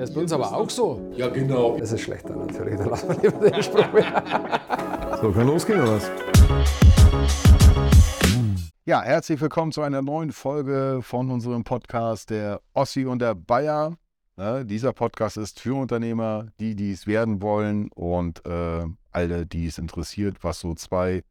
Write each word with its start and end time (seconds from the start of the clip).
Das 0.00 0.08
ist 0.08 0.14
bei 0.14 0.22
uns 0.22 0.32
aber 0.32 0.56
auch 0.56 0.70
so. 0.70 1.12
Ja, 1.14 1.28
genau. 1.28 1.76
Das 1.76 1.92
ist 1.92 2.00
schlechter 2.00 2.34
natürlich, 2.34 2.78
da 2.78 2.86
lassen 2.86 3.08
wir 3.10 3.16
lieber 3.30 3.50
den 3.50 3.62
Spruch. 3.62 3.84
So, 5.20 5.30
kann 5.30 5.46
losgehen 5.46 5.82
oder 5.82 5.96
was? 5.96 6.10
Ja, 8.86 9.02
herzlich 9.02 9.38
willkommen 9.42 9.72
zu 9.72 9.82
einer 9.82 10.00
neuen 10.00 10.32
Folge 10.32 11.00
von 11.02 11.30
unserem 11.30 11.64
Podcast 11.64 12.30
der 12.30 12.62
Ossi 12.72 13.04
und 13.04 13.18
der 13.18 13.34
Bayer. 13.34 13.98
Ja, 14.38 14.64
dieser 14.64 14.94
Podcast 14.94 15.36
ist 15.36 15.60
für 15.60 15.78
Unternehmer, 15.78 16.46
die 16.58 16.74
dies 16.74 17.06
werden 17.06 17.42
wollen 17.42 17.90
und 17.92 18.42
äh, 18.46 18.86
alle, 19.12 19.44
die 19.44 19.66
es 19.66 19.76
interessiert, 19.76 20.38
was 20.40 20.60
so 20.60 20.72
zwei 20.72 21.24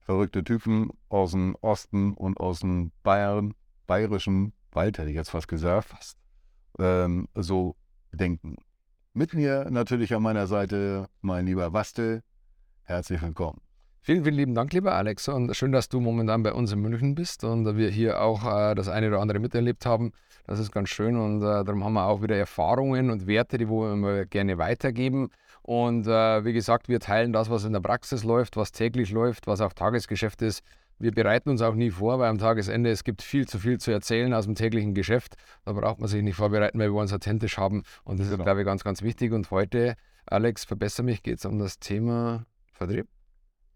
verrückte 0.00 0.42
Typen 0.42 0.88
aus 1.10 1.32
dem 1.32 1.54
Osten 1.60 2.14
und 2.14 2.40
aus 2.40 2.60
dem 2.60 2.92
Bayern, 3.02 3.52
bayerischen 3.86 4.54
Wald, 4.70 4.96
hätte 4.96 5.10
ich 5.10 5.16
jetzt 5.16 5.28
fast 5.28 5.48
gesagt, 5.48 5.88
fast, 5.88 6.16
ähm, 6.78 7.28
so 7.34 7.76
denken. 8.12 8.56
Mit 9.14 9.34
mir 9.34 9.66
natürlich 9.70 10.14
an 10.14 10.22
meiner 10.22 10.46
Seite 10.46 11.06
mein 11.20 11.46
lieber 11.46 11.72
Wastel. 11.72 12.22
Herzlich 12.84 13.20
willkommen. 13.20 13.60
Vielen, 14.04 14.24
vielen 14.24 14.34
lieben 14.34 14.54
Dank, 14.54 14.72
lieber 14.72 14.94
Alex. 14.94 15.28
Und 15.28 15.54
schön, 15.54 15.70
dass 15.70 15.88
du 15.88 16.00
momentan 16.00 16.42
bei 16.42 16.52
uns 16.52 16.72
in 16.72 16.80
München 16.80 17.14
bist 17.14 17.44
und 17.44 17.76
wir 17.76 17.88
hier 17.88 18.20
auch 18.20 18.44
äh, 18.44 18.74
das 18.74 18.88
eine 18.88 19.08
oder 19.08 19.20
andere 19.20 19.38
miterlebt 19.38 19.86
haben. 19.86 20.12
Das 20.44 20.58
ist 20.58 20.72
ganz 20.72 20.88
schön 20.88 21.16
und 21.16 21.38
äh, 21.40 21.62
darum 21.62 21.84
haben 21.84 21.92
wir 21.92 22.06
auch 22.06 22.20
wieder 22.20 22.36
Erfahrungen 22.36 23.10
und 23.10 23.28
Werte, 23.28 23.58
die 23.58 23.68
wir 23.68 24.26
gerne 24.26 24.58
weitergeben. 24.58 25.28
Und 25.62 26.08
äh, 26.08 26.44
wie 26.44 26.52
gesagt, 26.52 26.88
wir 26.88 26.98
teilen 26.98 27.32
das, 27.32 27.48
was 27.48 27.64
in 27.64 27.72
der 27.72 27.80
Praxis 27.80 28.24
läuft, 28.24 28.56
was 28.56 28.72
täglich 28.72 29.12
läuft, 29.12 29.46
was 29.46 29.60
auch 29.60 29.72
Tagesgeschäft 29.72 30.42
ist. 30.42 30.64
Wir 31.02 31.10
bereiten 31.10 31.50
uns 31.50 31.62
auch 31.62 31.74
nie 31.74 31.90
vor, 31.90 32.20
weil 32.20 32.30
am 32.30 32.38
Tagesende 32.38 32.88
es 32.88 33.02
gibt 33.02 33.22
viel 33.22 33.48
zu 33.48 33.58
viel 33.58 33.78
zu 33.78 33.90
erzählen 33.90 34.32
aus 34.32 34.44
dem 34.44 34.54
täglichen 34.54 34.94
Geschäft. 34.94 35.34
Da 35.64 35.72
braucht 35.72 35.98
man 35.98 36.08
sich 36.08 36.22
nicht 36.22 36.36
vorbereiten, 36.36 36.78
weil 36.78 36.94
wir 36.94 37.00
uns 37.00 37.12
authentisch 37.12 37.58
haben. 37.58 37.82
Und 38.04 38.20
das 38.20 38.28
genau. 38.28 38.38
ist, 38.38 38.44
glaube 38.44 38.60
ich, 38.60 38.66
ganz, 38.66 38.84
ganz 38.84 39.02
wichtig. 39.02 39.32
Und 39.32 39.50
heute, 39.50 39.96
Alex, 40.26 40.64
verbessere 40.64 41.04
mich, 41.04 41.24
geht 41.24 41.38
es 41.38 41.44
um 41.44 41.58
das 41.58 41.80
Thema 41.80 42.46
Vertrieb. 42.72 43.08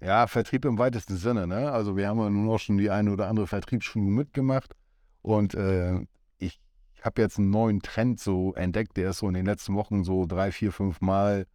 Ja, 0.00 0.28
Vertrieb 0.28 0.64
im 0.66 0.78
weitesten 0.78 1.16
Sinne. 1.16 1.48
Ne? 1.48 1.72
Also 1.72 1.96
wir 1.96 2.06
haben 2.06 2.20
ja 2.20 2.30
nun 2.30 2.48
auch 2.48 2.60
schon 2.60 2.78
die 2.78 2.90
eine 2.90 3.10
oder 3.10 3.26
andere 3.26 3.48
Vertriebsschulung 3.48 4.14
mitgemacht. 4.14 4.76
Und 5.20 5.54
äh, 5.54 6.06
ich 6.38 6.60
habe 7.02 7.22
jetzt 7.22 7.40
einen 7.40 7.50
neuen 7.50 7.82
Trend 7.82 8.20
so 8.20 8.54
entdeckt, 8.54 8.96
der 8.96 9.10
ist 9.10 9.18
so 9.18 9.26
in 9.26 9.34
den 9.34 9.46
letzten 9.46 9.74
Wochen 9.74 10.04
so 10.04 10.26
drei, 10.26 10.52
vier, 10.52 10.70
fünf 10.70 11.00
Mal 11.00 11.48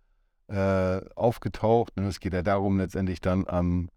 äh, 0.50 1.00
aufgetaucht. 1.16 1.94
Und 1.96 2.04
ne? 2.04 2.10
es 2.10 2.20
geht 2.20 2.34
ja 2.34 2.42
darum, 2.42 2.78
letztendlich 2.78 3.22
dann 3.22 3.48
am 3.48 3.88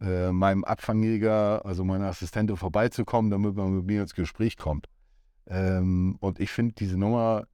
äh, 0.00 0.32
meinem 0.32 0.64
Abfangjäger, 0.64 1.64
also 1.64 1.84
meiner 1.84 2.06
Assistentin, 2.06 2.56
vorbeizukommen, 2.56 3.30
damit 3.30 3.54
man 3.54 3.76
mit 3.76 3.86
mir 3.86 4.02
ins 4.02 4.14
Gespräch 4.14 4.56
kommt. 4.56 4.88
Ähm, 5.46 6.16
und 6.20 6.40
ich 6.40 6.50
finde 6.50 6.74
diese 6.74 6.98
Nummer 6.98 7.46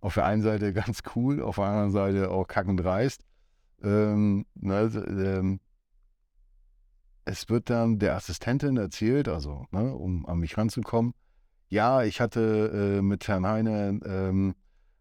auf 0.00 0.14
der 0.14 0.26
einen 0.26 0.42
Seite 0.42 0.72
ganz 0.74 1.02
cool, 1.14 1.42
auf 1.42 1.56
der 1.56 1.64
anderen 1.64 1.90
Seite 1.90 2.30
auch 2.30 2.46
kackend 2.46 2.80
dreist. 2.80 3.24
Ähm, 3.82 4.46
ne, 4.54 4.90
ähm, 5.08 5.60
es 7.26 7.48
wird 7.48 7.70
dann 7.70 7.98
der 7.98 8.16
Assistentin 8.16 8.76
erzählt, 8.76 9.28
also 9.28 9.66
ne, 9.70 9.94
um 9.94 10.26
an 10.26 10.38
mich 10.38 10.56
ranzukommen, 10.56 11.14
ja, 11.68 12.02
ich 12.04 12.20
hatte 12.20 12.98
äh, 12.98 13.02
mit 13.02 13.26
Herrn 13.26 13.46
Heine 13.46 13.98
ähm, 14.04 14.54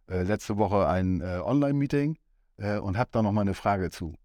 äh, 0.09 0.23
letzte 0.23 0.57
Woche 0.57 0.87
ein 0.87 1.21
äh, 1.21 1.39
Online-Meeting 1.43 2.17
äh, 2.57 2.77
und 2.79 2.97
habe 2.97 3.09
da 3.11 3.21
noch 3.21 3.31
mal 3.31 3.41
eine 3.41 3.53
Frage 3.53 3.91
zu. 3.91 4.15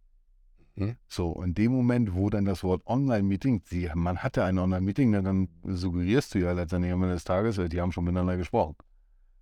Hm? 0.79 0.97
So, 1.09 1.43
in 1.43 1.55
dem 1.55 1.73
Moment, 1.73 2.15
wo 2.15 2.31
dann 2.31 2.45
das 2.45 2.62
Wort 2.62 2.87
Online-Meeting, 2.87 3.62
man 3.95 4.19
hatte 4.19 4.45
ein 4.45 4.59
Online-Meeting, 4.59 5.12
dann 5.12 5.48
suggerierst 5.65 6.34
du 6.34 6.39
ja 6.39 6.53
letztendlich 6.53 6.93
am 6.93 7.03
Ende 7.03 7.15
des 7.15 7.25
Tages, 7.25 7.59
äh, 7.59 7.69
die 7.69 7.81
haben 7.81 7.91
schon 7.91 8.05
miteinander 8.05 8.37
gesprochen. 8.37 8.77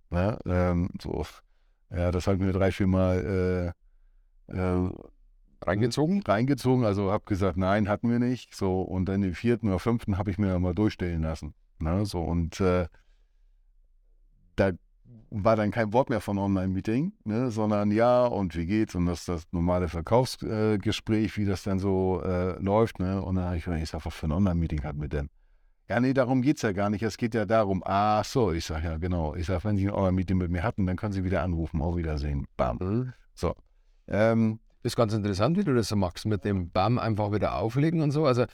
Ja, 0.09 0.39
ähm, 0.45 0.89
so. 0.99 1.23
ja 1.91 2.11
das 2.11 2.25
hat 2.25 2.39
mir 2.39 2.51
drei, 2.53 2.71
vier 2.71 2.87
Mal 2.87 3.73
äh, 4.49 4.57
äh, 4.57 4.89
reingezogen? 5.61 6.23
Reingezogen, 6.23 6.85
also 6.85 7.11
habe 7.11 7.25
gesagt, 7.25 7.57
nein, 7.57 7.87
hatten 7.87 8.09
wir 8.09 8.19
nicht. 8.19 8.55
So, 8.55 8.81
und 8.81 9.05
dann 9.05 9.21
den 9.21 9.35
vierten 9.35 9.67
oder 9.67 9.79
fünften 9.79 10.17
habe 10.17 10.31
ich 10.31 10.39
mir 10.39 10.57
mal 10.57 10.73
durchstellen 10.73 11.21
lassen. 11.21 11.53
Ne, 11.79 12.03
so, 12.07 12.21
und 12.21 12.59
äh, 12.61 12.87
da 14.55 14.71
war 15.29 15.55
dann 15.55 15.71
kein 15.71 15.93
Wort 15.93 16.09
mehr 16.09 16.21
von 16.21 16.37
Online-Meeting, 16.37 17.13
ne, 17.25 17.51
sondern 17.51 17.91
ja, 17.91 18.25
und 18.25 18.55
wie 18.55 18.65
geht's? 18.65 18.95
Und 18.95 19.05
das 19.05 19.19
ist 19.19 19.29
das 19.29 19.43
normale 19.51 19.87
Verkaufsgespräch, 19.87 21.33
äh, 21.33 21.37
wie 21.37 21.45
das 21.45 21.63
dann 21.63 21.79
so 21.79 22.21
äh, 22.23 22.59
läuft. 22.61 22.99
Ne? 22.99 23.21
Und 23.21 23.35
dann 23.35 23.45
habe 23.45 23.57
ich 23.57 23.65
gesagt, 23.65 23.81
ich 23.81 23.89
sag, 23.89 24.05
was 24.05 24.13
für 24.13 24.27
ein 24.27 24.31
Online-Meeting 24.31 24.83
hat 24.83 24.95
mit 24.95 25.13
denn? 25.13 25.29
Ja, 25.89 25.99
nee, 25.99 26.13
darum 26.13 26.41
geht 26.41 26.57
es 26.57 26.63
ja 26.63 26.73
gar 26.73 26.89
nicht. 26.89 27.03
Es 27.03 27.17
geht 27.17 27.33
ja 27.33 27.45
darum, 27.45 27.81
ach 27.85 28.25
so, 28.25 28.51
ich 28.51 28.65
sage 28.65 28.87
ja, 28.87 28.97
genau. 28.97 29.35
Ich 29.35 29.45
sage, 29.45 29.63
wenn 29.63 29.77
Sie 29.77 29.87
ein 29.87 29.93
Online-Meeting 29.93 30.37
mit 30.37 30.51
mir 30.51 30.63
hatten, 30.63 30.85
dann 30.85 30.97
können 30.97 31.13
Sie 31.13 31.23
wieder 31.23 31.43
anrufen, 31.43 31.81
auf 31.81 31.95
Wiedersehen. 31.95 32.45
Bam. 32.57 32.77
Mhm. 32.81 33.13
So. 33.33 33.55
Ähm, 34.07 34.59
ist 34.83 34.95
ganz 34.95 35.13
interessant, 35.13 35.57
wie 35.57 35.63
du 35.63 35.73
das 35.73 35.89
so 35.89 35.95
machst, 35.95 36.25
mit 36.25 36.45
dem 36.45 36.71
Bam 36.71 36.99
einfach 36.99 37.31
wieder 37.31 37.55
auflegen 37.55 38.01
und 38.01 38.11
so. 38.11 38.25
Also 38.25 38.45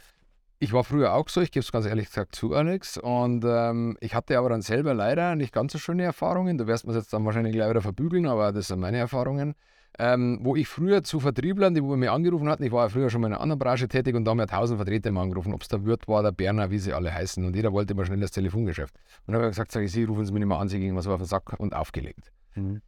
ich 0.64 0.72
war 0.72 0.86
früher 0.86 1.14
auch 1.14 1.28
so, 1.28 1.42
ich 1.42 1.52
gebe 1.52 1.62
es 1.62 1.74
ganz 1.74 1.86
ehrlich 1.86 2.08
gesagt 2.08 2.36
zu, 2.36 2.54
Alex. 2.54 2.98
Und 2.98 3.44
ähm, 3.46 3.98
ich 4.00 4.16
hatte 4.16 4.38
aber 4.38 4.48
dann 4.48 4.62
selber 4.62 4.94
leider 4.94 5.36
nicht 5.36 5.52
ganz 5.52 5.74
so 5.74 5.78
schöne 5.78 6.04
Erfahrungen. 6.04 6.58
Du 6.58 6.68
wirst 6.68 6.88
mir 6.88 6.94
jetzt 6.94 7.12
dann 7.12 7.26
wahrscheinlich 7.26 7.54
gleich 7.54 7.70
wieder 7.70 7.82
verbügeln, 7.82 8.26
aber 8.26 8.54
das 8.54 8.70
sind 8.70 8.80
meine 8.80 8.98
Erfahrungen. 8.98 9.56
Ähm, 10.00 10.40
wo 10.42 10.56
ich 10.56 10.70
früher 10.70 11.04
zu 11.04 11.20
Vertrieblern, 11.20 11.76
die 11.76 11.84
wo 11.84 11.96
mir 11.98 12.14
angerufen 12.14 12.48
hatten, 12.50 12.64
ich 12.64 12.72
war 12.72 12.86
ja 12.86 12.90
früher 12.90 13.10
schon 13.10 13.22
mal 13.22 13.28
in 13.28 13.34
einer 13.34 13.42
anderen 13.42 13.60
Branche 13.60 13.88
tätig 13.90 14.16
und 14.16 14.24
da 14.24 14.32
haben 14.32 14.38
mir 14.38 14.48
tausend 14.48 14.78
Vertreter 14.78 15.10
immer 15.10 15.22
angerufen, 15.22 15.54
ob 15.54 15.62
es 15.62 15.68
der 15.68 15.86
Wirt 15.86 16.08
war, 16.08 16.24
der 16.24 16.32
Berner, 16.32 16.72
wie 16.72 16.80
sie 16.80 16.94
alle 16.94 17.14
heißen. 17.14 17.46
Und 17.46 17.56
jeder 17.56 17.74
wollte 17.74 17.94
immer 17.94 18.06
schnell 18.06 18.22
das 18.22 18.32
Telefongeschäft. 18.32 18.96
Und 19.28 19.34
dann 19.34 19.36
habe 19.36 19.48
ich 19.48 19.52
gesagt, 19.52 19.72
sag 19.74 19.84
ich, 19.84 19.92
Sie 19.92 20.06
rufen 20.06 20.26
Sie 20.26 20.32
mir 20.32 20.40
nicht 20.40 20.48
mal 20.48 20.60
an, 20.60 20.70
Sie 20.70 20.80
gingen 20.80 20.96
was 20.96 21.08
auf 21.08 21.20
den 21.20 21.28
Sack 21.28 21.60
und 21.60 21.76
aufgelegt. 21.76 22.32
Mhm. 22.56 22.82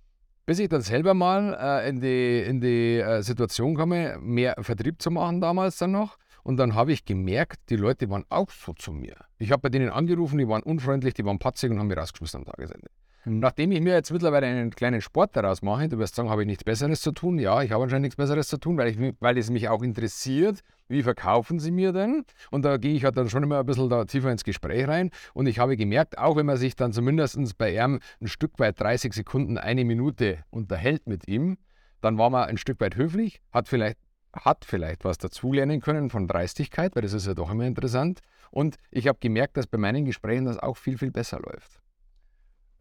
Bis 0.45 0.59
ich 0.59 0.69
dann 0.69 0.81
selber 0.81 1.13
mal 1.13 1.57
äh, 1.59 1.89
in 1.89 1.99
die, 1.99 2.39
in 2.39 2.61
die 2.61 2.99
äh, 2.99 3.21
Situation 3.21 3.75
komme, 3.75 4.17
mehr 4.21 4.55
Vertrieb 4.61 5.01
zu 5.01 5.11
machen 5.11 5.41
damals 5.41 5.77
dann 5.77 5.91
noch. 5.91 6.17
Und 6.45 6.57
dann 6.57 6.75
habe 6.75 6.93
ich 6.93 7.05
gemerkt, 7.05 7.71
die 7.71 7.75
Leute 7.75 8.07
waren 8.11 8.23
auch 8.29 8.51
so 8.51 8.71
zu 8.73 8.91
mir. 8.91 9.15
Ich 9.39 9.51
habe 9.51 9.63
bei 9.63 9.69
denen 9.69 9.89
angerufen, 9.89 10.37
die 10.37 10.47
waren 10.47 10.61
unfreundlich, 10.61 11.15
die 11.15 11.25
waren 11.25 11.39
patzig 11.39 11.71
und 11.71 11.79
haben 11.79 11.87
mich 11.87 11.97
rausgeschmissen 11.97 12.41
am 12.41 12.45
Tagesende. 12.45 12.87
Mhm. 13.25 13.39
Nachdem 13.39 13.71
ich 13.71 13.81
mir 13.81 13.95
jetzt 13.95 14.11
mittlerweile 14.11 14.45
einen 14.45 14.69
kleinen 14.69 15.01
Sport 15.01 15.35
daraus 15.35 15.63
mache, 15.63 15.89
du 15.89 15.97
wirst 15.97 16.13
sagen, 16.13 16.29
habe 16.29 16.43
ich 16.43 16.47
nichts 16.47 16.63
Besseres 16.63 17.01
zu 17.01 17.13
tun? 17.13 17.39
Ja, 17.39 17.63
ich 17.63 17.71
habe 17.71 17.81
anscheinend 17.81 18.03
nichts 18.03 18.15
Besseres 18.15 18.47
zu 18.47 18.59
tun, 18.59 18.77
weil, 18.77 18.89
ich, 18.89 19.15
weil 19.19 19.35
es 19.39 19.49
mich 19.49 19.69
auch 19.69 19.81
interessiert, 19.81 20.59
wie 20.87 21.01
verkaufen 21.01 21.59
sie 21.59 21.71
mir 21.71 21.91
denn? 21.93 22.25
Und 22.51 22.63
da 22.63 22.77
gehe 22.77 22.93
ich 22.93 23.03
halt 23.05 23.17
dann 23.17 23.27
schon 23.27 23.41
immer 23.41 23.61
ein 23.61 23.65
bisschen 23.65 23.89
da 23.89 24.05
tiefer 24.05 24.31
ins 24.31 24.43
Gespräch 24.43 24.87
rein. 24.87 25.09
Und 25.33 25.47
ich 25.47 25.57
habe 25.57 25.75
gemerkt, 25.75 26.19
auch 26.19 26.35
wenn 26.35 26.45
man 26.45 26.57
sich 26.57 26.75
dann 26.75 26.93
zumindest 26.93 27.57
bei 27.57 27.73
ihm 27.73 27.99
ein 28.21 28.27
Stück 28.27 28.59
weit 28.59 28.79
30 28.79 29.13
Sekunden, 29.13 29.57
eine 29.57 29.83
Minute 29.83 30.43
unterhält 30.51 31.07
mit 31.07 31.27
ihm, 31.27 31.57
dann 32.01 32.19
war 32.19 32.29
man 32.29 32.47
ein 32.47 32.57
Stück 32.57 32.79
weit 32.81 32.97
höflich, 32.97 33.41
hat 33.51 33.67
vielleicht 33.67 33.97
hat 34.35 34.65
vielleicht 34.65 35.05
was 35.05 35.17
dazulernen 35.17 35.81
können 35.81 36.09
von 36.09 36.27
Dreistigkeit, 36.27 36.95
weil 36.95 37.03
das 37.03 37.13
ist 37.13 37.25
ja 37.25 37.33
doch 37.33 37.49
immer 37.49 37.65
interessant. 37.65 38.21
Und 38.51 38.77
ich 38.91 39.07
habe 39.07 39.17
gemerkt, 39.19 39.57
dass 39.57 39.67
bei 39.67 39.77
meinen 39.77 40.05
Gesprächen 40.05 40.45
das 40.45 40.59
auch 40.59 40.77
viel, 40.77 40.97
viel 40.97 41.11
besser 41.11 41.39
läuft. 41.39 41.81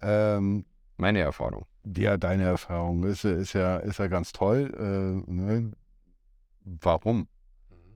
Ähm, 0.03 0.65
Meine 0.97 1.21
Erfahrung. 1.21 1.67
Ja, 1.97 2.17
deine 2.17 2.45
Erfahrung 2.45 3.05
ist, 3.05 3.25
ist, 3.25 3.53
ja, 3.53 3.79
ist 3.79 3.99
ja 3.99 4.07
ganz 4.07 4.33
toll. 4.33 4.73
Äh, 4.77 5.31
ne? 5.31 5.73
Warum? 6.65 7.19
Mhm. 7.19 7.27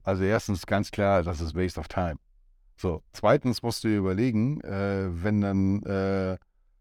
Also 0.03 0.25
erstens 0.25 0.67
ganz 0.67 0.91
klar, 0.91 1.23
das 1.23 1.41
ist 1.41 1.55
Waste 1.55 1.81
of 1.81 1.89
Time. 1.89 2.17
So, 2.77 3.03
zweitens 3.13 3.63
musst 3.63 3.83
du 3.85 3.89
dir 3.89 3.99
überlegen, 3.99 4.61
äh, 4.61 5.09
wenn 5.11 5.41
dann 5.41 5.83
äh, 5.83 6.39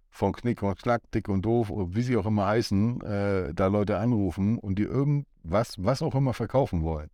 von 0.09 0.33
Knick 0.33 0.63
und 0.63 0.81
Knack, 0.81 1.01
Dick 1.11 1.27
und 1.29 1.43
Doof, 1.43 1.71
wie 1.71 2.01
sie 2.01 2.17
auch 2.17 2.25
immer 2.25 2.47
heißen, 2.47 3.01
äh, 3.01 3.53
da 3.53 3.67
Leute 3.67 3.97
anrufen 3.97 4.57
und 4.57 4.79
die 4.79 4.83
irgendwas, 4.83 5.27
was 5.49 6.01
auch 6.01 6.15
immer 6.15 6.33
verkaufen 6.33 6.83
wollen, 6.83 7.09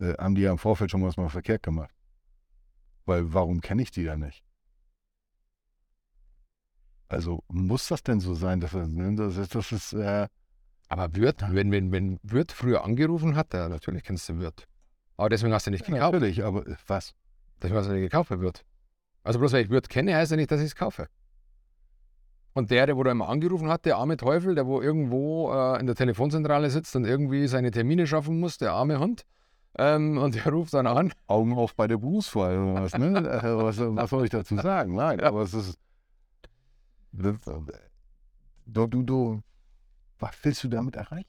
äh, 0.00 0.14
haben 0.14 0.34
die 0.34 0.42
ja 0.42 0.50
im 0.50 0.58
Vorfeld 0.58 0.90
schon 0.90 1.04
was 1.04 1.16
mal 1.16 1.28
verkehrt 1.28 1.62
gemacht. 1.62 1.94
Weil 3.04 3.32
warum 3.32 3.60
kenne 3.60 3.82
ich 3.82 3.90
die 3.90 4.02
ja 4.02 4.16
nicht? 4.16 4.44
Also 7.08 7.42
muss 7.48 7.88
das 7.88 8.02
denn 8.02 8.20
so 8.20 8.34
sein, 8.34 8.60
dass 8.60 8.72
ne, 8.72 9.14
das, 9.14 9.36
ist, 9.36 9.54
das 9.54 9.72
ist 9.72 9.92
äh, 9.92 10.28
aber 10.88 11.14
Wirt, 11.14 11.42
wenn, 11.50 11.70
wenn, 11.72 11.92
wenn 11.92 12.18
Wirt 12.22 12.52
früher 12.52 12.84
angerufen 12.84 13.36
hat, 13.36 13.54
ja, 13.54 13.68
natürlich 13.68 14.02
kennst 14.02 14.28
du 14.28 14.38
Wirt. 14.38 14.66
Aber 15.16 15.28
deswegen 15.28 15.52
hast 15.52 15.66
du 15.66 15.70
nicht 15.70 15.84
gekauft. 15.84 16.00
Ja, 16.00 16.10
natürlich, 16.10 16.44
aber 16.44 16.66
äh, 16.66 16.76
was? 16.86 17.14
Deswegen 17.62 17.78
hast 17.78 17.86
du 17.88 17.92
nicht 17.92 18.02
gekauft 18.02 18.30
Wirt. 18.30 18.64
Also 19.22 19.38
bloß 19.38 19.52
weil 19.52 19.64
ich 19.64 19.70
Wirt 19.70 19.88
kenne, 19.88 20.16
heißt 20.16 20.32
ja 20.32 20.36
nicht, 20.36 20.50
dass 20.50 20.60
ich 20.60 20.66
es 20.66 20.76
kaufe. 20.76 21.08
Und 22.54 22.70
der, 22.70 22.86
der 22.86 22.96
wo 22.96 23.02
da 23.02 23.10
immer 23.10 23.28
angerufen 23.28 23.68
hat, 23.68 23.84
der 23.86 23.96
arme 23.96 24.16
Teufel, 24.16 24.54
der 24.54 24.66
wo 24.66 24.82
irgendwo 24.82 25.52
äh, 25.52 25.80
in 25.80 25.86
der 25.86 25.94
Telefonzentrale 25.94 26.68
sitzt 26.70 26.94
und 26.96 27.04
irgendwie 27.06 27.46
seine 27.46 27.70
Termine 27.70 28.06
schaffen 28.06 28.40
muss, 28.40 28.58
der 28.58 28.72
arme 28.72 28.98
Hund. 28.98 29.24
Ähm, 29.78 30.18
und 30.22 30.34
der 30.34 30.52
ruft 30.52 30.74
dann 30.74 30.86
an. 30.86 31.12
Augen 31.26 31.54
auf 31.54 31.74
bei 31.74 31.86
der 31.86 31.96
Berufswahl 31.96 32.58
oder 32.58 32.82
was, 32.82 32.96
ne? 32.96 33.12
Äh, 33.42 33.56
was, 33.56 33.78
was, 33.78 34.10
soll 34.10 34.24
ich 34.24 34.30
dazu 34.30 34.56
sagen? 34.56 34.94
Nein, 34.94 35.18
ja. 35.18 35.26
aber 35.26 35.42
es 35.42 35.54
ist. 35.54 35.78
Du, 37.12 38.86
du, 38.86 39.02
du, 39.02 39.42
was 40.18 40.30
willst 40.42 40.64
du 40.64 40.68
damit 40.68 40.96
erreichen? 40.96 41.28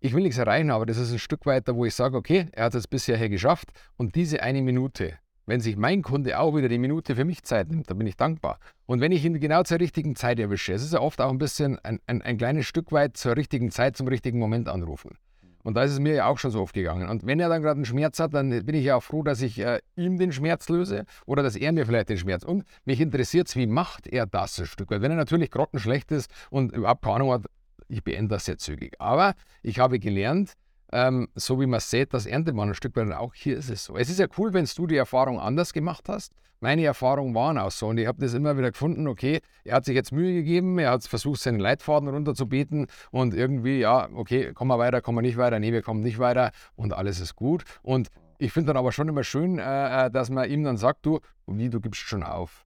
Ich 0.00 0.14
will 0.14 0.22
nichts 0.22 0.38
erreichen, 0.38 0.70
aber 0.70 0.86
das 0.86 0.98
ist 0.98 1.12
ein 1.12 1.18
Stück 1.18 1.44
weiter, 1.46 1.74
wo 1.74 1.84
ich 1.84 1.94
sage, 1.94 2.16
okay, 2.16 2.48
er 2.52 2.66
hat 2.66 2.74
es 2.74 2.86
bisher 2.86 3.16
hier 3.16 3.28
geschafft 3.28 3.72
und 3.96 4.14
diese 4.14 4.42
eine 4.42 4.62
Minute, 4.62 5.18
wenn 5.46 5.60
sich 5.60 5.76
mein 5.76 6.02
Kunde 6.02 6.38
auch 6.38 6.54
wieder 6.56 6.68
die 6.68 6.78
Minute 6.78 7.14
für 7.14 7.24
mich 7.24 7.42
Zeit 7.44 7.70
nimmt, 7.70 7.88
dann 7.88 7.98
bin 7.98 8.06
ich 8.06 8.16
dankbar. 8.16 8.58
Und 8.84 9.00
wenn 9.00 9.12
ich 9.12 9.24
ihn 9.24 9.40
genau 9.40 9.62
zur 9.62 9.80
richtigen 9.80 10.16
Zeit 10.16 10.38
erwische, 10.38 10.72
es 10.72 10.82
ist 10.82 10.92
ja 10.92 11.00
oft 11.00 11.20
auch 11.20 11.30
ein 11.30 11.38
bisschen 11.38 11.78
ein, 11.80 12.00
ein, 12.06 12.20
ein 12.22 12.36
kleines 12.36 12.66
Stück 12.66 12.92
weit 12.92 13.16
zur 13.16 13.36
richtigen 13.36 13.70
Zeit, 13.70 13.96
zum 13.96 14.08
richtigen 14.08 14.38
Moment 14.38 14.68
anrufen. 14.68 15.16
Und 15.62 15.74
da 15.74 15.82
ist 15.82 15.90
es 15.90 15.98
mir 15.98 16.14
ja 16.14 16.26
auch 16.26 16.38
schon 16.38 16.52
so 16.52 16.62
oft 16.62 16.74
gegangen. 16.74 17.08
Und 17.08 17.26
wenn 17.26 17.40
er 17.40 17.48
dann 17.48 17.60
gerade 17.60 17.74
einen 17.74 17.84
Schmerz 17.84 18.20
hat, 18.20 18.34
dann 18.34 18.50
bin 18.64 18.76
ich 18.76 18.84
ja 18.84 18.94
auch 18.94 19.02
froh, 19.02 19.24
dass 19.24 19.42
ich 19.42 19.58
äh, 19.58 19.80
ihm 19.96 20.16
den 20.16 20.30
Schmerz 20.30 20.68
löse 20.68 21.06
oder 21.26 21.42
dass 21.42 21.56
er 21.56 21.72
mir 21.72 21.86
vielleicht 21.86 22.08
den 22.08 22.18
Schmerz. 22.18 22.44
Und 22.44 22.64
mich 22.84 23.00
interessiert 23.00 23.48
es, 23.48 23.56
wie 23.56 23.66
macht 23.66 24.06
er 24.06 24.26
das 24.26 24.60
ein 24.60 24.66
Stück 24.66 24.92
weit. 24.92 25.02
Wenn 25.02 25.10
er 25.10 25.16
natürlich 25.16 25.50
grottenschlecht 25.50 26.12
ist 26.12 26.30
und 26.50 26.70
überhaupt 26.70 27.02
keine 27.02 27.16
Ahnung 27.16 27.32
hat, 27.32 27.46
ich 27.88 28.04
beende 28.04 28.36
das 28.36 28.44
sehr 28.44 28.58
zügig. 28.58 28.94
Aber 29.00 29.34
ich 29.62 29.80
habe 29.80 29.98
gelernt, 29.98 30.52
ähm, 30.92 31.28
so 31.34 31.60
wie 31.60 31.66
man 31.66 31.80
sieht, 31.80 32.14
das 32.14 32.26
erntet 32.26 32.54
man 32.54 32.68
ein 32.68 32.74
Stück 32.74 32.96
weit. 32.96 33.12
Auch 33.12 33.34
hier 33.34 33.56
ist 33.56 33.70
es 33.70 33.84
so. 33.84 33.96
Es 33.96 34.08
ist 34.08 34.18
ja 34.18 34.26
cool, 34.38 34.52
wenn 34.52 34.68
du 34.76 34.86
die 34.86 34.96
Erfahrung 34.96 35.40
anders 35.40 35.72
gemacht 35.72 36.08
hast. 36.08 36.32
Meine 36.60 36.84
Erfahrungen 36.84 37.34
waren 37.34 37.58
auch 37.58 37.70
so 37.70 37.88
und 37.88 37.98
ich 37.98 38.06
habe 38.06 38.18
das 38.18 38.32
immer 38.32 38.56
wieder 38.56 38.70
gefunden, 38.70 39.06
okay, 39.08 39.40
er 39.64 39.76
hat 39.76 39.84
sich 39.84 39.94
jetzt 39.94 40.10
Mühe 40.10 40.32
gegeben, 40.32 40.78
er 40.78 40.90
hat 40.90 41.04
versucht, 41.04 41.40
seinen 41.40 41.60
Leitfaden 41.60 42.08
runterzubeten 42.08 42.86
und 43.10 43.34
irgendwie, 43.34 43.80
ja, 43.80 44.08
okay, 44.14 44.54
kommen 44.54 44.70
wir 44.70 44.78
weiter, 44.78 45.02
kommen 45.02 45.18
wir 45.18 45.22
nicht 45.22 45.36
weiter, 45.36 45.60
nee, 45.60 45.72
wir 45.72 45.82
kommen 45.82 46.00
nicht 46.00 46.18
weiter 46.18 46.52
und 46.74 46.94
alles 46.94 47.20
ist 47.20 47.36
gut. 47.36 47.64
Und 47.82 48.08
ich 48.38 48.52
finde 48.52 48.68
dann 48.68 48.78
aber 48.78 48.92
schon 48.92 49.08
immer 49.08 49.22
schön, 49.22 49.58
äh, 49.58 50.06
äh 50.06 50.10
dass 50.10 50.30
man 50.30 50.48
ihm 50.50 50.64
dann 50.64 50.78
sagt, 50.78 51.04
du, 51.04 51.20
wie, 51.46 51.68
du 51.68 51.80
gibst 51.80 52.00
schon 52.00 52.22
auf. 52.22 52.65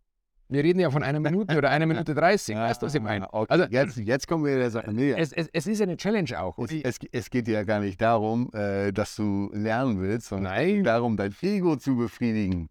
Wir 0.50 0.64
reden 0.64 0.80
ja 0.80 0.90
von 0.90 1.04
einer 1.04 1.20
Minute 1.20 1.56
oder 1.56 1.70
einer 1.70 1.86
Minute 1.86 2.12
30. 2.12 2.56
Ja, 2.56 2.62
weißt 2.68 2.82
du, 2.82 2.86
was 2.86 2.94
ich 2.94 3.00
meine? 3.00 3.32
Okay. 3.32 3.52
Also, 3.52 3.64
jetzt, 3.70 3.96
jetzt 3.98 4.26
kommen 4.26 4.44
wir 4.44 4.56
der 4.56 4.70
Sache 4.70 4.92
näher. 4.92 5.16
Es, 5.16 5.32
es, 5.32 5.48
es, 5.52 5.66
ist 5.68 5.80
eine 5.80 5.96
Challenge 5.96 6.40
auch. 6.40 6.58
Es, 6.58 6.72
es, 6.72 6.98
es, 7.12 7.30
geht 7.30 7.46
ja 7.46 7.62
gar 7.62 7.78
nicht 7.78 8.00
darum, 8.00 8.50
äh, 8.52 8.92
dass 8.92 9.14
du 9.14 9.48
lernen 9.52 10.00
willst, 10.00 10.28
sondern 10.28 10.52
Nein. 10.54 10.82
darum, 10.82 11.16
dein 11.16 11.32
Ego 11.40 11.76
zu 11.76 11.96
befriedigen. 11.96 12.68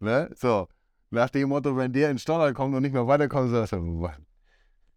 Ne? 0.00 0.30
So, 0.34 0.66
nach 1.10 1.28
dem 1.28 1.50
Motto, 1.50 1.76
wenn 1.76 1.92
der 1.92 2.10
in 2.10 2.18
Stolper 2.18 2.54
kommt 2.54 2.74
und 2.74 2.82
nicht 2.82 2.94
mehr 2.94 3.06
weiterkommt, 3.06 3.50
sagst 3.50 3.74
du, 3.74 4.08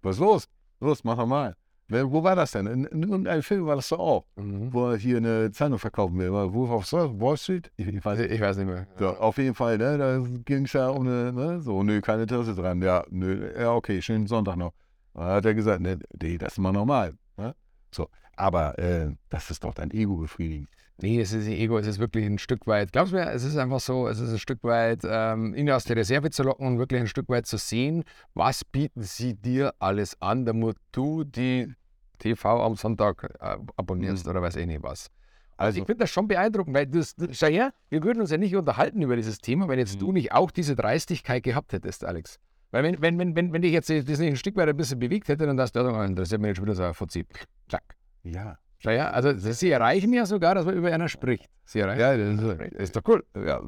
was 0.02 0.16
ist 0.16 0.20
los? 0.20 0.48
Los, 0.80 1.04
mach 1.04 1.18
doch 1.18 1.28
mal. 1.28 1.56
Wo 1.90 2.24
war 2.24 2.36
das 2.36 2.52
denn? 2.52 2.66
In, 2.66 2.86
in 2.86 3.04
irgendeinem 3.04 3.44
Film 3.44 3.66
war 3.66 3.76
das 3.76 3.90
doch 3.90 4.00
auch, 4.00 4.26
mhm. 4.36 4.74
wo 4.74 4.90
er 4.90 4.98
hier 4.98 5.18
eine 5.18 5.52
Zeitung 5.52 5.78
verkaufen 5.78 6.18
will. 6.18 6.32
War 6.32 6.54
Wolf 6.54 6.94
of 6.94 7.20
Wall 7.20 7.38
Street? 7.38 7.72
Ich, 7.76 7.88
ich, 7.88 8.04
weiß, 8.04 8.20
ich 8.20 8.42
weiß 8.42 8.58
nicht 8.58 8.68
mehr. 8.68 8.88
So, 8.98 9.10
auf 9.10 9.38
jeden 9.38 9.54
Fall, 9.54 9.78
ne? 9.78 9.98
Da 9.98 10.20
ging 10.46 10.66
es 10.66 10.74
ja 10.74 10.88
um 10.90 11.08
eine, 11.08 11.34
ne? 11.34 11.62
So, 11.62 11.84
nö, 11.84 12.02
keine 12.02 12.24
Interesse 12.24 12.56
dran. 12.56 12.82
Ja, 12.82 13.04
nö, 13.10 13.52
ja, 13.60 13.74
okay, 13.74 14.02
schönen 14.02 14.28
Sonntag 14.28 14.56
noch. 14.56 14.74
Da 15.14 15.36
hat 15.36 15.46
er 15.46 15.54
gesagt, 15.54 15.82
ne, 15.82 16.00
nee, 16.22 16.38
das 16.38 16.54
ist 16.54 16.58
mal 16.60 16.72
normal. 16.72 17.14
Ne? 17.38 17.54
So, 17.94 18.08
aber 18.36 18.78
äh, 18.80 19.12
das 19.30 19.50
ist 19.52 19.64
doch 19.64 19.74
dein 19.74 19.92
Ego 19.92 20.18
befriedigen. 20.18 20.68
Nee, 20.98 21.20
es 21.20 21.34
ist 21.34 21.48
nicht 21.48 21.60
Ego, 21.60 21.78
es 21.78 21.88
ist 21.88 22.00
wirklich 22.00 22.26
ein 22.26 22.38
Stück 22.38 22.68
weit, 22.68 22.92
glaubst 22.92 23.14
du 23.14 23.18
mir, 23.18 23.32
es 23.32 23.44
ist 23.44 23.58
einfach 23.58 23.80
so, 23.80 24.08
es 24.08 24.20
ist 24.20 24.32
ein 24.32 24.40
Stück 24.40 24.64
weit, 24.64 25.02
ähm, 25.04 25.56
ihn 25.56 25.70
aus 25.72 25.86
der 25.86 25.96
Reserve 25.96 26.30
zu 26.30 26.44
locken 26.44 26.68
und 26.68 26.80
wirklich 26.80 27.02
ein 27.02 27.08
Stück 27.08 27.30
weit 27.30 27.48
zu 27.48 27.58
sehen, 27.58 28.04
was 28.36 28.64
bieten 28.64 29.02
sie 29.02 29.34
dir 29.34 29.74
alles 29.80 30.22
an, 30.22 30.46
damit 30.46 30.78
du 30.92 31.24
die 31.24 31.74
TV 32.20 32.64
am 32.64 32.76
Sonntag 32.76 33.36
äh, 33.40 33.58
abonnierst 33.76 34.26
mhm. 34.26 34.32
oder 34.32 34.42
weiß 34.42 34.56
ich 34.58 34.68
nicht 34.68 34.84
was. 34.84 35.10
Also, 35.58 35.68
also 35.68 35.80
ich 35.80 35.86
finde 35.86 36.04
das 36.04 36.12
schon 36.12 36.28
beeindruckend, 36.28 36.76
weil 36.76 36.88
das, 36.88 37.16
das, 37.16 37.38
schau 37.38 37.48
her, 37.48 37.74
wir 37.90 38.04
würden 38.04 38.22
uns 38.22 38.32
ja 38.32 38.38
nicht 38.38 38.56
unterhalten 38.56 39.02
über 39.02 39.16
dieses 39.16 39.40
Thema, 39.40 39.68
wenn 39.68 39.80
jetzt 39.80 39.96
mhm. 39.96 40.00
du 40.00 40.12
nicht 40.12 40.32
auch 40.32 40.52
diese 40.52 40.76
Dreistigkeit 40.76 41.44
gehabt 41.44 41.74
hättest, 41.74 42.06
Alex. 42.06 42.40
Weil 42.72 42.84
wenn, 42.84 43.02
wenn, 43.02 43.20
wenn, 43.20 43.36
wenn, 43.36 43.54
wenn 43.54 43.62
dich 43.62 43.72
jetzt 43.72 43.90
das 43.90 44.06
nicht 44.06 44.22
ein 44.22 44.36
Stück 44.36 44.56
weit 44.56 44.70
ein 44.70 44.78
bisschen 44.78 45.00
bewegt 45.00 45.28
hätte, 45.28 45.46
dann 45.46 45.58
das, 45.58 45.72
das 45.72 45.86
interessiert 46.08 46.42
mich 46.42 46.50
jetzt 46.50 46.58
schon 46.58 46.66
wieder 46.66 46.76
so 46.76 46.84
ein 46.84 46.94
Fuzzi. 46.94 47.26
Zack. 47.70 47.96
Ja. 48.24 48.58
Ja, 48.82 49.12
also 49.12 49.32
sie 49.38 49.72
erreichen 49.72 50.12
ja 50.12 50.26
sogar, 50.26 50.56
dass 50.56 50.66
man 50.66 50.76
über 50.76 50.92
einer 50.92 51.08
spricht. 51.08 51.50
Sie 51.64 51.80
erreichen. 51.80 52.02
Ja, 52.02 52.18
das 52.18 52.60
ist, 52.60 52.74
ist 52.74 52.96
doch 52.96 53.02
cool. 53.08 53.24
Ja, 53.34 53.62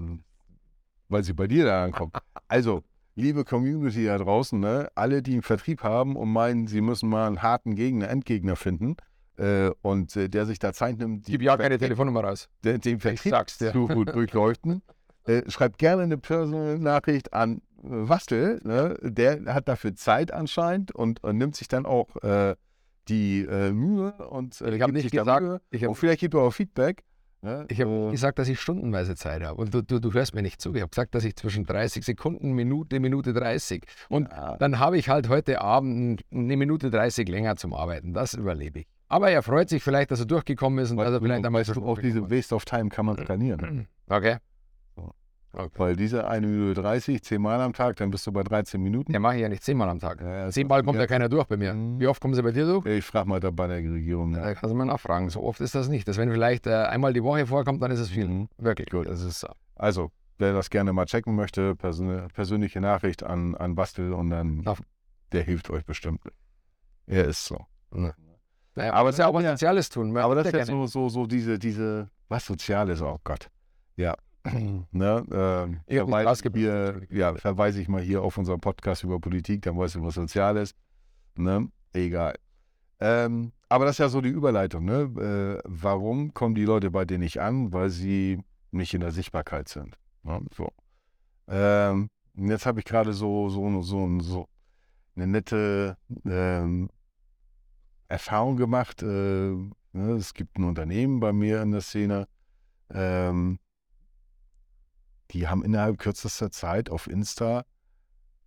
weil 1.07 1.24
sie 1.24 1.34
bei 1.34 1.48
dir 1.48 1.66
da 1.66 1.84
ankommen. 1.86 2.12
Also, 2.48 2.84
liebe 3.16 3.46
Community 3.46 4.06
da 4.06 4.18
draußen, 4.18 4.60
ne, 4.60 4.90
alle, 4.96 5.22
die 5.22 5.34
einen 5.34 5.42
Vertrieb 5.42 5.84
haben 5.84 6.16
und 6.16 6.31
meinen, 6.31 6.68
sie 6.68 6.81
müssen 6.81 7.10
mal 7.10 7.28
einen 7.28 7.42
harten 7.42 7.75
Gegner, 7.75 8.10
Endgegner 8.10 8.56
finden 8.56 8.98
äh, 9.38 9.72
und 9.81 10.16
äh, 10.16 10.30
der 10.30 10.46
sich 10.46 10.60
da 10.60 10.74
Zeit 10.74 10.98
nimmt, 10.98 11.25
Gib 11.25 11.42
ja 11.42 11.58
keine 11.58 11.78
Telefonnummer 11.78 12.24
raus. 12.24 12.50
Den, 12.63 12.81
den 12.81 13.00
Vertrieb 13.00 13.34
zu 13.50 13.88
gut 13.88 14.10
durchleuchten, 14.13 14.81
äh, 15.25 15.50
schreibt 15.50 15.78
gerne 15.78 16.04
eine 16.04 16.18
Personal 16.18 16.78
Nachricht 16.78 17.34
an 17.34 17.58
äh, 17.58 17.62
Wastel. 17.84 18.60
Ne, 18.63 18.98
der 19.01 19.54
hat 19.54 19.68
dafür 19.68 19.96
Zeit 19.96 20.31
anscheinend 20.31 20.92
und, 20.92 21.24
und 21.24 21.38
nimmt 21.38 21.56
sich 21.56 21.68
dann 21.68 21.86
auch 21.86 22.16
äh, 22.18 22.56
die 23.07 23.42
äh, 23.42 23.72
Mühe 23.72 24.13
und 24.13 24.60
äh, 24.62 24.75
ich 24.75 24.81
habe 24.81 24.94
nicht 24.94 25.12
gesagt, 25.12 25.62
ich 25.69 25.84
hab, 25.84 25.90
und 25.90 25.96
vielleicht 25.96 26.19
gibt 26.19 26.34
er 26.34 26.42
auch 26.42 26.52
Feedback. 26.52 27.04
Ne? 27.42 27.66
Ich 27.69 27.80
habe 27.80 28.07
äh, 28.07 28.12
gesagt, 28.12 28.40
dass 28.40 28.48
ich 28.48 28.60
stundenweise 28.60 29.16
Zeit 29.16 29.44
habe 29.44 29.62
und 29.62 29.74
du, 29.74 29.84
du, 29.84 30.00
du 30.00 30.13
hörst 30.13 30.34
mir 30.34 30.42
nicht 30.42 30.62
zu. 30.62 30.74
Ich 30.74 30.81
habe 30.81 30.90
gesagt, 30.90 31.13
dass 31.13 31.24
ich 31.24 31.36
zwischen 31.36 31.66
30 31.66 32.04
Sekunden, 32.04 32.54
Minute, 32.54 33.00
Minute 33.00 33.34
30 33.34 33.84
und 34.10 34.30
ja. 34.31 34.57
dann 34.57 34.80
habe 34.80 34.98
ich 34.98 35.10
halt 35.10 35.30
heute 35.30 35.62
Abend 35.62 36.24
eine 36.31 36.57
Minute 36.57 36.90
30 36.90 37.28
länger 37.30 37.56
zum 37.56 37.74
Arbeiten. 37.74 38.13
Das 38.13 38.34
überlebe 38.34 38.80
ich. 38.80 38.88
Aber 39.08 39.30
er 39.30 39.44
freut 39.44 39.69
sich 39.69 39.84
vielleicht, 39.84 40.10
dass 40.12 40.19
er 40.19 40.25
durchgekommen 40.25 40.80
ist 40.80 40.92
und 40.92 40.98
weißt 40.98 41.08
dass 41.08 41.16
er 41.16 41.22
vielleicht 41.22 41.46
einmal 41.46 41.63
so 41.63 41.81
auch 41.84 42.00
diese 42.00 42.30
Waste 42.31 42.56
of 42.56 42.66
Time 42.66 42.90
kann 42.90 43.06
man 43.06 43.18
skalieren. 43.18 43.88
Okay. 44.08 44.38
Okay. 45.57 45.69
Weil 45.75 45.96
diese 45.96 46.28
1 46.28 46.46
Minute 46.46 46.81
30, 46.81 47.24
10 47.24 47.42
Mal 47.42 47.62
am 47.62 47.72
Tag, 47.72 47.96
dann 47.96 48.12
bist 48.12 48.28
du 48.28 48.31
bei 48.34 48.44
13 48.44 48.81
Minuten. 48.81 49.13
Ja, 49.13 49.19
mache 49.19 49.36
ich 49.36 49.42
ja 49.42 49.48
nicht 49.48 49.63
10 49.63 49.78
Mal 49.78 49.88
am 49.88 50.00
Tag. 50.00 50.22
Ja, 50.22 50.50
10 50.50 50.68
Mal 50.68 50.84
kommt 50.84 51.00
ja 51.00 51.07
keiner 51.07 51.30
durch 51.30 51.46
bei 51.48 51.56
mir. 51.56 51.74
Mhm. 51.74 52.00
Wie 52.00 52.07
oft 52.07 52.22
kommen 52.22 52.34
sie 52.34 52.44
bei 52.44 52.52
dir 52.52 52.66
durch? 52.66 52.86
Ich 52.86 53.06
frage 53.06 53.30
mal 53.30 53.40
da 53.40 53.52
bei 53.52 53.68
der 53.68 53.78
Regierung. 53.78 54.34
Ja. 54.34 54.42
Da 54.42 54.54
kannst 54.54 54.74
du 54.74 54.75
mal 54.75 54.86
nachfragen. 54.86 55.30
So 55.30 55.44
oft 55.44 55.62
ist 55.62 55.74
das 55.74 55.88
nicht. 55.88 56.07
Das, 56.10 56.18
wenn 56.18 56.30
vielleicht 56.30 56.68
äh, 56.68 56.74
einmal 56.74 57.13
die 57.13 57.24
Woche 57.24 57.46
vorkommt, 57.48 57.81
dann 57.81 57.92
ist 57.92 58.00
es 58.00 58.10
viel. 58.10 58.28
Mhm. 58.28 58.50
Wirklich. 58.57 58.90
Gut. 58.90 59.07
Das 59.07 59.22
ist, 59.22 59.46
also, 59.75 60.12
wer 60.38 60.52
das 60.52 60.69
gerne 60.69 60.92
mal 60.92 61.06
checken 61.06 61.36
möchte, 61.36 61.75
persön 61.75 62.28
persönliche 62.34 62.81
Nachricht 62.81 63.24
an, 63.24 63.56
an 63.56 63.75
Bastel 63.75 64.12
und 64.12 64.31
dann, 64.31 64.63
Ach. 64.66 64.80
der 65.31 65.44
hilft 65.44 65.69
euch 65.69 65.86
bestimmt. 65.86 66.19
Er 67.08 67.25
ist 67.25 67.46
so. 67.46 67.66
Ja. 67.96 68.13
Naja, 68.75 68.92
aber 68.92 69.08
das 69.08 69.16
ist 69.16 69.19
ja 69.19 69.28
auch 69.28 69.34
was 69.34 69.46
Soziales 69.46 69.90
tun. 69.90 70.18
Aber 70.18 70.36
das 70.36 70.48
ist 70.48 70.54
ja 70.54 70.66
so, 70.66 70.86
so, 70.86 71.08
so 71.08 71.25
diese, 71.25 71.58
diese, 71.58 72.10
was 72.28 72.46
Soziales, 72.46 73.01
oh 73.01 73.19
Gott. 73.24 73.50
Ja, 73.96 74.16
ne, 74.92 75.78
äh, 75.88 75.96
verweise, 75.96 76.52
hier, 76.54 77.02
ja, 77.10 77.34
verweise 77.36 77.82
ich 77.82 77.88
mal 77.88 78.02
hier 78.02 78.22
auf 78.22 78.38
unseren 78.38 78.60
Podcast 78.60 79.04
über 79.04 79.20
Politik, 79.20 79.64
dann 79.64 79.78
weißt 79.78 79.96
du, 79.96 80.04
was 80.04 80.16
Soziales. 80.16 80.76
Ne? 81.36 81.70
Egal. 81.94 82.36
Ähm, 83.00 83.52
aber 83.70 83.86
das 83.86 83.96
ist 83.96 84.00
ja 84.00 84.10
so 84.10 84.22
die 84.22 84.30
Überleitung. 84.30 84.86
Ne? 84.86 85.62
Äh, 85.62 85.62
warum 85.66 86.34
kommen 86.34 86.56
die 86.56 86.66
Leute 86.66 86.92
bei 86.92 87.06
dir 87.06 87.18
nicht 87.18 87.42
an? 87.42 87.74
Weil 87.74 87.90
sie 87.90 88.40
nicht 88.72 88.94
in 88.94 89.02
der 89.02 89.12
Sichtbarkeit 89.12 89.68
sind. 89.68 89.98
Ne? 90.24 90.42
So. 90.56 90.70
Ähm, 91.48 92.10
jetzt 92.36 92.66
habe 92.66 92.80
ich 92.80 92.86
gerade 92.86 93.14
so, 93.14 93.50
so, 93.50 93.82
so, 93.82 94.20
so 94.20 94.48
eine 95.16 95.28
nette 95.28 95.98
ähm, 96.26 96.90
Erfahrung 98.08 98.58
gemacht. 98.58 99.02
Äh, 99.02 99.06
ne? 99.06 100.12
Es 100.18 100.34
gibt 100.34 100.58
ein 100.58 100.64
Unternehmen 100.64 101.20
bei 101.20 101.34
mir 101.34 101.62
in 101.62 101.72
der 101.72 101.82
Szene, 101.82 102.28
ähm, 102.94 103.60
die 105.32 105.48
haben 105.48 105.63
innerhalb 105.63 105.98
kürzester 105.98 106.51
Zeit 106.51 106.89
auf 106.89 107.08
Insta 107.08 107.65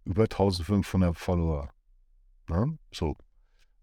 über 0.04 0.24
1500 0.24 1.16
Follower. 1.16 1.70
Ne? 2.48 2.78
So. 2.92 3.16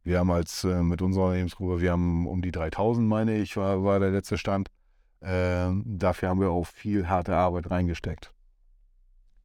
Wir 0.03 0.19
haben 0.19 0.31
als 0.31 0.63
äh, 0.63 0.83
mit 0.83 1.01
unserer 1.01 1.25
Unternehmensgruppe, 1.25 1.81
wir 1.81 1.91
haben 1.91 2.27
um 2.27 2.41
die 2.41 2.51
3000, 2.51 3.07
meine 3.07 3.37
ich, 3.37 3.57
war, 3.57 3.83
war 3.83 3.99
der 3.99 4.11
letzte 4.11 4.37
Stand. 4.37 4.69
Äh, 5.21 5.71
dafür 5.83 6.29
haben 6.29 6.39
wir 6.39 6.51
auch 6.51 6.67
viel 6.67 7.07
harte 7.07 7.35
Arbeit 7.35 7.71
reingesteckt. 7.71 8.31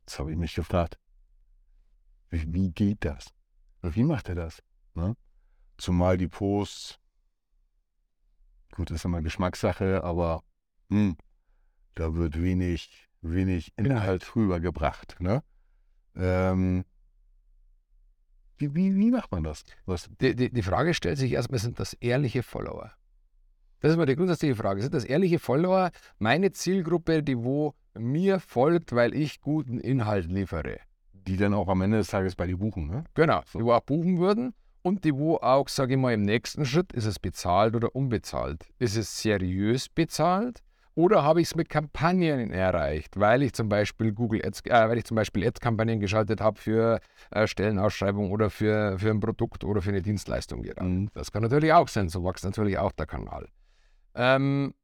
Jetzt 0.01 0.19
habe 0.19 0.33
ich 0.33 0.37
mich 0.37 0.55
gefragt, 0.55 0.99
wie, 2.29 2.45
wie, 2.53 2.71
geht 2.73 3.05
das? 3.05 3.33
Wie 3.81 4.05
macht 4.05 4.29
er 4.29 4.35
das? 4.35 4.63
Ne? 4.95 5.17
Zumal 5.79 6.19
die 6.19 6.29
Posts, 6.29 6.99
gut, 8.73 8.91
das 8.91 8.97
ist 8.97 9.05
immer 9.07 9.23
Geschmackssache, 9.23 10.05
aber 10.05 10.43
mh, 10.89 10.99
hm, 10.99 11.17
da 11.95 12.15
wird 12.15 12.41
wenig 12.41 13.10
wenig 13.23 13.73
Inhalt 13.77 14.35
rübergebracht. 14.35 15.21
Ne? 15.21 15.43
Ähm, 16.17 16.85
wie, 18.59 18.75
wie, 18.75 18.95
wie, 18.95 19.11
macht 19.11 19.33
man 19.33 19.43
das? 19.43 19.65
Die, 20.21 20.35
die, 20.37 20.51
die, 20.51 20.63
Frage 20.63 20.93
stellt 20.95 21.19
sich 21.19 21.33
erstmal, 21.33 21.61
sind 21.61 21.81
das 21.81 21.95
ehrliche 21.95 22.43
Follower? 22.43 22.93
Das 23.81 23.93
ist 23.93 23.97
mal 23.97 24.07
die 24.07 24.17
grundsätzliche 24.17 24.55
Frage. 24.55 24.83
Sind 24.83 24.93
das 24.93 25.05
ehrliche 25.05 25.39
Follower 25.39 25.91
meine 26.19 26.53
Zielgruppe, 26.53 27.23
die 27.23 27.39
wo 27.39 27.75
mir 27.95 28.39
folgt, 28.39 28.93
weil 28.93 29.15
ich 29.15 29.41
guten 29.41 29.81
Inhalt 29.81 30.27
liefere? 30.27 30.79
Die 31.13 31.39
dann 31.39 31.55
auch 31.55 31.69
am 31.69 31.81
Ende 31.81 31.99
des 31.99 32.09
Tages 32.09 32.37
bei 32.37 32.47
dir 32.47 32.59
buchen, 32.59 32.89
ne? 32.89 33.05
Genau, 33.15 33.41
so. 33.47 33.59
die 33.59 33.65
wo 33.65 33.73
auch 33.73 33.81
buchen 33.81 34.19
würden 34.19 34.53
und 34.83 35.05
die 35.05 35.15
wo 35.15 35.37
auch, 35.37 35.69
sage 35.69 35.95
ich 35.95 36.01
mal, 36.01 36.13
im 36.13 36.23
nächsten 36.23 36.67
Schritt, 36.67 36.93
ist 36.93 37.07
es 37.07 37.19
bezahlt 37.19 37.75
oder 37.75 37.95
unbezahlt? 37.95 38.67
Ist 38.79 38.97
es 38.97 39.23
seriös 39.23 39.89
bezahlt? 39.89 40.63
Oder 40.95 41.23
habe 41.23 41.41
ich 41.41 41.49
es 41.49 41.55
mit 41.55 41.69
Kampagnen 41.69 42.51
erreicht, 42.51 43.19
weil 43.19 43.43
ich 43.43 43.53
zum 43.53 43.69
Beispiel 43.69 44.13
Google 44.13 44.45
Ads, 44.45 44.63
äh, 44.67 44.89
weil 44.89 44.99
ich 44.99 45.05
zum 45.05 45.15
Beispiel 45.15 45.47
Ads-Kampagnen 45.47 46.01
geschaltet 46.01 46.41
habe 46.41 46.59
für 46.59 47.01
äh, 47.31 47.47
Stellenausschreibung 47.47 48.31
oder 48.33 48.51
für, 48.51 48.99
für 48.99 49.11
ein 49.11 49.21
Produkt 49.21 49.65
oder 49.65 49.83
für 49.83 49.91
eine 49.91 50.03
Dienstleistung 50.03 50.63
gerade. 50.63 50.85
Mhm. 50.85 51.09
Das 51.15 51.31
kann 51.31 51.43
natürlich 51.43 51.73
auch 51.73 51.89
sein, 51.89 52.09
so 52.09 52.25
wächst 52.25 52.45
natürlich 52.45 52.79
auch 52.79 52.93
der 52.93 53.07
Kanal. 53.07 53.47
Ähm, 54.15 54.75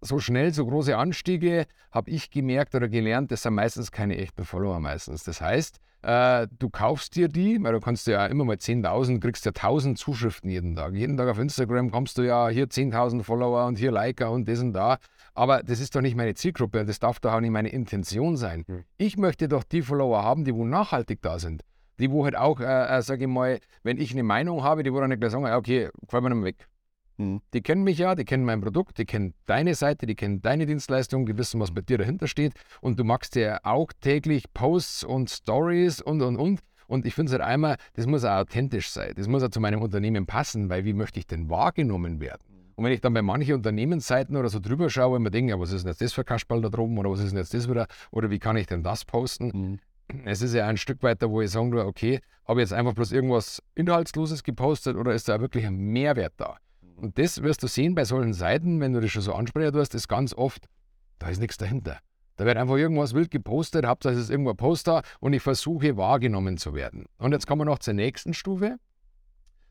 so 0.00 0.18
schnell, 0.18 0.52
so 0.52 0.66
große 0.66 0.96
Anstiege, 0.96 1.66
habe 1.90 2.10
ich 2.10 2.30
gemerkt 2.30 2.74
oder 2.74 2.88
gelernt, 2.88 3.30
das 3.30 3.42
sind 3.42 3.54
meistens 3.54 3.90
keine 3.90 4.16
echten 4.16 4.44
Follower 4.44 4.80
meistens. 4.80 5.24
Das 5.24 5.40
heißt, 5.40 5.80
äh, 6.02 6.46
du 6.58 6.70
kaufst 6.70 7.16
dir 7.16 7.28
die, 7.28 7.62
weil 7.62 7.72
du 7.72 7.80
kannst 7.80 8.06
ja 8.06 8.26
immer 8.26 8.44
mal 8.44 8.56
10.000, 8.56 9.20
kriegst 9.20 9.44
ja 9.44 9.52
1.000 9.52 9.96
Zuschriften 9.96 10.48
jeden 10.48 10.76
Tag. 10.76 10.94
Jeden 10.94 11.16
Tag 11.16 11.28
auf 11.28 11.38
Instagram 11.38 11.90
kommst 11.90 12.18
du 12.18 12.22
ja 12.22 12.48
hier 12.48 12.66
10.000 12.66 13.24
Follower 13.24 13.66
und 13.66 13.78
hier 13.78 13.90
Liker 13.90 14.30
und 14.30 14.46
das 14.46 14.60
und 14.60 14.72
da. 14.72 14.98
Aber 15.34 15.62
das 15.62 15.80
ist 15.80 15.94
doch 15.94 16.00
nicht 16.00 16.16
meine 16.16 16.34
Zielgruppe 16.34 16.80
und 16.80 16.88
das 16.88 17.00
darf 17.00 17.18
doch 17.20 17.32
auch 17.32 17.40
nicht 17.40 17.50
meine 17.50 17.70
Intention 17.70 18.36
sein. 18.36 18.64
Mhm. 18.66 18.84
Ich 18.96 19.16
möchte 19.16 19.48
doch 19.48 19.64
die 19.64 19.82
Follower 19.82 20.22
haben, 20.22 20.44
die 20.44 20.54
wo 20.54 20.64
nachhaltig 20.64 21.20
da 21.22 21.38
sind. 21.38 21.62
Die 21.98 22.10
wo 22.12 22.24
halt 22.24 22.36
auch, 22.36 22.60
äh, 22.60 22.98
äh, 22.98 23.02
sage 23.02 23.24
ich 23.24 23.30
mal, 23.30 23.58
wenn 23.82 23.98
ich 23.98 24.12
eine 24.12 24.22
Meinung 24.22 24.62
habe, 24.62 24.84
die 24.84 24.92
wo 24.92 25.00
dann 25.00 25.10
nicht 25.10 25.20
gleich 25.20 25.32
sagen, 25.32 25.46
okay, 25.46 25.90
fallen 26.08 26.24
wir 26.24 26.30
nicht 26.30 26.38
mehr 26.38 26.46
weg. 26.46 26.68
Mhm. 27.18 27.40
Die 27.52 27.60
kennen 27.60 27.84
mich 27.84 27.98
ja, 27.98 28.14
die 28.14 28.24
kennen 28.24 28.44
mein 28.44 28.60
Produkt, 28.60 28.98
die 28.98 29.04
kennen 29.04 29.34
deine 29.46 29.74
Seite, 29.74 30.06
die 30.06 30.14
kennen 30.14 30.40
deine 30.40 30.66
Dienstleistung, 30.66 31.26
die 31.26 31.36
wissen, 31.36 31.60
was 31.60 31.72
bei 31.72 31.82
dir 31.82 31.98
dahinter 31.98 32.26
steht. 32.26 32.54
Und 32.80 32.98
du 32.98 33.04
machst 33.04 33.36
ja 33.36 33.58
auch 33.64 33.92
täglich 34.00 34.44
Posts 34.54 35.04
und 35.04 35.28
Stories 35.28 36.00
und 36.00 36.22
und 36.22 36.36
und. 36.36 36.60
Und 36.86 37.04
ich 37.04 37.14
finde 37.14 37.30
es 37.30 37.32
halt 37.38 37.42
einmal, 37.42 37.76
das 37.94 38.06
muss 38.06 38.24
auch 38.24 38.38
authentisch 38.38 38.88
sein. 38.88 39.12
Das 39.14 39.28
muss 39.28 39.42
auch 39.42 39.50
zu 39.50 39.60
meinem 39.60 39.82
Unternehmen 39.82 40.24
passen, 40.24 40.70
weil 40.70 40.86
wie 40.86 40.94
möchte 40.94 41.18
ich 41.20 41.26
denn 41.26 41.50
wahrgenommen 41.50 42.20
werden? 42.20 42.42
Und 42.76 42.84
wenn 42.84 42.92
ich 42.92 43.00
dann 43.00 43.12
bei 43.12 43.22
manchen 43.22 43.56
Unternehmensseiten 43.56 44.36
oder 44.36 44.48
so 44.48 44.60
drüber 44.60 44.88
schaue 44.88 45.16
und 45.16 45.24
mir 45.24 45.32
denke, 45.32 45.50
ja, 45.50 45.60
was 45.60 45.72
ist 45.72 45.82
denn 45.82 45.90
jetzt 45.90 46.00
das 46.00 46.12
für 46.12 46.24
Kasperl 46.24 46.62
da 46.62 46.68
droben 46.68 46.96
oder 46.96 47.10
was 47.10 47.18
ist 47.18 47.30
denn 47.32 47.38
jetzt 47.38 47.52
das 47.52 47.68
wieder 47.68 47.88
oder 48.12 48.30
wie 48.30 48.38
kann 48.38 48.56
ich 48.56 48.68
denn 48.68 48.84
das 48.84 49.04
posten? 49.04 49.50
Mhm. 49.52 49.78
Es 50.24 50.40
ist 50.40 50.54
ja 50.54 50.66
ein 50.66 50.76
Stück 50.76 51.02
weiter, 51.02 51.28
wo 51.28 51.42
ich 51.42 51.50
sagen 51.50 51.72
würde, 51.72 51.86
okay, 51.86 52.20
habe 52.46 52.60
ich 52.60 52.68
jetzt 52.68 52.72
einfach 52.72 52.94
bloß 52.94 53.12
irgendwas 53.12 53.62
Inhaltsloses 53.74 54.44
gepostet 54.44 54.96
oder 54.96 55.12
ist 55.12 55.28
da 55.28 55.40
wirklich 55.40 55.66
ein 55.66 55.76
Mehrwert 55.76 56.34
da? 56.38 56.56
Und 57.00 57.16
das 57.18 57.42
wirst 57.42 57.62
du 57.62 57.68
sehen 57.68 57.94
bei 57.94 58.04
solchen 58.04 58.32
Seiten, 58.32 58.80
wenn 58.80 58.92
du 58.92 59.00
das 59.00 59.10
schon 59.10 59.22
so 59.22 59.32
ansprechen 59.32 59.72
tust, 59.72 59.94
ist 59.94 60.08
ganz 60.08 60.34
oft, 60.34 60.66
da 61.20 61.28
ist 61.28 61.40
nichts 61.40 61.56
dahinter. 61.56 61.98
Da 62.36 62.44
wird 62.44 62.56
einfach 62.56 62.76
irgendwas 62.76 63.14
wild 63.14 63.30
gepostet, 63.30 63.86
hauptsächlich 63.86 64.18
ist 64.18 64.24
es 64.24 64.30
irgendwo 64.30 64.50
ein 64.50 64.56
Poster 64.56 65.02
und 65.20 65.32
ich 65.32 65.42
versuche 65.42 65.96
wahrgenommen 65.96 66.56
zu 66.56 66.74
werden. 66.74 67.06
Und 67.18 67.32
jetzt 67.32 67.46
kommen 67.46 67.60
wir 67.60 67.66
noch 67.66 67.78
zur 67.78 67.94
nächsten 67.94 68.34
Stufe. 68.34 68.78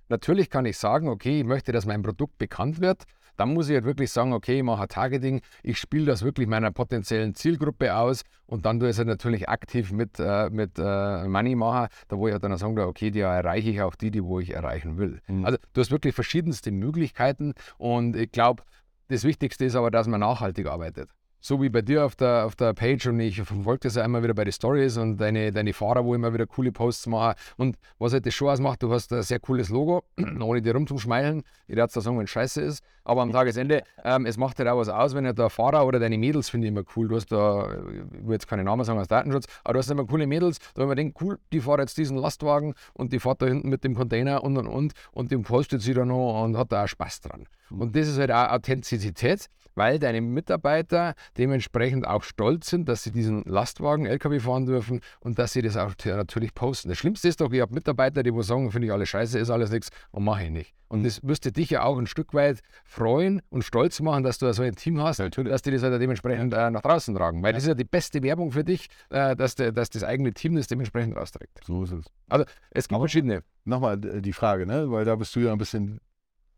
Natürlich 0.09 0.49
kann 0.49 0.65
ich 0.65 0.77
sagen, 0.77 1.09
okay, 1.09 1.41
ich 1.41 1.45
möchte, 1.45 1.73
dass 1.73 1.85
mein 1.85 2.01
Produkt 2.01 2.37
bekannt 2.37 2.79
wird. 2.79 3.03
Dann 3.37 3.53
muss 3.53 3.69
ich 3.69 3.75
halt 3.75 3.85
wirklich 3.85 4.11
sagen, 4.11 4.33
okay, 4.33 4.57
ich 4.57 4.63
mache 4.63 4.87
Targeting, 4.87 5.41
ich 5.63 5.77
spiele 5.77 6.05
das 6.05 6.23
wirklich 6.23 6.47
meiner 6.47 6.71
potenziellen 6.71 7.35
Zielgruppe 7.35 7.95
aus 7.95 8.23
und 8.45 8.65
dann 8.65 8.79
tue 8.79 8.89
ich 8.89 8.93
es 8.93 8.97
halt 8.97 9.07
natürlich 9.07 9.47
aktiv 9.47 9.91
mit, 9.91 10.19
äh, 10.19 10.49
mit 10.49 10.77
äh, 10.77 11.27
Money 11.27 11.55
machen, 11.55 11.87
da 12.07 12.17
wo 12.17 12.27
ich 12.27 12.33
halt 12.33 12.43
dann 12.43 12.57
sagen 12.57 12.77
okay, 12.79 13.11
die 13.11 13.21
erreiche 13.21 13.69
ich 13.69 13.81
auch 13.81 13.95
die, 13.95 14.11
die 14.11 14.23
wo 14.23 14.39
ich 14.39 14.53
erreichen 14.53 14.97
will. 14.97 15.21
Mhm. 15.27 15.45
Also 15.45 15.57
du 15.73 15.81
hast 15.81 15.91
wirklich 15.91 16.13
verschiedenste 16.13 16.71
Möglichkeiten 16.71 17.53
und 17.77 18.15
ich 18.15 18.31
glaube, 18.31 18.63
das 19.07 19.23
Wichtigste 19.23 19.65
ist 19.65 19.75
aber, 19.75 19.89
dass 19.91 20.07
man 20.07 20.19
nachhaltig 20.19 20.67
arbeitet 20.67 21.09
so 21.39 21.61
wie 21.61 21.69
bei 21.69 21.81
dir 21.81 22.05
auf 22.05 22.15
der, 22.15 22.45
auf 22.45 22.55
der 22.55 22.73
Page 22.73 23.07
und 23.07 23.19
ich 23.19 23.41
verfolge 23.41 23.81
das 23.83 23.95
ja 23.95 24.03
immer 24.03 24.23
wieder 24.23 24.33
bei 24.33 24.43
den 24.43 24.53
Stories 24.53 24.97
und 24.97 25.17
deine, 25.17 25.51
deine 25.51 25.73
Fahrer, 25.73 26.03
wo 26.03 26.15
immer 26.15 26.33
wieder 26.33 26.47
coole 26.47 26.71
Posts 26.71 27.07
machen. 27.07 27.35
Und 27.57 27.77
was 27.99 28.13
halt 28.13 28.25
das 28.25 28.33
schon 28.33 28.49
ausmacht, 28.49 28.83
du 28.83 28.91
hast 28.91 29.13
ein 29.13 29.21
sehr 29.21 29.39
cooles 29.39 29.69
Logo, 29.69 30.03
ohne 30.41 30.61
dir 30.61 30.73
rumzuschmeicheln. 30.73 31.43
Ich 31.67 31.75
werde 31.75 31.91
da 31.93 32.01
sagen, 32.01 32.17
wenn 32.17 32.25
es 32.25 32.31
scheiße 32.31 32.61
ist. 32.61 32.83
Aber 33.03 33.21
am 33.21 33.31
Tagesende, 33.31 33.83
ähm, 34.03 34.25
es 34.25 34.37
macht 34.37 34.59
halt 34.59 34.67
auch 34.67 34.77
was 34.77 34.89
aus, 34.89 35.15
wenn 35.15 35.23
ja 35.23 35.31
der 35.31 35.49
Fahrer 35.49 35.85
oder 35.85 35.99
deine 35.99 36.17
Mädels 36.17 36.49
finde 36.49 36.67
ich 36.67 36.73
immer 36.73 36.83
cool. 36.95 37.07
Du 37.07 37.15
hast 37.15 37.31
da, 37.31 37.71
ich 37.71 38.27
will 38.27 38.33
jetzt 38.33 38.47
keine 38.47 38.65
Namen 38.65 38.83
sagen 38.83 38.99
aus 38.99 39.07
Datenschutz, 39.07 39.45
aber 39.63 39.73
du 39.73 39.79
hast 39.79 39.89
immer 39.89 40.05
coole 40.05 40.27
Mädels, 40.27 40.59
da 40.73 40.81
wenn 40.81 40.89
man 40.89 40.97
denkt, 40.97 41.21
cool, 41.21 41.39
die 41.53 41.61
fahren 41.61 41.79
jetzt 41.79 41.97
diesen 41.97 42.17
Lastwagen 42.17 42.73
und 42.93 43.13
die 43.13 43.19
fährt 43.19 43.41
da 43.41 43.45
hinten 43.45 43.69
mit 43.69 43.85
dem 43.85 43.95
Container 43.95 44.43
und 44.43 44.57
und 44.57 44.67
und 44.67 44.93
und 45.13 45.31
die 45.31 45.37
postet 45.37 45.81
sie 45.81 45.93
da 45.93 46.03
noch 46.03 46.43
und 46.43 46.57
hat 46.57 46.71
da 46.71 46.83
auch 46.83 46.87
Spaß 46.87 47.21
dran. 47.21 47.45
Und 47.69 47.95
das 47.95 48.07
ist 48.07 48.19
halt 48.19 48.31
auch 48.31 48.49
Authentizität 48.51 49.47
weil 49.77 49.99
deine 49.99 50.21
Mitarbeiter 50.21 51.13
dementsprechend 51.37 52.07
auch 52.07 52.23
stolz 52.23 52.69
sind, 52.69 52.89
dass 52.89 53.03
sie 53.03 53.11
diesen 53.11 53.43
Lastwagen, 53.43 54.07
LKW 54.07 54.39
fahren 54.39 54.65
dürfen 54.65 55.01
und 55.19 55.37
dass 55.37 55.53
sie 55.53 55.61
das 55.61 55.77
auch 55.77 55.93
natürlich 56.03 56.53
posten. 56.55 56.89
Das 56.89 56.97
Schlimmste 56.97 57.27
ist 57.27 57.39
doch, 57.39 57.51
ich 57.51 57.61
habe 57.61 57.73
Mitarbeiter, 57.73 58.23
die 58.23 58.33
wo 58.33 58.41
sagen, 58.41 58.71
finde 58.71 58.87
ich 58.87 58.93
alles 58.93 59.09
scheiße, 59.09 59.37
ist 59.37 59.51
alles 59.51 59.69
nichts 59.69 59.89
und 60.11 60.23
mache 60.23 60.45
ich 60.45 60.49
nicht. 60.49 60.73
Und 60.89 61.05
das 61.05 61.21
müsste 61.21 61.51
dich 61.51 61.69
ja 61.69 61.83
auch 61.83 61.97
ein 61.97 62.07
Stück 62.07 62.33
weit 62.33 62.61
freuen 62.85 63.41
und 63.49 63.63
stolz 63.63 63.99
machen, 63.99 64.23
dass 64.23 64.39
du 64.39 64.51
so 64.53 64.63
ein 64.63 64.75
Team 64.75 65.01
hast, 65.01 65.19
ja, 65.19 65.29
dass 65.29 65.61
die 65.61 65.71
das 65.71 65.83
halt 65.83 66.01
dementsprechend 66.01 66.53
äh, 66.53 66.71
nach 66.71 66.81
draußen 66.81 67.13
tragen. 67.13 67.43
Weil 67.43 67.49
ja. 67.49 67.53
das 67.53 67.63
ist 67.63 67.69
ja 67.69 67.75
die 67.75 67.83
beste 67.83 68.23
Werbung 68.23 68.51
für 68.51 68.63
dich, 68.63 68.87
äh, 69.09 69.35
dass, 69.35 69.55
de, 69.55 69.71
dass 69.71 69.89
das 69.89 70.03
eigene 70.03 70.33
Team 70.33 70.55
das 70.55 70.67
dementsprechend 70.67 71.15
rausträgt. 71.17 71.59
So 71.65 71.83
ist 71.83 71.91
es. 71.91 72.05
Also 72.29 72.45
es 72.71 72.87
gibt 72.87 72.95
Aber 72.95 73.03
verschiedene. 73.03 73.43
Nochmal 73.65 73.97
die 73.97 74.33
Frage, 74.33 74.65
ne? 74.65 74.89
weil 74.89 75.03
da 75.03 75.15
bist 75.15 75.35
du 75.35 75.41
ja 75.41 75.51
ein 75.51 75.57
bisschen 75.57 75.99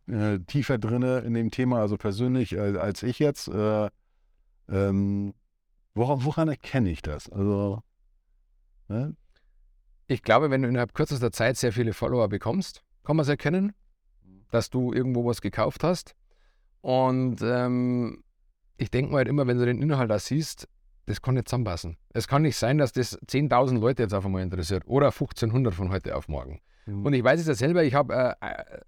äh, 0.10 0.40
tiefer 0.40 0.78
drin 0.78 1.02
in 1.02 1.34
dem 1.34 1.52
Thema, 1.52 1.80
also 1.80 1.98
persönlich 1.98 2.54
äh, 2.54 2.78
als 2.78 3.04
ich 3.04 3.20
jetzt. 3.20 3.48
Äh, 3.48 3.90
ähm, 4.70 5.34
woran, 5.94 6.24
woran, 6.26 6.48
erkenne 6.48 6.90
ich 6.90 7.02
das? 7.02 7.30
Also, 7.30 7.82
ne? 8.88 9.16
Ich 10.08 10.24
glaube, 10.24 10.50
wenn 10.50 10.62
du 10.62 10.68
innerhalb 10.68 10.94
kürzester 10.94 11.32
Zeit 11.32 11.58
sehr 11.58 11.72
viele 11.72 11.94
Follower 11.94 12.28
bekommst, 12.30 12.84
kann 13.04 13.16
man 13.16 13.24
es 13.24 13.30
erkennen, 13.30 13.74
dass 14.52 14.70
du 14.70 14.92
irgendwo 14.92 15.26
was 15.26 15.42
gekauft 15.42 15.84
hast. 15.84 16.16
Und 16.82 17.42
ähm, 17.42 18.24
ich 18.78 18.90
denke 18.90 19.12
mal 19.12 19.20
halt 19.20 19.28
immer, 19.28 19.46
wenn 19.46 19.58
du 19.58 19.66
den 19.66 19.82
Inhalt 19.82 20.10
da 20.10 20.18
siehst, 20.18 20.68
das 21.06 21.22
kann 21.22 21.36
nicht 21.36 21.48
zusammenpassen. 21.48 21.98
Es 22.10 22.28
kann 22.28 22.44
nicht 22.44 22.56
sein, 22.56 22.78
dass 22.78 22.94
das 22.94 23.20
10.000 23.22 23.80
Leute 23.80 24.04
jetzt 24.04 24.14
auf 24.14 24.26
einmal 24.26 24.44
interessiert 24.44 24.84
oder 24.86 25.08
1500 25.08 25.74
von 25.74 25.90
heute 25.90 26.16
auf 26.16 26.28
morgen. 26.28 26.62
Mhm. 26.86 27.06
Und 27.06 27.14
ich 27.14 27.24
weiß 27.24 27.42
es 27.42 27.48
ja 27.48 27.56
selber, 27.56 27.84
ich 27.84 27.94
habe 27.94 28.36
äh, 28.40 28.80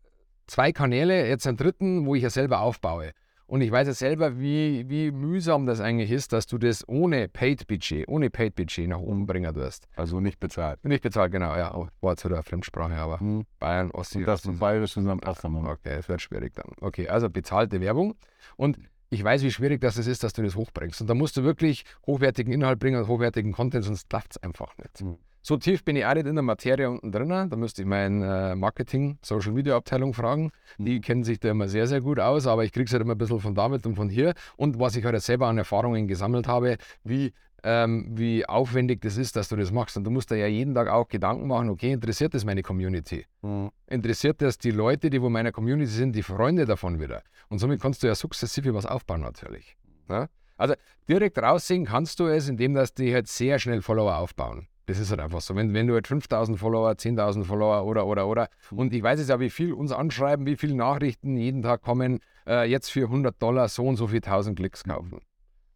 zwei 0.51 0.73
Kanäle, 0.73 1.27
jetzt 1.27 1.47
einen 1.47 1.57
dritten, 1.57 2.05
wo 2.05 2.13
ich 2.13 2.23
ja 2.23 2.29
selber 2.29 2.59
aufbaue. 2.59 3.11
Und 3.47 3.61
ich 3.61 3.71
weiß 3.71 3.87
ja 3.87 3.93
selber, 3.93 4.39
wie, 4.39 4.89
wie 4.89 5.11
mühsam 5.11 5.65
das 5.65 5.81
eigentlich 5.81 6.11
ist, 6.11 6.31
dass 6.31 6.45
du 6.45 6.57
das 6.57 6.87
ohne 6.87 7.27
Paid-Budget, 7.27 8.07
ohne 8.07 8.29
Paid-Budget 8.29 8.87
nach 8.87 8.99
oben 8.99 9.25
bringen 9.25 9.53
wirst. 9.55 9.87
Also 9.95 10.19
nicht 10.19 10.39
bezahlt. 10.39 10.83
Nicht 10.85 11.03
bezahlt, 11.03 11.31
genau, 11.31 11.55
ja. 11.55 11.73
Oh, 11.75 11.87
war 11.99 12.15
wieder 12.17 12.35
eine 12.35 12.43
Fremdsprache, 12.43 12.95
aber 12.95 13.19
hm. 13.19 13.45
Bayern, 13.59 13.91
Ostsee. 13.91 14.19
Und 14.19 14.27
das 14.27 14.45
ist 14.45 14.59
bayerisch 14.59 14.93
zusammen 14.93 15.21
Okay, 15.23 15.97
das 15.97 16.07
wird 16.07 16.21
schwierig 16.21 16.53
dann. 16.53 16.71
Okay, 16.79 17.09
also 17.09 17.29
bezahlte 17.29 17.81
Werbung. 17.81 18.15
Und 18.55 18.77
ich 19.09 19.23
weiß, 19.23 19.43
wie 19.43 19.51
schwierig 19.51 19.81
das 19.81 19.97
ist, 19.97 20.23
dass 20.23 20.31
du 20.31 20.43
das 20.43 20.55
hochbringst. 20.55 21.01
Und 21.01 21.09
da 21.09 21.13
musst 21.13 21.35
du 21.35 21.43
wirklich 21.43 21.83
hochwertigen 22.07 22.53
Inhalt 22.53 22.79
bringen 22.79 23.01
und 23.01 23.07
hochwertigen 23.07 23.51
Content, 23.51 23.83
sonst 23.83 24.09
klappt 24.09 24.31
es 24.31 24.43
einfach 24.43 24.77
nicht. 24.77 24.99
Hm. 24.99 25.17
So 25.41 25.57
tief 25.57 25.83
bin 25.83 25.95
ich 25.95 26.05
auch 26.05 26.13
nicht 26.13 26.27
in 26.27 26.35
der 26.35 26.43
Materie 26.43 26.89
unten 26.89 27.11
drin. 27.11 27.29
Da 27.29 27.55
müsste 27.55 27.81
ich 27.81 27.87
meine 27.87 28.51
äh, 28.51 28.55
Marketing, 28.55 29.17
Social 29.23 29.51
Media 29.51 29.75
Abteilung 29.75 30.13
fragen. 30.13 30.51
Mhm. 30.77 30.85
Die 30.85 31.01
kennen 31.01 31.23
sich 31.23 31.39
da 31.39 31.49
immer 31.49 31.67
sehr, 31.67 31.87
sehr 31.87 32.01
gut 32.01 32.19
aus, 32.19 32.45
aber 32.45 32.63
ich 32.63 32.71
kriege 32.71 32.85
es 32.85 32.91
halt 32.93 33.01
immer 33.01 33.15
ein 33.15 33.17
bisschen 33.17 33.39
von 33.39 33.55
damit 33.55 33.85
und 33.85 33.95
von 33.95 34.09
hier. 34.09 34.33
Und 34.55 34.79
was 34.79 34.95
ich 34.95 35.03
halt 35.03 35.19
selber 35.21 35.47
an 35.47 35.57
Erfahrungen 35.57 36.07
gesammelt 36.07 36.47
habe, 36.47 36.77
wie 37.03 37.33
ähm, 37.63 38.07
wie 38.11 38.45
aufwendig 38.45 39.01
das 39.01 39.17
ist, 39.17 39.35
dass 39.35 39.49
du 39.49 39.55
das 39.55 39.71
machst. 39.71 39.97
Und 39.97 40.03
du 40.03 40.11
musst 40.11 40.31
da 40.31 40.35
ja 40.35 40.47
jeden 40.47 40.73
Tag 40.73 40.87
auch 40.87 41.07
Gedanken 41.07 41.47
machen, 41.47 41.69
okay, 41.69 41.91
interessiert 41.91 42.33
das 42.33 42.45
meine 42.45 42.63
Community? 42.63 43.25
Mhm. 43.41 43.71
Interessiert 43.87 44.41
das 44.41 44.57
die 44.57 44.71
Leute, 44.71 45.09
die 45.09 45.21
wo 45.21 45.29
meiner 45.29 45.51
Community 45.51 45.91
sind, 45.91 46.15
die 46.15 46.23
Freunde 46.23 46.65
davon 46.65 46.99
wieder? 46.99 47.23
Und 47.49 47.59
somit 47.59 47.81
kannst 47.81 48.03
du 48.03 48.07
ja 48.07 48.15
sukzessive 48.15 48.73
was 48.73 48.85
aufbauen 48.85 49.21
natürlich. 49.21 49.75
Ja? 50.09 50.27
Also 50.57 50.75
direkt 51.09 51.37
raussehen 51.37 51.85
kannst 51.85 52.19
du 52.19 52.27
es, 52.27 52.47
indem 52.47 52.73
dass 52.73 52.93
die 52.93 53.13
halt 53.13 53.27
sehr 53.27 53.59
schnell 53.59 53.81
Follower 53.81 54.17
aufbauen. 54.17 54.67
Das 54.91 54.99
ist 54.99 55.09
halt 55.09 55.21
einfach 55.21 55.39
so. 55.39 55.55
Wenn, 55.55 55.73
wenn 55.73 55.87
du 55.87 55.95
jetzt 55.95 56.09
5000 56.09 56.59
Follower, 56.59 56.91
10.000 56.91 57.45
Follower 57.45 57.85
oder, 57.85 58.05
oder, 58.05 58.27
oder. 58.27 58.49
Und 58.71 58.93
ich 58.93 59.01
weiß 59.01 59.19
jetzt 59.19 59.29
ja, 59.29 59.39
wie 59.39 59.49
viel 59.49 59.71
uns 59.71 59.93
anschreiben, 59.93 60.45
wie 60.45 60.57
viele 60.57 60.75
Nachrichten 60.75 61.37
jeden 61.37 61.61
Tag 61.61 61.81
kommen, 61.81 62.19
äh, 62.45 62.69
jetzt 62.69 62.91
für 62.91 63.05
100 63.05 63.41
Dollar 63.41 63.69
so 63.69 63.85
und 63.85 63.95
so 63.95 64.07
viel 64.07 64.17
1000 64.17 64.57
Klicks 64.57 64.83
kaufen. 64.83 65.21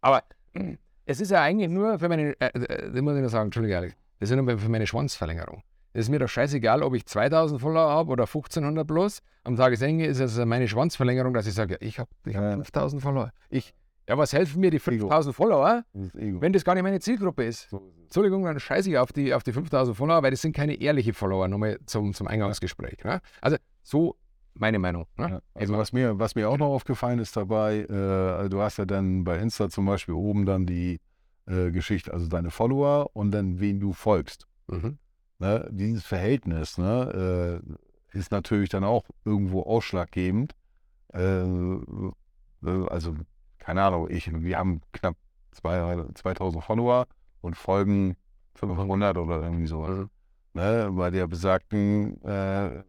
Aber 0.02 0.22
es 1.06 1.22
ist 1.22 1.32
ja 1.32 1.42
eigentlich 1.42 1.70
nur 1.70 1.98
für 1.98 2.10
meine, 2.10 2.34
äh, 2.42 2.48
äh, 2.48 2.92
das 2.92 3.02
muss 3.02 3.16
ich 3.16 3.22
nur 3.22 3.30
sagen, 3.30 3.46
Entschuldige 3.46 3.76
ehrlich, 3.76 3.94
das 4.20 4.32
ist 4.32 4.36
nur 4.36 4.58
für 4.58 4.70
meine 4.70 4.86
Schwanzverlängerung. 4.86 5.64
Es 5.94 6.02
ist 6.02 6.10
mir 6.10 6.20
doch 6.20 6.28
scheißegal, 6.28 6.84
ob 6.84 6.94
ich 6.94 7.06
2000 7.06 7.62
Follower 7.62 7.90
habe 7.90 8.12
oder 8.12 8.24
1500 8.24 8.86
bloß. 8.86 9.22
Am 9.46 9.56
Tagesende 9.56 10.06
ist 10.08 10.20
es 10.20 10.36
meine 10.44 10.68
Schwanzverlängerung, 10.68 11.34
dass 11.34 11.48
ich 11.48 11.54
sage, 11.54 11.78
ich 11.80 12.00
habe 12.00 12.10
ich 12.26 12.36
hab 12.36 12.52
5000 12.52 13.02
Follower. 13.02 13.32
Ich, 13.50 13.74
ja, 14.08 14.18
was 14.18 14.34
helfen 14.34 14.60
mir 14.60 14.72
die 14.72 14.80
5000 14.80 15.36
Follower, 15.36 15.84
das 15.94 16.12
wenn 16.14 16.54
das 16.54 16.64
gar 16.64 16.76
nicht 16.76 16.84
meine 16.84 17.00
Zielgruppe 17.00 17.44
ist? 17.46 17.70
So 17.70 17.78
ist 17.78 17.96
Entschuldigung, 18.06 18.46
dann 18.46 18.60
scheiße 18.60 18.90
ich 18.90 18.98
auf 18.98 19.12
die, 19.12 19.34
auf 19.34 19.44
die 19.44 19.52
5000 19.52 19.98
Follower, 19.98 20.24
weil 20.24 20.32
das 20.32 20.42
sind 20.42 20.56
keine 20.56 20.76
ehrlichen 20.76 21.14
Follower, 21.14 21.48
nochmal 21.48 21.80
zum, 21.86 22.14
zum 22.14 22.28
Eingangsgespräch. 22.28 23.04
Ne? 23.04 23.20
Also 23.42 23.58
so 23.84 24.16
meine 24.54 24.80
Meinung. 24.80 25.06
Ne? 25.18 25.30
Ja, 25.30 25.42
also 25.54 25.78
was 25.78 25.92
mir, 25.92 26.18
was 26.18 26.36
mir 26.36 26.50
auch 26.50 26.58
noch 26.58 26.68
aufgefallen 26.68 27.20
ist 27.20 27.36
dabei, 27.36 27.80
äh, 27.80 28.50
du 28.50 28.62
hast 28.62 28.78
ja 28.78 28.86
dann 28.86 29.24
bei 29.24 29.38
Insta 29.40 29.70
zum 29.70 29.86
Beispiel 29.86 30.14
oben 30.14 30.46
dann 30.46 30.66
die 30.66 31.02
äh, 31.48 31.72
Geschichte, 31.72 32.14
also 32.14 32.28
deine 32.28 32.52
Follower 32.52 33.10
und 33.14 33.32
dann 33.32 33.60
wen 33.60 33.80
du 33.80 33.92
folgst. 33.92 34.48
Mhm. 34.68 34.98
Ne? 35.40 35.68
Dieses 35.72 36.06
Verhältnis 36.06 36.78
ne, 36.78 37.62
äh, 38.14 38.18
ist 38.18 38.32
natürlich 38.32 38.70
dann 38.70 38.84
auch 38.84 39.04
irgendwo 39.26 39.64
ausschlaggebend. 39.64 40.54
Äh, 41.14 41.44
also 42.62 43.16
keine 43.66 43.82
Ahnung, 43.82 44.08
ich, 44.12 44.32
wir 44.32 44.60
haben 44.60 44.82
knapp 44.92 45.16
zwei, 45.52 45.98
2000 46.14 46.64
Follower 46.64 47.08
und 47.42 47.58
folgen 47.58 48.16
500 48.54 49.18
oder 49.18 49.42
irgendwie 49.42 49.66
so. 49.66 49.82
Mhm. 49.82 50.10
Ne? 50.54 50.92
Bei 50.92 51.10
der 51.10 51.26
besagten 51.26 52.22
äh, 52.24 52.84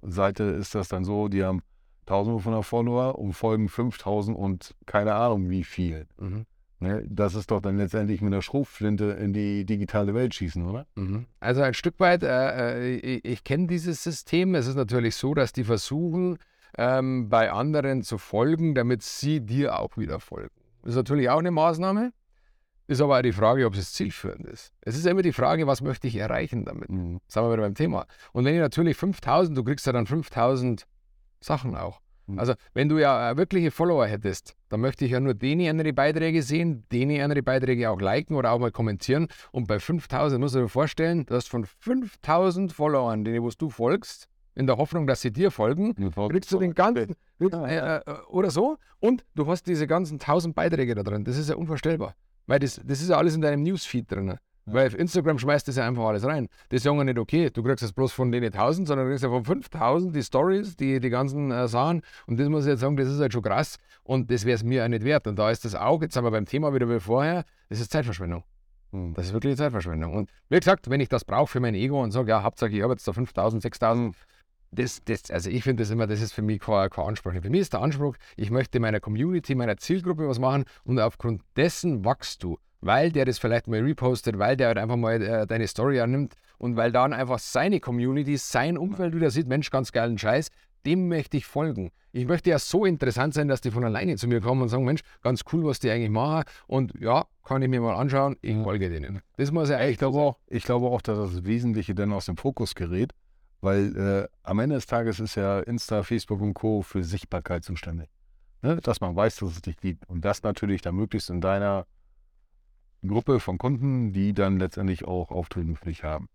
Seite 0.00 0.44
ist 0.44 0.74
das 0.74 0.88
dann 0.88 1.04
so, 1.04 1.28
die 1.28 1.44
haben 1.44 1.60
1500 2.06 2.64
Follower 2.64 3.18
und 3.18 3.34
folgen 3.34 3.68
5000 3.68 4.34
und 4.34 4.74
keine 4.86 5.14
Ahnung 5.14 5.50
wie 5.50 5.64
viel. 5.64 6.06
Mhm. 6.18 6.46
Ne? 6.80 7.04
Das 7.06 7.34
ist 7.34 7.50
doch 7.50 7.60
dann 7.60 7.76
letztendlich 7.76 8.22
mit 8.22 8.32
der 8.32 8.40
Schrotflinte 8.40 9.04
in 9.04 9.34
die 9.34 9.66
digitale 9.66 10.14
Welt 10.14 10.34
schießen, 10.34 10.66
oder? 10.66 10.86
Mhm. 10.94 11.26
Also 11.40 11.60
ein 11.60 11.74
Stück 11.74 12.00
weit, 12.00 12.22
äh, 12.22 12.78
äh, 12.78 12.96
ich, 12.96 13.24
ich 13.26 13.44
kenne 13.44 13.66
dieses 13.66 14.02
System. 14.02 14.54
Es 14.54 14.66
ist 14.66 14.76
natürlich 14.76 15.14
so, 15.14 15.34
dass 15.34 15.52
die 15.52 15.64
versuchen, 15.64 16.38
ähm, 16.78 17.28
bei 17.28 17.50
anderen 17.50 18.02
zu 18.02 18.18
folgen, 18.18 18.74
damit 18.74 19.02
sie 19.02 19.40
dir 19.40 19.78
auch 19.78 19.96
wieder 19.96 20.20
folgen. 20.20 20.54
Das 20.82 20.90
ist 20.90 20.96
natürlich 20.96 21.28
auch 21.30 21.38
eine 21.38 21.50
Maßnahme. 21.50 22.12
Ist 22.86 23.00
aber 23.00 23.18
auch 23.18 23.22
die 23.22 23.32
Frage, 23.32 23.64
ob 23.64 23.74
es 23.74 23.94
zielführend 23.94 24.44
ist. 24.44 24.74
Es 24.82 24.94
ist 24.94 25.06
immer 25.06 25.22
die 25.22 25.32
Frage, 25.32 25.66
was 25.66 25.80
möchte 25.80 26.06
ich 26.06 26.16
erreichen 26.16 26.66
damit? 26.66 26.90
Mhm. 26.90 27.20
Sagen 27.28 27.46
wir 27.46 27.52
wieder 27.54 27.62
beim 27.62 27.74
Thema. 27.74 28.06
Und 28.32 28.44
wenn 28.44 28.54
ich 28.54 28.60
natürlich 28.60 28.96
5000, 28.98 29.56
du 29.56 29.64
kriegst 29.64 29.86
ja 29.86 29.92
dann 29.92 30.06
5000 30.06 30.84
Sachen 31.40 31.76
auch. 31.76 32.00
Mhm. 32.26 32.38
Also, 32.38 32.52
wenn 32.74 32.90
du 32.90 32.98
ja 32.98 33.30
äh, 33.30 33.36
wirkliche 33.38 33.70
Follower 33.70 34.06
hättest, 34.06 34.54
dann 34.68 34.80
möchte 34.80 35.06
ich 35.06 35.12
ja 35.12 35.20
nur 35.20 35.32
denen 35.32 35.68
andere 35.68 35.94
Beiträge 35.94 36.42
sehen, 36.42 36.84
denen 36.92 37.22
andere 37.22 37.42
Beiträge 37.42 37.88
auch 37.88 38.00
liken 38.00 38.36
oder 38.36 38.52
auch 38.52 38.58
mal 38.58 38.70
kommentieren. 38.70 39.28
Und 39.50 39.66
bei 39.66 39.78
5000 39.78 40.38
musst 40.38 40.54
du 40.54 40.60
dir 40.60 40.68
vorstellen, 40.68 41.24
du 41.24 41.34
hast 41.34 41.48
von 41.48 41.64
5000 41.64 42.70
Followern, 42.70 43.24
denen 43.24 43.50
du 43.58 43.70
folgst, 43.70 44.28
in 44.54 44.66
der 44.66 44.76
Hoffnung, 44.76 45.06
dass 45.06 45.20
sie 45.20 45.32
dir 45.32 45.50
folgen, 45.50 45.94
kriegst 46.28 46.52
du 46.52 46.58
den 46.58 46.74
ganzen, 46.74 47.14
äh, 47.40 47.96
äh, 47.96 48.00
oder 48.28 48.50
so, 48.50 48.78
und 49.00 49.24
du 49.34 49.46
hast 49.46 49.66
diese 49.66 49.86
ganzen 49.86 50.14
1000 50.14 50.54
Beiträge 50.54 50.94
da 50.94 51.02
drin. 51.02 51.24
Das 51.24 51.36
ist 51.36 51.48
ja 51.48 51.56
unvorstellbar. 51.56 52.14
Weil 52.46 52.58
das, 52.58 52.80
das 52.84 53.00
ist 53.00 53.08
ja 53.08 53.16
alles 53.16 53.34
in 53.34 53.40
deinem 53.40 53.62
Newsfeed 53.62 54.10
drin. 54.10 54.38
Weil 54.66 54.86
auf 54.86 54.98
Instagram 54.98 55.38
schmeißt 55.38 55.68
das 55.68 55.76
ja 55.76 55.86
einfach 55.86 56.04
alles 56.04 56.24
rein. 56.24 56.48
Das 56.70 56.78
ist 56.78 56.84
ja 56.84 57.04
nicht 57.04 57.18
okay. 57.18 57.50
Du 57.50 57.62
kriegst 57.62 57.82
jetzt 57.82 57.94
bloß 57.94 58.12
von 58.12 58.32
denen 58.32 58.46
1000, 58.46 58.88
sondern 58.88 59.06
du 59.06 59.12
kriegst 59.12 59.24
ja 59.24 59.28
von 59.28 59.44
5000 59.44 60.16
die 60.16 60.22
Stories, 60.22 60.76
die, 60.76 61.00
die 61.00 61.10
ganzen 61.10 61.50
äh, 61.50 61.68
Sachen. 61.68 62.00
Und 62.26 62.40
das 62.40 62.48
muss 62.48 62.64
ich 62.64 62.70
jetzt 62.70 62.80
sagen, 62.80 62.96
das 62.96 63.08
ist 63.08 63.20
halt 63.20 63.32
schon 63.32 63.42
krass. 63.42 63.76
Und 64.04 64.30
das 64.30 64.46
wäre 64.46 64.54
es 64.54 64.64
mir 64.64 64.84
auch 64.84 64.88
nicht 64.88 65.04
wert. 65.04 65.26
Und 65.26 65.38
da 65.38 65.50
ist 65.50 65.64
das 65.66 65.74
auch, 65.74 66.00
jetzt 66.00 66.14
sind 66.14 66.24
wir 66.24 66.30
beim 66.30 66.46
Thema 66.46 66.72
wieder 66.72 66.88
wie 66.88 66.98
vorher, 66.98 67.44
das 67.68 67.80
ist 67.80 67.92
Zeitverschwendung. 67.92 68.42
Mhm. 68.92 69.12
Das 69.14 69.26
ist 69.26 69.32
wirklich 69.34 69.56
Zeitverschwendung. 69.56 70.14
Und 70.14 70.30
wie 70.48 70.58
gesagt, 70.58 70.88
wenn 70.88 71.00
ich 71.00 71.10
das 71.10 71.26
brauche 71.26 71.48
für 71.48 71.60
mein 71.60 71.74
Ego 71.74 72.02
und 72.02 72.12
sage, 72.12 72.30
ja, 72.30 72.42
Hauptsache 72.42 72.70
ich 72.70 72.82
habe 72.82 72.94
jetzt 72.94 73.06
da 73.06 73.12
5000, 73.12 73.62
6000, 73.62 74.16
das, 74.74 75.02
das, 75.04 75.30
also 75.30 75.50
ich 75.50 75.62
finde 75.62 75.82
das 75.82 75.90
immer, 75.90 76.06
das 76.06 76.20
ist 76.20 76.32
für 76.32 76.42
mich 76.42 76.60
kein, 76.60 76.90
kein 76.90 77.06
Anspruch. 77.06 77.32
Für 77.32 77.50
mich 77.50 77.60
ist 77.60 77.72
der 77.72 77.82
Anspruch, 77.82 78.16
ich 78.36 78.50
möchte 78.50 78.80
meiner 78.80 79.00
Community, 79.00 79.54
meiner 79.54 79.76
Zielgruppe 79.76 80.28
was 80.28 80.38
machen 80.38 80.64
und 80.84 80.98
aufgrund 80.98 81.42
dessen 81.56 82.04
wachst 82.04 82.42
du, 82.42 82.58
weil 82.80 83.12
der 83.12 83.24
das 83.24 83.38
vielleicht 83.38 83.68
mal 83.68 83.80
repostet, 83.80 84.38
weil 84.38 84.56
der 84.56 84.68
halt 84.68 84.78
einfach 84.78 84.96
mal 84.96 85.22
äh, 85.22 85.46
deine 85.46 85.66
Story 85.66 86.00
annimmt 86.00 86.34
und 86.58 86.76
weil 86.76 86.92
dann 86.92 87.12
einfach 87.12 87.38
seine 87.38 87.80
Community, 87.80 88.36
sein 88.36 88.76
Umfeld 88.78 89.14
wieder 89.14 89.30
sieht, 89.30 89.48
Mensch, 89.48 89.70
ganz 89.70 89.92
geilen 89.92 90.18
Scheiß, 90.18 90.50
dem 90.86 91.08
möchte 91.08 91.36
ich 91.36 91.46
folgen. 91.46 91.90
Ich 92.12 92.26
möchte 92.26 92.50
ja 92.50 92.58
so 92.58 92.84
interessant 92.84 93.34
sein, 93.34 93.48
dass 93.48 93.60
die 93.60 93.70
von 93.70 93.84
alleine 93.84 94.16
zu 94.16 94.28
mir 94.28 94.40
kommen 94.40 94.62
und 94.62 94.68
sagen, 94.68 94.84
Mensch, 94.84 95.00
ganz 95.22 95.42
cool, 95.52 95.64
was 95.64 95.80
die 95.80 95.90
eigentlich 95.90 96.10
machen 96.10 96.44
und 96.66 96.92
ja, 97.00 97.24
kann 97.42 97.62
ich 97.62 97.68
mir 97.68 97.80
mal 97.80 97.96
anschauen, 97.96 98.36
ich 98.40 98.56
folge 98.56 98.88
denen. 98.88 99.20
Das 99.36 99.50
muss 99.50 99.70
ja 99.70 99.80
Ich 99.80 99.90
echt 99.90 99.98
glaube 99.98 100.18
auch, 100.18 100.38
ich 100.46 100.64
glaube 100.64 100.86
auch, 100.86 101.02
dass 101.02 101.18
das 101.18 101.44
Wesentliche 101.44 101.94
dann 101.94 102.12
aus 102.12 102.26
dem 102.26 102.36
Fokus 102.36 102.74
gerät, 102.74 103.12
weil 103.64 103.96
äh, 103.96 104.28
am 104.42 104.58
Ende 104.58 104.76
des 104.76 104.86
Tages 104.86 105.20
ist 105.20 105.36
ja 105.36 105.60
Insta, 105.60 106.02
Facebook 106.02 106.40
und 106.42 106.52
Co. 106.52 106.82
für 106.82 107.02
Sichtbarkeit 107.02 107.64
zuständig. 107.64 108.10
Ne? 108.60 108.76
Dass 108.76 109.00
man 109.00 109.16
weiß, 109.16 109.36
dass 109.36 109.52
es 109.52 109.62
dich 109.62 109.78
gibt. 109.78 110.06
Und 110.08 110.22
das 110.24 110.42
natürlich 110.42 110.82
dann 110.82 110.94
möglichst 110.96 111.30
in 111.30 111.40
deiner 111.40 111.86
Gruppe 113.06 113.40
von 113.40 113.56
Kunden, 113.56 114.12
die 114.12 114.34
dann 114.34 114.58
letztendlich 114.58 115.06
auch 115.06 115.30
Aufträge 115.30 115.76
für 115.76 115.86
dich 115.86 116.04
haben. 116.04 116.28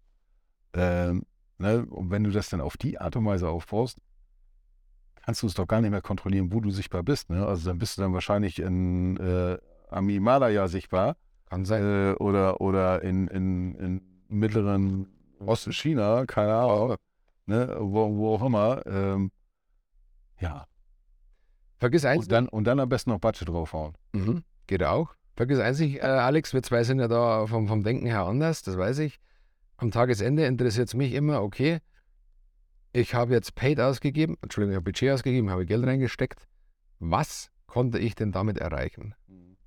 Ähm, 0.74 1.24
ne? 1.60 1.86
Und 1.86 2.10
wenn 2.10 2.24
du 2.24 2.32
das 2.32 2.50
dann 2.50 2.62
auf 2.62 2.78
die 2.78 3.00
Art 3.00 3.16
und 3.16 3.26
Weise 3.26 3.48
aufbaust, 3.48 4.00
kannst 5.24 5.44
du 5.44 5.48
es 5.48 5.54
doch 5.54 5.68
gar 5.68 5.82
nicht 5.82 5.92
mehr 5.92 6.02
kontrollieren, 6.02 6.52
wo 6.52 6.62
du 6.62 6.72
sichtbar 6.72 7.04
bist. 7.04 7.30
Ne? 7.30 7.46
Also 7.46 7.70
dann 7.70 7.78
bist 7.78 7.98
du 7.98 8.02
dann 8.02 8.14
wahrscheinlich 8.14 8.58
in, 8.58 9.18
äh, 9.18 9.60
am 9.92 10.10
Himalaya 10.10 10.68
sichtbar 10.68 11.16
Kann 11.46 11.64
sein. 11.64 11.84
äh, 11.84 12.14
oder, 12.14 12.60
oder 12.60 13.04
in, 13.04 13.28
in, 13.28 13.76
in 13.76 14.02
mittleren 14.30 15.08
Osten 15.40 15.74
China, 15.74 16.26
keine 16.26 16.56
Ahnung, 16.56 16.96
ne, 17.50 17.76
wo, 17.80 18.16
wo 18.16 18.36
auch 18.36 18.46
immer. 18.46 18.86
Ähm, 18.86 19.32
ja, 20.40 20.66
Vergiss 21.80 22.06
eins, 22.06 22.24
und 22.24 22.32
dann, 22.32 22.48
und 22.48 22.66
dann 22.66 22.80
am 22.80 22.90
besten 22.90 23.10
noch 23.10 23.20
Budget 23.20 23.48
draufhauen. 23.48 23.94
Mhm, 24.14 24.44
geht 24.68 24.84
auch. 24.84 25.16
Vergiss 25.36 25.60
eins 25.60 25.80
nicht, 25.80 25.98
äh, 25.98 26.02
Alex, 26.02 26.54
wir 26.54 26.62
zwei 26.62 26.84
sind 26.84 27.00
ja 27.00 27.08
da 27.08 27.48
vom, 27.48 27.68
vom 27.68 27.84
Denken 27.84 28.06
her 28.06 28.26
anders, 28.26 28.62
das 28.62 28.78
weiß 28.78 29.00
ich. 29.00 29.20
Am 29.78 29.92
Tagesende 29.92 30.46
interessiert 30.46 30.90
es 30.90 30.94
mich 30.94 31.14
immer, 31.14 31.42
okay, 31.42 31.80
ich 32.92 33.14
habe 33.14 33.34
jetzt 33.34 33.56
Paid 33.56 33.80
ausgegeben, 33.80 34.38
Entschuldigung, 34.42 34.74
ich 34.74 34.76
habe 34.76 34.92
Budget 34.92 35.12
ausgegeben, 35.12 35.50
habe 35.50 35.66
Geld 35.66 35.86
reingesteckt. 35.86 36.48
Was 37.00 37.50
konnte 37.66 38.00
ich 38.00 38.16
denn 38.16 38.34
damit 38.34 38.58
erreichen? 38.58 39.16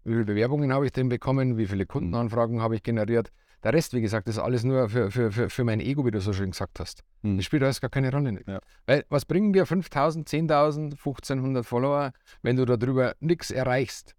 Wie 0.05 0.13
viele 0.13 0.25
Bewerbungen 0.25 0.73
habe 0.73 0.85
ich 0.85 0.93
denn 0.93 1.09
bekommen? 1.09 1.57
Wie 1.57 1.67
viele 1.67 1.87
Kundenanfragen 1.87 2.61
habe 2.61 2.75
ich 2.75 2.83
generiert? 2.83 3.33
Der 3.63 3.73
Rest, 3.73 3.95
wie 3.95 4.01
gesagt, 4.01 4.29
ist 4.29 4.39
alles 4.39 4.65
nur 4.65 4.89
für, 4.89 5.11
für, 5.11 5.31
für, 5.31 5.49
für 5.49 5.65
mein 5.65 5.81
Ego, 5.81 6.05
wie 6.05 6.11
du 6.11 6.21
so 6.21 6.33
schön 6.33 6.51
gesagt 6.51 6.81
hast. 6.81 7.05
Hm. 7.23 7.37
Das 7.37 7.47
spielt 7.47 7.63
alles 7.63 7.81
gar 7.81 7.91
keine 7.91 8.11
Rolle. 8.11 8.41
Ja. 8.47 8.61
Weil 8.87 9.05
was 9.09 9.25
bringen 9.25 9.53
dir 9.53 9.67
5000, 9.67 10.29
10.000, 10.29 10.93
1500 10.93 11.65
Follower, 11.65 12.13
wenn 12.43 12.57
du 12.57 12.65
darüber 12.65 13.15
nichts 13.21 13.51
erreichst? 13.51 14.17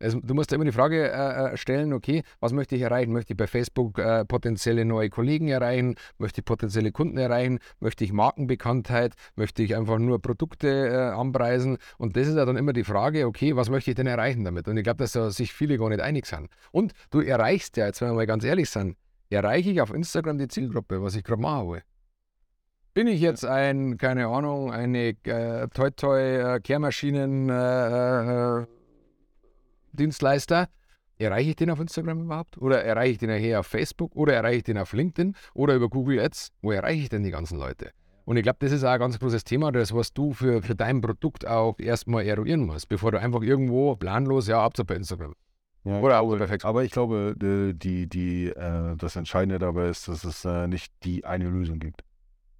Also, 0.00 0.20
du 0.20 0.34
musst 0.34 0.52
immer 0.52 0.64
die 0.64 0.72
Frage 0.72 1.10
äh, 1.10 1.52
äh, 1.52 1.56
stellen, 1.56 1.92
okay, 1.92 2.22
was 2.40 2.52
möchte 2.52 2.76
ich 2.76 2.82
erreichen? 2.82 3.12
Möchte 3.12 3.32
ich 3.32 3.36
bei 3.36 3.46
Facebook 3.46 3.98
äh, 3.98 4.24
potenzielle 4.24 4.84
neue 4.84 5.10
Kollegen 5.10 5.48
erreichen? 5.48 5.96
Möchte 6.18 6.40
ich 6.40 6.44
potenzielle 6.44 6.92
Kunden 6.92 7.18
erreichen? 7.18 7.58
Möchte 7.80 8.04
ich 8.04 8.12
Markenbekanntheit? 8.12 9.14
Möchte 9.36 9.62
ich 9.62 9.76
einfach 9.76 9.98
nur 9.98 10.20
Produkte 10.20 10.68
äh, 10.68 10.96
anpreisen? 11.14 11.78
Und 11.98 12.16
das 12.16 12.28
ist 12.28 12.36
ja 12.36 12.44
dann 12.44 12.56
immer 12.56 12.72
die 12.72 12.84
Frage, 12.84 13.26
okay, 13.26 13.56
was 13.56 13.70
möchte 13.70 13.90
ich 13.90 13.96
denn 13.96 14.06
erreichen 14.06 14.44
damit? 14.44 14.68
Und 14.68 14.76
ich 14.76 14.84
glaube, 14.84 14.98
dass 14.98 15.12
da 15.12 15.30
sich 15.30 15.52
viele 15.52 15.78
gar 15.78 15.88
nicht 15.88 16.00
einig 16.00 16.26
sind. 16.26 16.48
Und 16.70 16.92
du 17.10 17.20
erreichst 17.20 17.76
ja, 17.76 17.86
jetzt 17.86 18.00
wenn 18.00 18.08
wir 18.08 18.14
mal 18.14 18.26
ganz 18.26 18.44
ehrlich 18.44 18.70
sind, 18.70 18.96
erreiche 19.30 19.70
ich 19.70 19.80
auf 19.80 19.92
Instagram 19.92 20.38
die 20.38 20.48
Zielgruppe, 20.48 21.02
was 21.02 21.16
ich 21.16 21.24
gerade 21.24 21.42
machen 21.42 21.70
will. 21.70 21.82
Bin 22.94 23.06
ich 23.06 23.20
jetzt 23.20 23.44
ein, 23.44 23.96
keine 23.96 24.26
Ahnung, 24.26 24.72
eine 24.72 25.14
äh, 25.22 25.68
Toy 25.68 25.90
Toy 25.92 26.56
äh, 26.56 26.60
Kehrmaschinen 26.60 27.48
äh, 27.48 28.60
äh, 28.60 28.66
Dienstleister, 29.98 30.68
erreiche 31.18 31.50
ich 31.50 31.56
den 31.56 31.70
auf 31.70 31.80
Instagram 31.80 32.22
überhaupt? 32.22 32.58
Oder 32.58 32.82
erreiche 32.84 33.12
ich 33.12 33.18
den 33.18 33.30
nachher 33.30 33.60
auf 33.60 33.66
Facebook? 33.66 34.14
Oder 34.16 34.34
erreiche 34.34 34.58
ich 34.58 34.64
den 34.64 34.78
auf 34.78 34.92
LinkedIn? 34.92 35.34
Oder 35.54 35.74
über 35.74 35.88
Google 35.88 36.20
Ads? 36.20 36.52
Wo 36.62 36.70
erreiche 36.70 37.02
ich 37.02 37.08
denn 37.08 37.22
die 37.22 37.30
ganzen 37.30 37.58
Leute? 37.58 37.90
Und 38.24 38.36
ich 38.36 38.42
glaube, 38.42 38.58
das 38.60 38.72
ist 38.72 38.84
auch 38.84 38.90
ein 38.90 38.98
ganz 38.98 39.18
großes 39.18 39.42
Thema, 39.44 39.72
das, 39.72 39.94
was 39.94 40.12
du 40.12 40.34
für, 40.34 40.60
für 40.60 40.74
dein 40.74 41.00
Produkt 41.00 41.46
auch 41.46 41.78
erstmal 41.78 42.26
eruieren 42.26 42.66
musst, 42.66 42.88
bevor 42.88 43.10
du 43.10 43.18
einfach 43.18 43.40
irgendwo 43.40 43.96
planlos, 43.96 44.48
ja, 44.48 44.62
ab 44.62 44.74
bei 44.86 44.96
Instagram. 44.96 45.34
Ja, 45.84 46.00
Oder 46.00 46.20
auch 46.20 46.30
bei 46.30 46.46
Facebook. 46.46 46.68
aber 46.68 46.84
ich 46.84 46.90
glaube, 46.90 47.34
die, 47.36 47.72
die, 47.72 48.06
die, 48.06 48.48
äh, 48.48 48.96
das 48.96 49.16
Entscheidende 49.16 49.58
dabei 49.58 49.88
ist, 49.88 50.08
dass 50.08 50.24
es 50.24 50.44
äh, 50.44 50.68
nicht 50.68 50.92
die 51.04 51.24
eine 51.24 51.48
Lösung 51.48 51.78
gibt. 51.78 52.04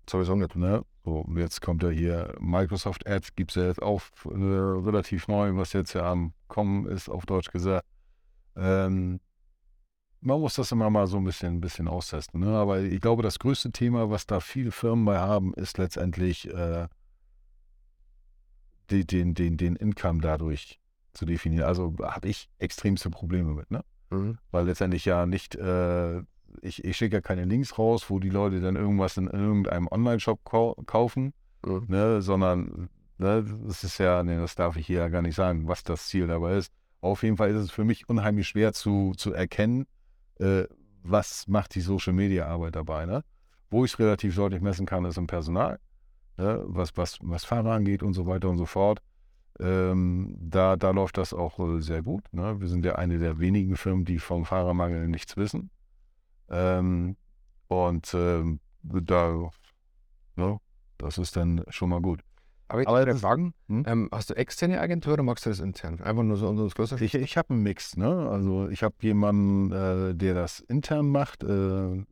Sowieso 0.08 0.36
nicht. 0.36 0.56
Ne? 0.56 0.82
So, 1.08 1.20
und 1.20 1.38
jetzt 1.38 1.62
kommt 1.62 1.82
ja 1.82 1.88
hier 1.88 2.34
Microsoft 2.38 3.06
Ads, 3.06 3.34
gibt 3.34 3.52
es 3.52 3.54
ja 3.56 3.68
jetzt 3.68 3.80
auch 3.80 4.02
äh, 4.26 4.28
relativ 4.28 5.26
neu, 5.26 5.56
was 5.56 5.72
jetzt 5.72 5.94
ja 5.94 6.10
am 6.10 6.34
Kommen 6.48 6.86
ist, 6.86 7.08
auf 7.08 7.24
Deutsch 7.24 7.50
gesagt. 7.50 7.86
Ähm, 8.56 9.18
man 10.20 10.38
muss 10.38 10.56
das 10.56 10.70
immer 10.70 10.90
mal 10.90 11.06
so 11.06 11.16
ein 11.16 11.24
bisschen, 11.24 11.54
ein 11.54 11.60
bisschen 11.62 11.88
austesten. 11.88 12.40
Ne? 12.40 12.48
Aber 12.48 12.80
ich 12.80 13.00
glaube, 13.00 13.22
das 13.22 13.38
größte 13.38 13.72
Thema, 13.72 14.10
was 14.10 14.26
da 14.26 14.40
viele 14.40 14.70
Firmen 14.70 15.06
bei 15.06 15.18
haben, 15.18 15.54
ist 15.54 15.78
letztendlich 15.78 16.46
äh, 16.52 16.88
die, 18.90 19.06
den, 19.06 19.32
den, 19.32 19.56
den 19.56 19.76
Income 19.76 20.20
dadurch 20.20 20.78
zu 21.14 21.24
definieren. 21.24 21.64
Also 21.64 21.94
habe 22.02 22.28
ich 22.28 22.50
extremste 22.58 23.08
Probleme 23.08 23.54
mit. 23.54 23.70
Ne? 23.70 23.82
Mhm. 24.10 24.38
weil 24.50 24.66
letztendlich 24.66 25.06
ja 25.06 25.24
nicht, 25.24 25.54
äh, 25.54 26.22
ich, 26.62 26.84
ich 26.84 26.96
schicke 26.96 27.16
ja 27.16 27.20
keine 27.20 27.44
Links 27.44 27.78
raus, 27.78 28.10
wo 28.10 28.18
die 28.18 28.30
Leute 28.30 28.60
dann 28.60 28.76
irgendwas 28.76 29.16
in 29.16 29.26
irgendeinem 29.26 29.88
Online-Shop 29.88 30.40
kau 30.44 30.74
kaufen, 30.86 31.32
Mhm. 31.64 31.84
ne, 31.88 32.22
sondern 32.22 32.88
ne, 33.18 33.44
das 33.66 33.84
ist 33.84 33.98
ja, 33.98 34.22
ne, 34.22 34.38
das 34.38 34.54
darf 34.54 34.76
ich 34.76 34.86
hier 34.86 34.98
ja 34.98 35.08
gar 35.08 35.22
nicht 35.22 35.34
sagen, 35.34 35.66
was 35.68 35.82
das 35.82 36.06
Ziel 36.06 36.26
dabei 36.26 36.56
ist. 36.56 36.72
Auf 37.00 37.22
jeden 37.22 37.36
Fall 37.36 37.50
ist 37.50 37.56
es 37.56 37.70
für 37.70 37.84
mich 37.84 38.08
unheimlich 38.08 38.48
schwer 38.48 38.72
zu, 38.72 39.12
zu 39.16 39.32
erkennen, 39.32 39.86
äh, 40.40 40.64
was 41.02 41.46
macht 41.46 41.74
die 41.74 41.80
Social-Media-Arbeit 41.80 42.76
dabei. 42.76 43.06
Ne? 43.06 43.22
Wo 43.70 43.84
ich 43.84 43.92
es 43.92 43.98
relativ 43.98 44.34
deutlich 44.34 44.60
messen 44.60 44.86
kann, 44.86 45.04
ist 45.04 45.18
im 45.18 45.26
Personal, 45.26 45.78
ne? 46.36 46.62
was, 46.66 46.96
was, 46.96 47.18
was 47.22 47.44
Fahrer 47.44 47.72
angeht 47.72 48.02
und 48.02 48.14
so 48.14 48.26
weiter 48.26 48.48
und 48.48 48.58
so 48.58 48.66
fort. 48.66 49.00
Ähm, 49.60 50.36
da, 50.40 50.76
da 50.76 50.90
läuft 50.90 51.18
das 51.18 51.32
auch 51.34 51.58
äh, 51.58 51.80
sehr 51.80 52.02
gut. 52.02 52.24
Ne? 52.32 52.60
Wir 52.60 52.68
sind 52.68 52.84
ja 52.84 52.94
eine 52.96 53.18
der 53.18 53.40
wenigen 53.40 53.76
Firmen, 53.76 54.04
die 54.04 54.18
vom 54.18 54.44
Fahrermangel 54.44 55.08
nichts 55.08 55.36
wissen. 55.36 55.70
Ähm, 56.50 57.16
und 57.68 58.12
ähm, 58.14 58.60
da, 58.82 59.50
ne, 60.36 60.58
das 60.96 61.18
ist 61.18 61.36
dann 61.36 61.64
schon 61.68 61.90
mal 61.90 62.00
gut. 62.00 62.20
Aber 62.68 62.82
ich 62.82 62.88
würde 62.88 63.16
fragen, 63.16 63.54
Hm? 63.68 63.84
ähm, 63.86 64.08
hast 64.12 64.30
du 64.30 64.34
externe 64.34 64.78
Agentur 64.80 65.14
oder 65.14 65.22
magst 65.22 65.46
du 65.46 65.50
das 65.50 65.60
intern? 65.60 66.00
Einfach 66.02 66.22
nur 66.22 66.36
so 66.36 66.48
unter 66.48 66.64
das 66.64 66.74
Größere? 66.74 67.02
Ich, 67.02 67.14
ich 67.14 67.36
habe 67.38 67.54
einen 67.54 67.62
Mix. 67.62 67.96
Ne? 67.96 68.28
Also 68.28 68.68
ich 68.68 68.82
habe 68.82 68.94
jemanden, 69.00 69.72
äh, 69.72 70.14
der 70.14 70.34
das 70.34 70.60
intern 70.60 71.08
macht, 71.08 71.44
äh, 71.44 72.04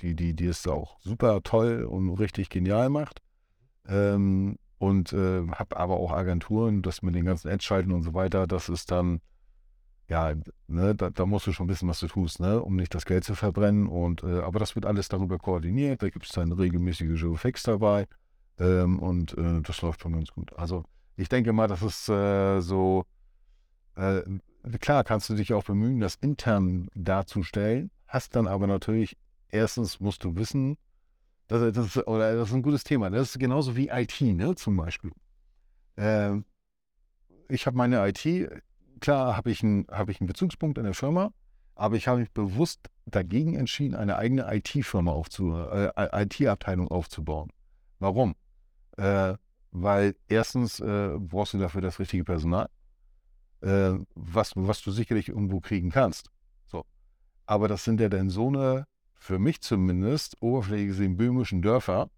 die, 0.00 0.14
die, 0.14 0.34
die 0.34 0.46
es 0.46 0.66
auch 0.66 0.98
super 1.00 1.42
toll 1.42 1.84
und 1.84 2.10
richtig 2.10 2.50
genial 2.50 2.90
macht. 2.90 3.20
Ähm, 3.88 4.56
und 4.78 5.12
äh, 5.14 5.46
habe 5.46 5.76
aber 5.76 5.96
auch 5.96 6.12
Agenturen, 6.12 6.82
das 6.82 7.00
mit 7.00 7.14
den 7.14 7.24
ganzen 7.24 7.48
Ads 7.48 7.64
schalten 7.64 7.92
und 7.92 8.02
so 8.02 8.12
weiter, 8.12 8.46
das 8.46 8.68
ist 8.68 8.90
dann, 8.90 9.20
ja, 10.08 10.34
ne, 10.66 10.94
da, 10.94 11.10
da, 11.10 11.26
musst 11.26 11.46
du 11.46 11.52
schon 11.52 11.68
wissen, 11.68 11.88
was 11.88 12.00
du 12.00 12.06
tust, 12.06 12.40
ne, 12.40 12.60
um 12.60 12.76
nicht 12.76 12.94
das 12.94 13.06
Geld 13.06 13.24
zu 13.24 13.34
verbrennen. 13.34 13.86
Und 13.86 14.22
äh, 14.22 14.40
aber 14.40 14.58
das 14.58 14.74
wird 14.74 14.86
alles 14.86 15.08
darüber 15.08 15.38
koordiniert, 15.38 16.02
da 16.02 16.10
gibt 16.10 16.26
es 16.26 16.32
dann 16.32 16.52
regelmäßige 16.52 17.20
Joe 17.20 17.36
Fix 17.36 17.62
dabei 17.62 18.06
ähm, 18.58 18.98
und 18.98 19.36
äh, 19.38 19.60
das 19.62 19.80
läuft 19.82 20.02
schon 20.02 20.12
ganz 20.12 20.30
gut. 20.30 20.52
Also 20.56 20.84
ich 21.16 21.28
denke 21.28 21.52
mal, 21.52 21.68
das 21.68 21.82
ist 21.82 22.08
äh, 22.08 22.60
so, 22.60 23.04
äh, 23.96 24.22
klar 24.80 25.04
kannst 25.04 25.30
du 25.30 25.34
dich 25.34 25.52
auch 25.52 25.64
bemühen, 25.64 26.00
das 26.00 26.16
intern 26.16 26.88
darzustellen, 26.94 27.90
hast 28.06 28.36
dann 28.36 28.46
aber 28.46 28.66
natürlich, 28.66 29.16
erstens 29.48 30.00
musst 30.00 30.24
du 30.24 30.36
wissen, 30.36 30.76
das, 31.48 31.72
das, 31.72 32.06
oder 32.06 32.34
das 32.36 32.48
ist 32.48 32.54
ein 32.54 32.62
gutes 32.62 32.84
Thema. 32.84 33.10
Das 33.10 33.30
ist 33.30 33.38
genauso 33.38 33.76
wie 33.76 33.88
IT, 33.88 34.20
ne, 34.20 34.54
zum 34.54 34.76
Beispiel. 34.76 35.12
Äh, 35.96 36.38
ich 37.48 37.66
habe 37.66 37.76
meine 37.76 38.06
IT, 38.08 38.24
klar 39.04 39.36
habe 39.36 39.50
ich, 39.50 39.62
ein, 39.62 39.86
hab 39.90 40.08
ich 40.08 40.20
einen 40.20 40.28
Bezugspunkt 40.28 40.78
in 40.78 40.84
der 40.84 40.94
Firma, 40.94 41.30
aber 41.74 41.96
ich 41.96 42.08
habe 42.08 42.20
mich 42.20 42.30
bewusst 42.32 42.88
dagegen 43.04 43.54
entschieden, 43.54 43.94
eine 43.94 44.16
eigene 44.16 44.46
IT-Firma 44.50 45.12
aufzu, 45.12 45.54
äh, 45.54 45.90
IT-Abteilung 46.22 46.88
aufzubauen. 46.88 47.50
Warum? 47.98 48.34
Äh, 48.96 49.34
weil 49.72 50.16
erstens 50.28 50.80
äh, 50.80 51.18
brauchst 51.18 51.52
du 51.52 51.58
dafür 51.58 51.82
das 51.82 51.98
richtige 51.98 52.24
Personal, 52.24 52.70
äh, 53.60 53.92
was, 54.14 54.52
was 54.56 54.80
du 54.80 54.90
sicherlich 54.90 55.28
irgendwo 55.28 55.60
kriegen 55.60 55.90
kannst. 55.90 56.30
So. 56.64 56.86
Aber 57.44 57.68
das 57.68 57.84
sind 57.84 58.00
ja 58.00 58.08
dann 58.08 58.30
so 58.30 58.48
eine 58.48 58.86
für 59.16 59.38
mich 59.38 59.60
zumindest, 59.60 60.36
oberflächlich 60.40 60.88
gesehen, 60.88 61.16
böhmischen 61.18 61.60
Dörfer, 61.60 62.08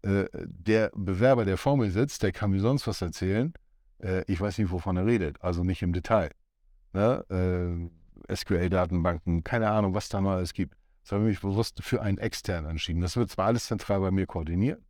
äh, 0.00 0.24
der 0.34 0.92
Bewerber, 0.94 1.44
der 1.44 1.58
vor 1.58 1.76
mir 1.76 1.90
sitzt, 1.90 2.22
der 2.22 2.32
kann 2.32 2.52
mir 2.52 2.60
sonst 2.60 2.86
was 2.86 3.02
erzählen. 3.02 3.52
Äh, 4.02 4.24
ich 4.26 4.40
weiß 4.40 4.58
nicht, 4.58 4.70
wovon 4.70 4.96
er 4.96 5.06
redet, 5.06 5.42
also 5.42 5.64
nicht 5.64 5.82
im 5.82 5.92
Detail. 5.92 6.30
Ne? 6.92 7.90
Äh, 8.28 8.34
SQL-Datenbanken, 8.34 9.44
keine 9.44 9.70
Ahnung, 9.70 9.94
was 9.94 10.08
da 10.08 10.20
noch 10.20 10.32
alles 10.32 10.52
gibt. 10.52 10.76
Das 11.02 11.12
habe 11.12 11.24
ich 11.24 11.30
mich 11.30 11.40
bewusst 11.40 11.82
für 11.82 12.02
einen 12.02 12.18
externen 12.18 12.70
entschieden. 12.70 13.00
Das 13.00 13.16
wird 13.16 13.30
zwar 13.30 13.46
alles 13.46 13.66
zentral 13.66 14.00
bei 14.00 14.10
mir 14.10 14.26
koordiniert, 14.26 14.80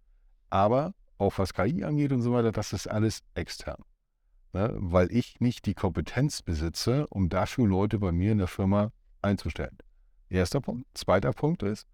aber 0.51 0.94
auch 1.18 1.38
was 1.38 1.55
KI 1.55 1.85
angeht 1.85 2.12
und 2.12 2.20
so 2.20 2.33
weiter, 2.33 2.53
das 2.53 2.72
ist 2.72 2.87
alles 2.87 3.22
extern. 3.35 3.83
Ne? 4.53 4.70
Weil 4.75 5.11
ich 5.11 5.40
nicht 5.40 5.64
die 5.64 5.75
Kompetenz 5.75 6.42
besitze, 6.42 7.07
um 7.07 7.29
dafür 7.29 7.66
Leute 7.66 7.98
bei 7.98 8.12
mir 8.12 8.33
in 8.33 8.38
der 8.38 8.48
Firma 8.48 8.92
einzustellen. 9.22 9.79
Erster 10.29 10.61
Punkt. 10.61 10.87
Zweiter 10.94 11.33
Punkt 11.33 11.62
ist, 11.62 11.87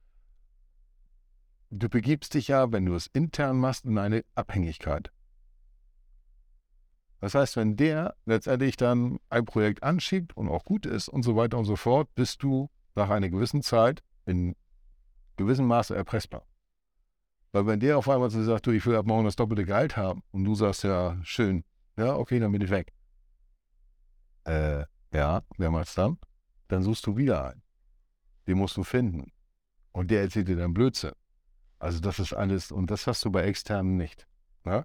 du 1.71 1.89
begibst 1.89 2.35
dich 2.35 2.49
ja, 2.49 2.73
wenn 2.73 2.87
du 2.87 2.95
es 2.95 3.07
intern 3.09 3.59
machst, 3.59 3.85
in 3.85 3.99
eine 3.99 4.25
Abhängigkeit. 4.35 5.13
Das 7.21 7.35
heißt, 7.35 7.57
wenn 7.57 7.77
der 7.77 8.15
letztendlich 8.27 8.77
dann 8.77 9.19
ein 9.29 9.45
Projekt 9.45 9.83
anschiebt 9.83 10.37
und 10.37 10.49
auch 10.49 10.65
gut 10.65 10.87
ist 10.87 11.09
und 11.09 11.23
so 11.23 11.37
weiter 11.37 11.59
und 11.59 11.65
so 11.65 11.77
fort, 11.77 12.09
bist 12.15 12.43
du 12.43 12.71
nach 12.95 13.11
einer 13.11 13.29
gewissen 13.29 13.63
Zeit 13.63 14.03
in 14.25 14.55
gewissem 15.37 15.67
Maße 15.67 15.95
erpressbar. 15.95 16.47
Weil 17.53 17.67
wenn 17.67 17.81
der 17.81 17.99
auf 17.99 18.09
einmal 18.09 18.31
so 18.31 18.43
sagt, 18.43 18.67
du, 18.67 18.71
ich 18.71 18.85
will 18.87 18.97
ab 18.97 19.07
morgen 19.07 19.25
das 19.25 19.37
doppelte 19.37 19.65
Gehalt 19.65 19.97
haben 19.97 20.23
und 20.31 20.45
du 20.45 20.55
sagst, 20.55 20.85
ja, 20.85 21.19
schön, 21.23 21.65
ja, 21.97 22.15
okay, 22.15 22.39
dann 22.39 22.53
bin 22.53 22.63
ich 22.63 22.71
weg. 22.71 22.93
Äh, 24.45 24.85
ja, 25.13 25.43
wer 25.57 25.71
macht's 25.71 25.95
dann? 25.95 26.19
Dann 26.69 26.83
suchst 26.83 27.07
du 27.07 27.17
wieder 27.17 27.51
ein 27.51 27.63
den 28.49 28.59
musst 28.59 28.77
du 28.77 28.83
finden. 28.83 29.31
Und 29.93 30.11
der 30.11 30.23
erzählt 30.23 30.49
dir 30.49 30.57
dann 30.57 30.75
Blödsinn. 30.75 31.13
Also 31.79 32.01
das 32.01 32.19
ist 32.19 32.33
alles, 32.33 32.73
und 32.73 32.91
das 32.91 33.07
hast 33.07 33.25
du 33.25 33.31
bei 33.31 33.45
externen 33.45 33.97
nicht. 33.97 34.27
Ne? 34.65 34.85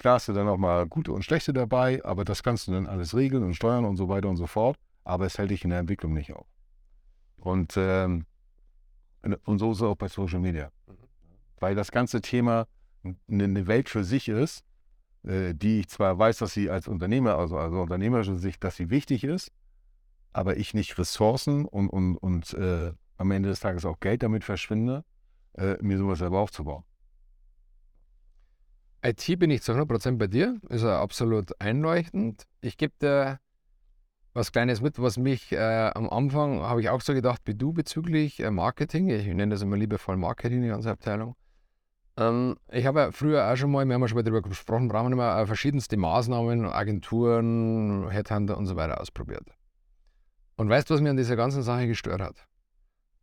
Klar 0.00 0.14
hast 0.14 0.28
du 0.28 0.32
dann 0.32 0.48
auch 0.48 0.56
mal 0.56 0.86
gute 0.86 1.12
und 1.12 1.26
schlechte 1.26 1.52
dabei, 1.52 2.02
aber 2.06 2.24
das 2.24 2.42
kannst 2.42 2.66
du 2.66 2.72
dann 2.72 2.86
alles 2.86 3.14
regeln 3.14 3.44
und 3.44 3.52
steuern 3.52 3.84
und 3.84 3.98
so 3.98 4.08
weiter 4.08 4.30
und 4.30 4.38
so 4.38 4.46
fort. 4.46 4.78
Aber 5.04 5.26
es 5.26 5.36
hält 5.36 5.50
dich 5.50 5.62
in 5.62 5.68
der 5.68 5.80
Entwicklung 5.80 6.14
nicht 6.14 6.32
auf. 6.32 6.46
Und, 7.36 7.74
ähm, 7.76 8.24
und 9.44 9.58
so 9.58 9.72
ist 9.72 9.76
es 9.76 9.82
auch 9.82 9.96
bei 9.96 10.08
Social 10.08 10.40
Media. 10.40 10.72
Weil 11.58 11.74
das 11.74 11.92
ganze 11.92 12.22
Thema 12.22 12.66
eine 13.30 13.66
Welt 13.66 13.90
für 13.90 14.02
sich 14.02 14.28
ist, 14.30 14.64
äh, 15.22 15.52
die 15.54 15.80
ich 15.80 15.90
zwar 15.90 16.18
weiß, 16.18 16.38
dass 16.38 16.54
sie 16.54 16.70
als 16.70 16.88
Unternehmer, 16.88 17.36
also 17.36 17.58
als 17.58 17.74
unternehmerische 17.74 18.36
Sicht, 18.36 18.64
dass 18.64 18.76
sie 18.76 18.88
wichtig 18.88 19.22
ist, 19.22 19.52
aber 20.32 20.56
ich 20.56 20.72
nicht 20.72 20.96
Ressourcen 20.96 21.66
und, 21.66 21.90
und, 21.90 22.16
und 22.16 22.54
äh, 22.54 22.92
am 23.18 23.30
Ende 23.32 23.50
des 23.50 23.60
Tages 23.60 23.84
auch 23.84 24.00
Geld 24.00 24.22
damit 24.22 24.44
verschwinde, 24.44 25.04
äh, 25.58 25.76
mir 25.82 25.98
sowas 25.98 26.20
selber 26.20 26.38
aufzubauen. 26.38 26.84
IT 29.02 29.38
bin 29.38 29.50
ich 29.50 29.62
zu 29.62 29.72
100% 29.72 30.18
bei 30.18 30.26
dir, 30.26 30.60
ist 30.68 30.82
ja 30.82 31.00
absolut 31.00 31.58
einleuchtend. 31.60 32.44
Ich 32.60 32.76
gebe 32.76 32.92
dir 33.00 33.40
was 34.32 34.52
Kleines 34.52 34.80
mit, 34.80 35.00
was 35.00 35.16
mich 35.16 35.52
äh, 35.52 35.90
am 35.94 36.08
Anfang, 36.08 36.60
habe 36.62 36.80
ich 36.80 36.90
auch 36.90 37.00
so 37.00 37.14
gedacht, 37.14 37.42
wie 37.46 37.54
du 37.54 37.72
bezüglich 37.72 38.40
äh, 38.40 38.50
Marketing, 38.50 39.08
ich 39.08 39.26
nenne 39.26 39.48
das 39.48 39.62
immer 39.62 39.76
liebevoll 39.76 40.16
Marketing, 40.16 40.62
die 40.62 40.68
ganze 40.68 40.90
Abteilung. 40.90 41.34
Ähm, 42.16 42.56
ich 42.70 42.86
habe 42.86 43.00
ja 43.00 43.12
früher 43.12 43.50
auch 43.50 43.56
schon 43.56 43.70
mal, 43.70 43.84
wir 43.86 43.94
haben 43.94 44.02
ja 44.02 44.08
schon 44.08 44.16
mal 44.16 44.22
darüber 44.22 44.42
gesprochen, 44.42 44.88
brauchen 44.88 45.08
wir 45.08 45.12
immer 45.14 45.40
äh, 45.40 45.46
verschiedenste 45.46 45.96
Maßnahmen, 45.96 46.66
Agenturen, 46.66 48.08
Headhunter 48.10 48.56
und 48.56 48.66
so 48.66 48.76
weiter 48.76 49.00
ausprobiert. 49.00 49.44
Und 50.56 50.68
weißt 50.68 50.90
du, 50.90 50.94
was 50.94 51.00
mir 51.00 51.10
an 51.10 51.16
dieser 51.16 51.36
ganzen 51.36 51.62
Sache 51.62 51.86
gestört 51.86 52.20
hat? 52.20 52.46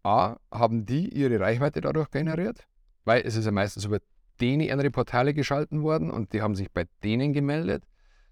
A, 0.03 0.37
haben 0.51 0.85
die 0.85 1.09
ihre 1.09 1.39
Reichweite 1.39 1.81
dadurch 1.81 2.09
generiert, 2.09 2.67
weil 3.05 3.21
es 3.25 3.35
ist 3.35 3.45
ja 3.45 3.51
meistens 3.51 3.85
über 3.85 3.99
denen 4.41 4.61
ihre 4.61 4.91
Portale 4.91 5.33
geschalten 5.33 5.83
worden 5.83 6.11
und 6.11 6.33
die 6.33 6.41
haben 6.41 6.55
sich 6.55 6.71
bei 6.71 6.85
denen 7.03 7.33
gemeldet. 7.33 7.83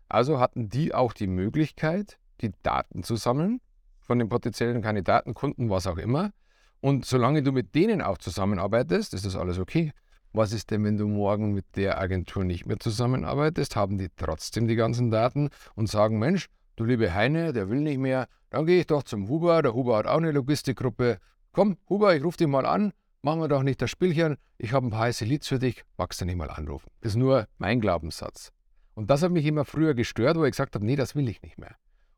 Also 0.08 0.40
hatten 0.40 0.70
die 0.70 0.94
auch 0.94 1.14
die 1.14 1.28
Möglichkeit, 1.28 2.18
die 2.42 2.52
Daten 2.64 3.04
zu 3.04 3.16
sammeln 3.16 3.62
von 4.00 4.20
den 4.20 4.30
potenziellen 4.30 4.82
Kandidaten, 4.82 5.34
Kunden, 5.34 5.70
was 5.70 5.88
auch 5.88 5.98
immer. 5.98 6.32
Und 6.80 7.06
solange 7.06 7.42
du 7.42 7.52
mit 7.52 7.74
denen 7.74 8.02
auch 8.02 8.20
zusammenarbeitest, 8.20 9.14
ist 9.14 9.26
das 9.26 9.36
alles 9.36 9.58
okay. 9.58 9.92
Was 10.34 10.52
ist 10.52 10.70
denn, 10.70 10.84
wenn 10.84 10.98
du 10.98 11.08
morgen 11.08 11.54
mit 11.54 11.66
der 11.76 12.00
Agentur 12.00 12.44
nicht 12.44 12.66
mehr 12.66 12.80
zusammenarbeitest? 12.80 13.76
Haben 13.76 13.98
die 13.98 14.10
trotzdem 14.16 14.68
die 14.68 14.76
ganzen 14.76 15.10
Daten 15.10 15.50
und 15.76 15.90
sagen, 15.90 16.20
Mensch, 16.20 16.50
Du 16.78 16.84
liebe 16.84 17.14
Heine, 17.14 17.54
der 17.54 17.70
will 17.70 17.80
nicht 17.80 18.00
mehr. 18.00 18.28
Dann 18.50 18.66
gehe 18.66 18.82
ich 18.82 18.88
doch 18.88 19.04
zum 19.04 19.30
Huber. 19.30 19.62
Der 19.62 19.74
Huber 19.74 19.96
hat 19.96 20.08
auch 20.08 20.18
eine 20.18 20.32
Logistikgruppe. 20.32 21.20
Komm, 21.54 21.78
Huber, 21.90 22.14
ich 22.16 22.24
rufe 22.24 22.36
dich 22.38 22.48
mal 22.48 22.66
an. 22.66 22.92
Machen 23.26 23.40
wir 23.40 23.48
doch 23.48 23.64
nicht 23.64 23.82
das 23.82 23.90
Spielchen. 23.90 24.38
Ich 24.60 24.72
habe 24.72 24.86
ein 24.86 24.92
paar 24.92 25.06
heiße 25.06 25.26
Leads 25.26 25.48
für 25.48 25.58
dich. 25.58 25.84
Magst 25.98 26.22
du 26.22 26.26
nicht 26.26 26.36
mal 26.36 26.52
anrufen? 26.52 26.92
Das 27.02 27.14
ist 27.14 27.16
nur 27.16 27.48
mein 27.58 27.82
Glaubenssatz. 27.82 28.52
Und 28.94 29.10
das 29.10 29.24
hat 29.24 29.32
mich 29.32 29.48
immer 29.48 29.66
früher 29.66 29.96
gestört, 29.96 30.38
wo 30.38 30.46
ich 30.46 30.52
gesagt 30.52 30.76
habe, 30.76 30.86
nee, 30.86 30.96
das 30.96 31.16
will 31.16 31.28
ich 31.28 31.42
nicht 31.42 31.58
mehr. 31.58 31.76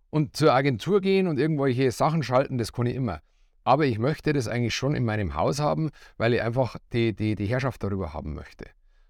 Und 0.09 0.35
zur 0.35 0.51
Agentur 0.51 0.99
gehen 0.99 1.27
und 1.27 1.39
irgendwelche 1.39 1.89
Sachen 1.91 2.23
schalten, 2.23 2.57
das 2.57 2.73
kann 2.73 2.87
ich 2.87 2.95
immer. 2.95 3.21
Aber 3.63 3.85
ich 3.85 3.99
möchte 3.99 4.33
das 4.33 4.49
eigentlich 4.49 4.75
schon 4.75 4.95
in 4.95 5.05
meinem 5.05 5.33
Haus 5.33 5.59
haben, 5.59 5.91
weil 6.17 6.33
ich 6.33 6.41
einfach 6.41 6.75
die, 6.91 7.15
die, 7.15 7.35
die 7.35 7.45
Herrschaft 7.45 7.81
darüber 7.83 8.13
haben 8.13 8.33
möchte. 8.33 8.65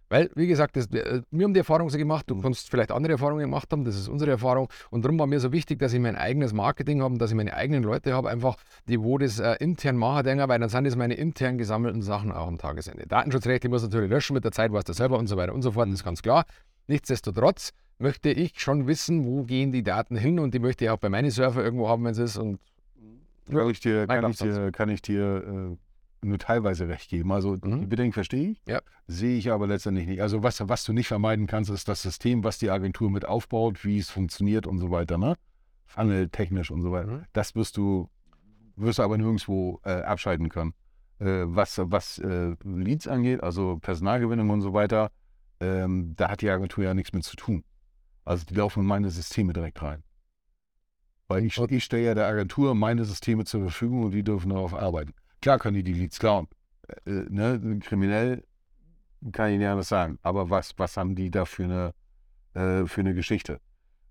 Weil, 0.10 0.30
wie 0.36 0.48
gesagt, 0.48 0.78
das, 0.78 0.88
äh, 0.88 1.22
wir 1.32 1.44
haben 1.44 1.54
die 1.54 1.60
Erfahrung 1.60 1.90
so 1.90 1.98
gemacht, 1.98 2.30
du 2.30 2.42
kannst 2.42 2.70
vielleicht 2.70 2.92
andere 2.92 3.14
Erfahrungen 3.14 3.42
gemacht 3.42 3.72
haben, 3.72 3.84
das 3.84 3.96
ist 3.96 4.08
unsere 4.08 4.32
Erfahrung. 4.32 4.70
Und 4.90 5.04
darum 5.04 5.20
war 5.20 5.28
mir 5.28 5.40
so 5.40 5.52
wichtig, 5.52 5.80
dass 5.80 5.94
ich 5.94 6.00
mein 6.00 6.16
eigenes 6.16 6.54
Marketing 6.54 7.02
habe, 7.02 7.18
dass 7.18 7.32
ich 7.32 7.36
meine 7.36 7.54
eigenen 7.54 7.84
Leute 7.84 8.14
habe, 8.14 8.30
einfach, 8.30 8.56
die 8.88 9.02
wo 9.02 9.18
das 9.18 9.40
äh, 9.40 9.56
intern 9.60 9.98
machen, 9.98 10.24
denke, 10.24 10.48
weil 10.48 10.60
dann 10.60 10.70
sind 10.70 10.86
das 10.86 10.96
meine 10.96 11.16
intern 11.16 11.58
gesammelten 11.58 12.02
Sachen 12.02 12.32
auch 12.32 12.48
am 12.48 12.58
Tagesende. 12.58 13.06
Datenschutzrecht, 13.08 13.68
muss 13.68 13.84
natürlich 13.84 14.10
löschen 14.10 14.34
mit 14.34 14.46
der 14.46 14.52
Zeit, 14.52 14.72
weißt 14.72 14.88
du 14.88 14.94
selber 14.94 15.18
und 15.18 15.28
so 15.28 15.36
weiter 15.36 15.54
und 15.54 15.62
so 15.62 15.72
fort, 15.72 15.88
das 15.88 15.96
ist 15.96 16.06
ganz 16.06 16.22
klar. 16.22 16.46
Nichtsdestotrotz 16.88 17.74
möchte 18.00 18.30
ich 18.30 18.60
schon 18.60 18.88
wissen, 18.88 19.26
wo 19.26 19.44
gehen 19.44 19.72
die 19.72 19.84
Daten 19.84 20.16
hin 20.16 20.40
und 20.40 20.54
die 20.54 20.60
möchte 20.60 20.86
ich 20.86 20.90
auch 20.92 21.00
bei 21.00 21.10
meinen 21.10 21.32
Server 21.32 21.64
irgendwo 21.64 21.90
haben, 21.90 22.06
wenn 22.06 22.12
es 22.12 22.18
ist. 22.18 22.38
Und 22.38 22.60
kann 23.50 23.70
ich 23.70 23.80
dir, 23.80 24.08
kann 24.08 24.30
ich 24.30 24.38
dir, 24.38 24.72
kann 24.72 24.90
ich 24.90 25.02
dir 25.02 25.44
äh, 25.74 25.78
nur 26.22 26.40
teilweise 26.40 26.88
recht 26.88 27.10
geben. 27.10 27.32
Also 27.32 27.58
mhm. 27.62 27.82
die 27.82 27.86
Bedenken 27.86 28.14
verstehe 28.14 28.52
ich, 28.52 28.62
ja. 28.68 28.82
sehe 29.08 29.38
ich 29.38 29.52
aber 29.52 29.68
letztendlich 29.68 30.08
nicht. 30.08 30.22
Also 30.22 30.44
was, 30.44 30.68
was 30.68 30.84
du 30.84 30.94
nicht 30.94 31.08
vermeiden 31.08 31.48
kannst, 31.48 31.70
ist 31.70 31.88
das 31.88 32.02
System, 32.02 32.44
was 32.44 32.58
die 32.58 32.70
Agentur 32.70 33.10
mit 33.10 33.26
aufbaut, 33.26 33.84
wie 33.86 34.00
es 34.00 34.10
funktioniert 34.10 34.68
und 34.68 34.80
so 34.80 34.92
weiter, 34.92 35.18
ne? 35.18 35.36
Funnel 35.86 36.30
technisch 36.30 36.72
und 36.72 36.82
so 36.82 36.92
weiter. 36.92 37.12
Mhm. 37.12 37.26
Das 37.34 37.56
wirst 37.56 37.78
du, 37.78 38.10
wirst 38.76 39.00
du 39.00 39.04
aber 39.04 39.18
nirgendwo 39.18 39.80
äh, 39.84 40.02
abschalten 40.02 40.50
können. 40.50 40.74
Äh, 41.20 41.46
was 41.46 41.80
was 41.84 42.20
äh, 42.20 42.56
Leads 42.64 43.08
angeht, 43.08 43.42
also 43.42 43.78
Personalgewinnung 43.78 44.50
und 44.50 44.62
so 44.62 44.74
weiter, 44.74 45.12
ähm, 45.60 46.14
da 46.16 46.30
hat 46.30 46.42
die 46.42 46.50
Agentur 46.50 46.84
ja 46.84 46.94
nichts 46.94 47.14
mit 47.14 47.24
zu 47.24 47.36
tun. 47.36 47.64
Also 48.26 48.46
die 48.46 48.56
laufen 48.56 48.82
in 48.82 48.86
meine 48.86 49.10
Systeme 49.10 49.54
direkt 49.54 49.82
rein. 49.82 50.04
Weil 51.28 51.46
ich, 51.46 51.58
ich 51.58 51.84
stelle 51.84 52.04
ja 52.04 52.14
der 52.14 52.28
Agentur 52.28 52.76
meine 52.76 53.04
Systeme 53.04 53.46
zur 53.46 53.62
Verfügung 53.62 54.04
und 54.04 54.12
die 54.12 54.24
dürfen 54.24 54.50
darauf 54.50 54.74
arbeiten. 54.74 55.14
Klar 55.48 55.60
können 55.60 55.76
die 55.76 55.84
die 55.84 55.94
Leads 55.94 56.20
klauen. 56.20 56.48
Äh, 57.06 57.10
äh, 57.12 57.26
ne? 57.30 57.80
Kriminell 57.80 58.44
kann 59.32 59.52
ich 59.52 59.58
nicht 59.60 59.68
anders 59.68 59.88
sagen. 59.88 60.20
Aber 60.22 60.50
was, 60.50 60.74
was 60.78 60.98
haben 60.98 61.16
die 61.16 61.32
da 61.32 61.46
für 61.46 61.64
eine, 61.64 61.94
äh, 62.54 62.86
für 62.86 63.00
eine 63.02 63.14
Geschichte? 63.14 63.62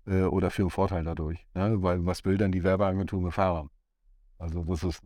Äh, 0.07 0.23
oder 0.23 0.49
für 0.49 0.63
einen 0.63 0.71
Vorteil 0.71 1.03
dadurch? 1.03 1.45
Ne? 1.53 1.75
Weil 1.83 2.03
was 2.07 2.25
will 2.25 2.37
dann 2.37 2.51
die 2.51 2.63
Werbeagentur 2.63 3.21
mit 3.21 3.33
Fahrern? 3.33 3.69
Also 4.39 4.63
das 4.63 4.83
ist 4.83 4.99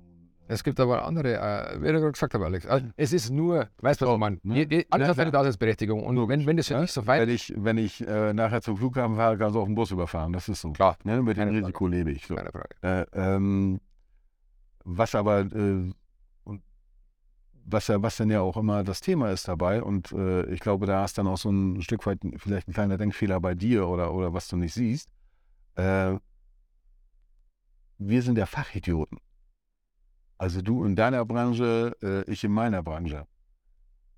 Es 0.48 0.64
gibt 0.64 0.80
aber 0.80 1.04
andere, 1.06 1.36
äh, 1.36 1.82
wie 1.82 1.88
du 1.88 2.00
gerade 2.00 2.12
gesagt 2.14 2.34
hast, 2.34 2.42
Alex. 2.42 2.66
Also, 2.66 2.88
es 2.96 3.12
ist 3.12 3.30
nur, 3.30 3.68
weißt 3.82 4.00
du, 4.02 4.06
was 4.06 4.14
ich 4.14 4.20
meine? 4.20 4.38
ne? 4.44 4.56
Je- 4.56 4.68
je- 4.70 4.86
Alles 4.90 5.08
Ja, 5.08 5.10
hat 5.10 5.18
klar. 5.18 5.32
Daseinsberechtigung. 5.32 6.02
Und 6.02 6.30
wenn, 6.30 6.46
wenn 6.46 6.56
das 6.56 6.68
für 6.70 6.76
ne? 6.76 6.82
dich 6.82 6.94
so 6.94 7.06
weit 7.08 7.22
Wenn 7.22 7.30
ich, 7.30 7.54
wenn 7.58 7.78
ich 7.78 8.08
äh, 8.08 8.34
nachher 8.34 8.62
zum 8.62 8.78
Flughafen 8.78 9.18
fahre, 9.18 9.38
kannst 9.38 9.56
du 9.56 9.60
auf 9.60 9.68
den 9.68 9.76
Bus 9.76 9.92
überfahren. 9.92 10.32
Das 10.32 10.48
ist 10.48 10.62
so. 10.62 10.72
Klar. 10.72 10.98
Ne? 11.04 11.22
Mit 11.22 11.36
dem. 11.36 11.50
Risiko 11.50 11.88
lebe 11.88 12.12
ich. 12.12 12.26
So. 12.26 12.36
keine 12.36 12.52
Frage. 12.52 12.70
Äh, 12.82 13.06
ähm, 13.14 13.82
was 14.84 15.14
aber, 15.16 15.42
äh, 15.42 15.92
was 17.66 17.88
ja, 17.88 18.02
was 18.02 18.18
dann 18.18 18.30
ja 18.30 18.42
auch 18.42 18.58
immer 18.58 18.84
das 18.84 19.02
Thema 19.02 19.32
ist 19.32 19.48
dabei, 19.48 19.82
und 19.82 20.12
äh, 20.12 20.46
ich 20.52 20.60
glaube, 20.60 20.86
da 20.86 21.06
ist 21.06 21.18
dann 21.18 21.28
auch 21.28 21.38
so 21.38 21.50
ein 21.50 21.82
Stück 21.82 22.06
weit 22.06 22.20
vielleicht 22.38 22.68
ein 22.68 22.74
kleiner 22.74 22.98
Denkfehler 22.98 23.40
bei 23.40 23.56
dir 23.56 23.88
oder, 23.88 24.14
oder 24.14 24.34
was 24.34 24.48
du 24.48 24.58
nicht 24.58 24.74
siehst. 24.74 25.10
Äh, 25.76 26.16
wir 27.98 28.22
sind 28.22 28.38
ja 28.38 28.46
Fachidioten. 28.46 29.20
Also 30.38 30.62
du 30.62 30.84
in 30.86 30.96
deiner 30.96 31.24
Branche, 31.24 31.96
äh, 32.02 32.30
ich 32.32 32.44
in 32.44 32.52
meiner 32.52 32.82
Branche. 32.82 33.28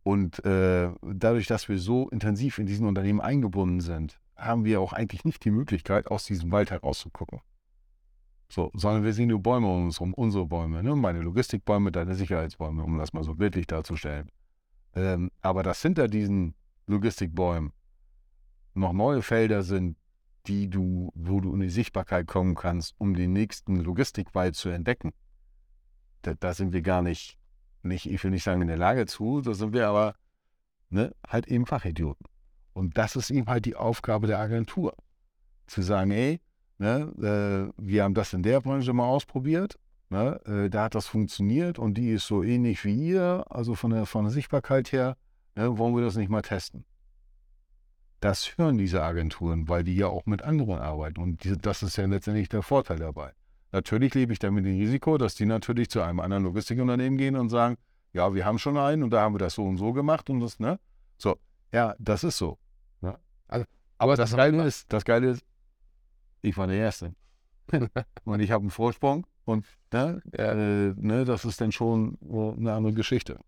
Und 0.04 0.44
äh, 0.46 0.90
dadurch, 1.02 1.48
dass 1.48 1.68
wir 1.68 1.78
so 1.80 2.10
intensiv 2.10 2.60
in 2.60 2.66
diesen 2.66 2.88
Unternehmen 2.88 3.22
eingebunden 3.22 3.82
sind, 3.82 4.20
haben 4.36 4.66
wir 4.66 4.82
auch 4.82 4.94
eigentlich 4.94 5.26
nicht 5.26 5.44
die 5.46 5.52
Möglichkeit, 5.52 6.08
aus 6.08 6.26
diesem 6.26 6.52
Wald 6.52 6.72
herauszugucken. 6.72 7.40
So, 8.54 8.70
sondern 8.76 9.04
wir 9.04 9.14
sehen 9.14 9.30
nur 9.30 9.42
Bäume 9.42 9.66
um 9.66 9.86
uns 9.86 10.00
rum, 10.00 10.14
unsere 10.14 10.46
Bäume, 10.46 10.84
ne? 10.84 10.96
meine 10.96 11.22
Logistikbäume, 11.22 11.92
deine 11.92 12.14
Sicherheitsbäume, 12.14 12.84
um 12.84 13.00
das 13.00 13.12
mal 13.12 13.24
so 13.24 13.34
bildlich 13.34 13.66
darzustellen. 13.66 14.30
Ähm, 14.94 15.32
aber 15.42 15.64
dass 15.64 15.82
hinter 15.82 16.08
diesen 16.08 16.54
Logistikbäumen 16.86 17.74
noch 18.76 18.94
neue 18.94 19.24
Felder 19.24 19.64
sind, 19.64 19.98
die 20.46 20.70
du, 20.70 21.12
wo 21.16 21.40
du 21.40 21.52
in 21.56 21.62
die 21.62 21.72
Sichtbarkeit 21.72 22.28
kommen 22.28 22.54
kannst, 22.54 22.94
um 23.00 23.16
den 23.16 23.34
nächsten 23.34 23.78
Logistikwald 23.78 24.56
zu 24.56 24.70
entdecken. 24.70 25.14
Da, 26.22 26.36
da 26.36 26.54
sind 26.54 26.74
wir 26.74 26.84
gar 26.84 27.02
nicht, 27.02 27.40
nicht, 27.82 28.06
ich 28.06 28.24
will 28.24 28.30
nicht 28.30 28.44
sagen 28.44 28.62
in 28.62 28.68
der 28.68 28.78
Lage 28.78 29.08
zu, 29.08 29.42
da 29.42 29.56
sind 29.56 29.74
wir 29.74 29.88
aber 29.88 30.14
ne, 30.92 31.12
halt 31.28 31.48
eben 31.48 31.66
Fachidioten. 31.66 32.28
Und 32.74 33.00
das 33.00 33.16
ist 33.16 33.32
eben 33.32 33.48
halt 33.48 33.66
die 33.66 33.76
Aufgabe 33.76 34.28
der 34.28 34.38
Agentur. 34.38 34.96
Zu 35.66 35.82
sagen, 35.82 36.12
ey, 36.12 36.40
ne, 36.84 37.72
äh, 37.78 37.82
wir 37.82 38.04
haben 38.04 38.14
das 38.14 38.34
in 38.34 38.44
der 38.44 38.60
Branche 38.60 38.94
mal 38.94 39.06
ausprobiert, 39.06 39.80
ne, 40.10 40.40
äh, 40.46 40.70
da 40.70 40.84
hat 40.84 40.96
das 40.96 41.08
funktioniert 41.08 41.80
und 41.80 41.96
die 41.96 42.12
ist 42.12 42.28
so 42.28 42.44
ähnlich 42.44 42.84
wie 42.84 42.94
ihr, 42.94 43.46
also 43.50 43.74
von 43.74 43.92
der, 43.92 44.06
von 44.06 44.26
der 44.26 44.34
Sichtbarkeit 44.34 44.92
her, 44.92 45.16
ne, 45.56 45.78
wollen 45.78 45.96
wir 45.96 46.04
das 46.04 46.18
nicht 46.18 46.30
mal 46.30 46.42
testen. 46.42 46.84
Das 48.20 48.58
hören 48.58 48.78
diese 48.78 49.02
Agenturen, 49.02 49.68
weil 49.68 49.84
die 49.84 49.96
ja 49.96 50.08
auch 50.08 50.26
mit 50.26 50.44
anderen 50.44 50.80
arbeiten. 50.80 51.22
Und 51.22 51.44
diese, 51.44 51.58
das 51.58 51.84
ist 51.84 51.98
ja 51.98 52.06
letztendlich 52.06 52.48
der 52.48 52.62
Vorteil 52.62 52.98
dabei. 52.98 53.34
Natürlich 53.74 54.14
lebe 54.14 54.32
ich 54.32 54.40
damit 54.40 54.66
dem 54.66 54.78
Risiko, 54.78 55.18
dass 55.18 55.36
die 55.36 55.46
natürlich 55.46 55.90
zu 55.90 56.02
einem 56.02 56.20
anderen 56.20 56.44
Logistikunternehmen 56.44 57.18
gehen 57.18 57.36
und 57.36 57.50
sagen, 57.50 57.76
ja, 58.14 58.34
wir 58.34 58.46
haben 58.46 58.60
schon 58.60 58.78
einen 58.78 59.04
und 59.04 59.10
da 59.10 59.22
haben 59.22 59.34
wir 59.36 59.40
das 59.40 59.56
so 59.56 59.66
und 59.66 59.78
so 59.78 59.92
gemacht 59.92 60.30
und 60.30 60.40
das, 60.40 60.60
ne? 60.60 60.80
So, 61.18 61.38
ja, 61.74 61.96
das 62.00 62.24
ist 62.24 62.38
so. 62.38 62.58
Aber 63.98 64.16
Das 64.16 64.36
Geile 64.36 64.64
ist, 64.66 64.92
das 64.92 65.06
Geile 65.06 65.30
ist, 65.32 65.46
ich 66.44 66.58
war 66.58 66.68
der 66.68 66.78
Erste. 66.78 67.16
und 68.26 68.40
ich 68.40 68.52
habe 68.52 68.62
einen 68.62 68.70
Vorsprung 68.70 69.26
und 69.46 69.66
ne, 69.92 70.22
äh, 70.34 70.94
ne, 70.96 71.26
das 71.26 71.46
ist 71.46 71.60
dann 71.62 71.72
schon 71.72 72.18
eine 72.30 72.74
andere 72.74 72.94
Geschichte. 72.94 73.40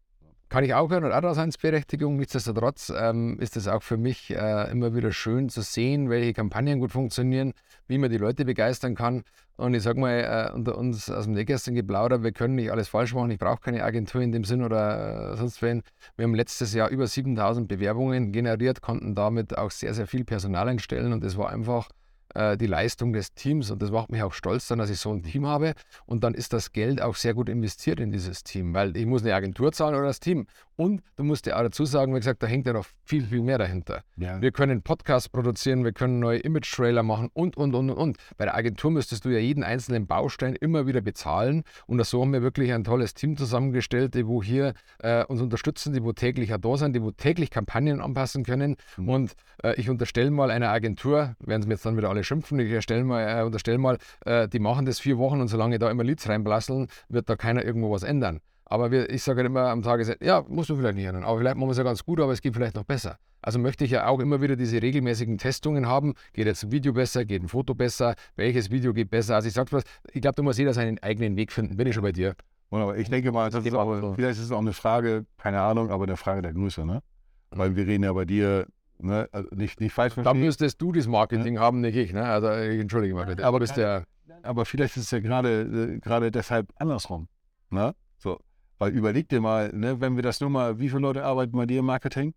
Kann 0.48 0.64
ich 0.64 0.74
auch 0.76 0.90
hören 0.90 1.04
und 1.04 1.12
auch 1.12 1.22
Daseinsberechtigung. 1.22 2.18
Nichtsdestotrotz 2.18 2.94
ähm, 2.96 3.40
ist 3.40 3.58
es 3.58 3.68
auch 3.68 3.82
für 3.82 3.98
mich 3.98 4.30
äh, 4.30 4.70
immer 4.72 4.96
wieder 4.96 5.12
schön 5.12 5.50
zu 5.50 5.62
sehen, 5.62 6.10
welche 6.10 6.34
Kampagnen 6.34 6.80
gut 6.80 6.92
funktionieren, 6.92 7.54
wie 7.88 7.98
man 7.98 8.12
die 8.12 8.18
Leute 8.18 8.46
begeistern 8.46 8.94
kann. 8.96 9.24
Und 9.58 9.74
ich 9.74 9.82
sage 9.82 10.00
mal, 10.00 10.52
äh, 10.52 10.56
unter 10.56 10.78
uns 10.78 11.10
aus 11.10 11.26
dem 11.26 11.34
Nähkästchen 11.34 11.74
geplaudert, 11.74 12.24
wir 12.24 12.32
können 12.32 12.56
nicht 12.56 12.72
alles 12.72 12.90
falsch 12.90 13.16
machen. 13.16 13.32
Ich 13.32 13.40
brauche 13.40 13.60
keine 13.60 13.84
Agentur 13.84 14.22
in 14.22 14.32
dem 14.32 14.44
Sinn 14.44 14.62
oder 14.62 15.34
äh, 15.34 15.38
sonst 15.38 15.62
wen. 15.64 15.82
Wir 16.16 16.26
haben 16.26 16.36
letztes 16.36 16.74
Jahr 16.74 16.90
über 16.90 17.08
7000 17.08 17.68
Bewerbungen 17.68 18.32
generiert, 18.32 18.82
konnten 18.82 19.16
damit 19.16 19.58
auch 19.58 19.72
sehr, 19.72 19.96
sehr 19.96 20.06
viel 20.06 20.26
Personal 20.26 20.70
einstellen. 20.70 21.12
Und 21.12 21.24
das 21.24 21.38
war 21.38 21.50
einfach 21.50 21.90
die 22.34 22.68
Leistung 22.68 23.14
des 23.14 23.34
Teams. 23.34 23.72
Und 23.72 23.82
das 23.82 23.92
macht 23.92 24.12
mich 24.12 24.22
auch 24.24 24.34
stolz 24.34 24.68
dann, 24.68 24.80
dass 24.80 24.90
ich 24.90 25.00
so 25.00 25.12
ein 25.12 25.24
Team 25.24 25.46
habe. 25.46 25.74
Und 26.06 26.24
dann 26.24 26.34
ist 26.34 26.54
das 26.54 26.72
Geld 26.74 27.02
auch 27.02 27.16
sehr 27.16 27.34
gut 27.34 27.50
investiert 27.50 28.00
in 28.00 28.12
dieses 28.12 28.44
Team, 28.44 28.74
weil 28.74 28.96
ich 28.98 29.06
muss 29.06 29.22
eine 29.24 29.34
Agentur 29.34 29.72
zahlen 29.72 29.96
oder 29.96 30.06
das 30.08 30.20
Team. 30.20 30.48
Und 30.78 31.02
du 31.16 31.24
musst 31.24 31.46
dir 31.46 31.58
auch 31.58 31.62
dazu 31.62 31.86
sagen, 31.86 32.14
wie 32.14 32.20
gesagt, 32.20 32.44
da 32.44 32.48
hängt 32.48 32.68
ja 32.68 32.74
noch 32.74 32.86
viel, 33.04 33.26
viel 33.26 33.42
mehr 33.42 33.58
dahinter. 33.58 34.04
Ja. 34.18 34.42
Wir 34.42 34.52
können 34.52 34.82
Podcasts 34.82 35.30
produzieren, 35.30 35.84
wir 35.84 35.94
können 35.94 36.20
neue 36.20 36.40
Image-Trailer 36.40 37.04
machen 37.04 37.30
und, 37.34 37.56
und, 37.56 37.74
und, 37.76 37.90
und, 37.90 37.98
und. 37.98 38.18
Bei 38.38 38.46
der 38.46 38.56
Agentur 38.56 38.92
müsstest 38.92 39.24
du 39.26 39.30
ja 39.30 39.40
jeden 39.40 39.64
einzelnen 39.64 40.06
Baustein 40.06 40.56
immer 40.56 40.86
wieder 40.86 41.02
bezahlen. 41.02 41.64
Und 41.88 42.06
so 42.06 42.22
haben 42.22 42.34
wir 42.34 42.42
wirklich 42.42 42.74
ein 42.74 42.84
tolles 42.84 43.14
Team 43.14 43.38
zusammengestellt, 43.38 44.16
die 44.16 44.28
wo 44.28 44.44
hier 44.44 44.74
äh, 45.00 45.24
uns 45.26 45.42
unterstützen, 45.42 45.94
die 45.94 46.04
wo 46.04 46.12
täglich 46.12 46.54
auch 46.54 46.60
da 46.60 46.78
sind, 46.78 46.96
die 46.96 47.02
wo 47.02 47.12
täglich 47.12 47.52
Kampagnen 47.52 48.02
anpassen 48.02 48.44
können. 48.44 48.76
Mhm. 48.98 49.10
Und 49.10 49.34
äh, 49.64 49.76
ich 49.76 49.90
unterstelle 49.90 50.32
mal 50.32 50.52
einer 50.52 50.70
Agentur, 50.70 51.36
werden 51.40 51.62
sie 51.62 51.68
mir 51.68 51.76
jetzt 51.76 51.86
dann 51.86 51.96
wieder 51.96 52.10
alle 52.10 52.24
schimpfen, 52.24 52.60
ich 52.60 52.72
erstelle 52.72 53.04
mal, 53.04 53.40
äh, 53.40 53.44
unterstelle 53.44 53.78
mal, 53.78 53.98
äh, 54.26 54.50
die 54.50 54.60
machen 54.60 54.86
das 54.86 55.00
vier 55.00 55.18
Wochen 55.18 55.40
und 55.40 55.48
solange 55.48 55.80
da 55.80 55.90
immer 55.90 56.04
Leads 56.04 56.28
reinblasseln, 56.28 56.88
wird 57.08 57.30
da 57.30 57.36
keiner 57.36 57.64
irgendwo 57.64 57.92
was 57.92 58.04
ändern. 58.04 58.42
Aber 58.66 58.92
wir, 58.92 59.10
ich 59.10 59.22
sage 59.24 59.38
halt 59.38 59.48
immer 59.48 59.70
am 59.70 59.84
Tage, 59.84 60.18
ja, 60.22 60.44
musst 60.48 60.70
du 60.70 60.76
vielleicht 60.76 60.96
nicht 60.96 61.06
ändern, 61.06 61.24
aber 61.24 61.38
vielleicht 61.40 61.56
machen 61.56 61.68
wir 61.68 61.72
es 61.72 61.78
ja 61.78 61.84
ganz 61.84 62.04
gut, 62.04 62.20
aber 62.20 62.32
es 62.32 62.42
geht 62.42 62.56
vielleicht 62.56 62.76
noch 62.76 62.84
besser. 62.84 63.18
Also 63.42 63.60
möchte 63.60 63.86
ich 63.86 63.92
ja 63.92 64.08
auch 64.08 64.20
immer 64.20 64.42
wieder 64.42 64.56
diese 64.56 64.82
regelmäßigen 64.82 65.38
Testungen 65.38 65.88
haben. 65.88 66.16
Geht 66.34 66.48
jetzt 66.48 66.64
ein 66.64 66.72
Video 66.72 66.94
besser, 66.94 67.26
geht 67.26 67.44
ein 67.44 67.48
Foto 67.48 67.76
besser, 67.76 68.16
welches 68.36 68.72
Video 68.72 68.92
geht 68.92 69.12
besser? 69.12 69.36
Also 69.36 69.48
ich 69.48 69.54
sage 69.54 69.72
was, 69.72 69.84
ich 70.12 70.22
glaube, 70.22 70.36
da 70.36 70.42
muss 70.42 70.58
jeder 70.58 70.74
seinen 70.74 70.98
eigenen 71.00 71.36
Weg 71.36 71.52
finden. 71.52 71.78
Bin 71.78 71.86
ich 71.86 71.94
schon 71.94 72.02
bei 72.02 72.12
dir. 72.12 72.36
Wunderbar. 72.72 72.98
Ich 72.98 73.08
denke 73.08 73.32
mal, 73.32 73.52
das 73.52 73.64
ist 73.64 73.72
so. 73.72 74.14
vielleicht 74.16 74.40
ist 74.40 74.46
es 74.46 74.52
auch 74.52 74.60
eine 74.60 74.74
Frage, 74.74 75.28
keine 75.38 75.62
Ahnung, 75.62 75.92
aber 75.92 76.06
eine 76.06 76.18
Frage 76.18 76.42
der 76.42 76.54
Größe, 76.54 76.86
ne? 76.86 77.04
Weil 77.52 77.76
wir 77.76 77.86
reden 77.86 78.04
ja 78.04 78.14
bei 78.14 78.26
dir, 78.26 78.66
ne, 78.98 79.30
also 79.32 79.48
nicht, 79.54 79.80
nicht 79.80 79.94
falsch 79.94 80.16
Da 80.16 80.24
verstehen. 80.24 80.44
müsstest 80.44 80.82
du 80.82 80.92
das 80.92 81.06
Marketing 81.08 81.60
haben, 81.60 81.82
nicht 81.82 81.96
ich. 81.96 82.14
Ne? 82.14 82.24
Also 82.26 82.50
ich 82.50 82.80
entschuldige 82.80 83.14
mal 83.14 83.28
bitte. 83.28 83.46
Aber 83.46 83.60
bist 83.60 83.78
ja 83.78 84.04
Aber 84.42 84.66
vielleicht 84.66 84.98
ist 84.98 85.04
es 85.04 85.12
ja 85.12 85.20
gerade 85.20 85.62
äh, 85.96 86.00
gerade 86.00 86.32
deshalb 86.32 86.74
andersrum. 86.78 87.28
Ne? 87.70 87.94
So. 88.18 88.40
Weil 88.78 88.92
überleg 88.92 89.30
dir 89.30 89.42
mal, 89.42 89.72
ne, 89.74 90.02
wenn 90.02 90.16
wir 90.16 90.24
das 90.24 90.42
nur 90.42 90.50
mal, 90.50 90.80
wie 90.80 90.90
viele 90.90 91.02
Leute 91.02 91.24
arbeiten 91.24 91.54
bei 91.54 91.66
dir 91.66 91.80
im 91.80 91.86
Marketing? 91.86 92.34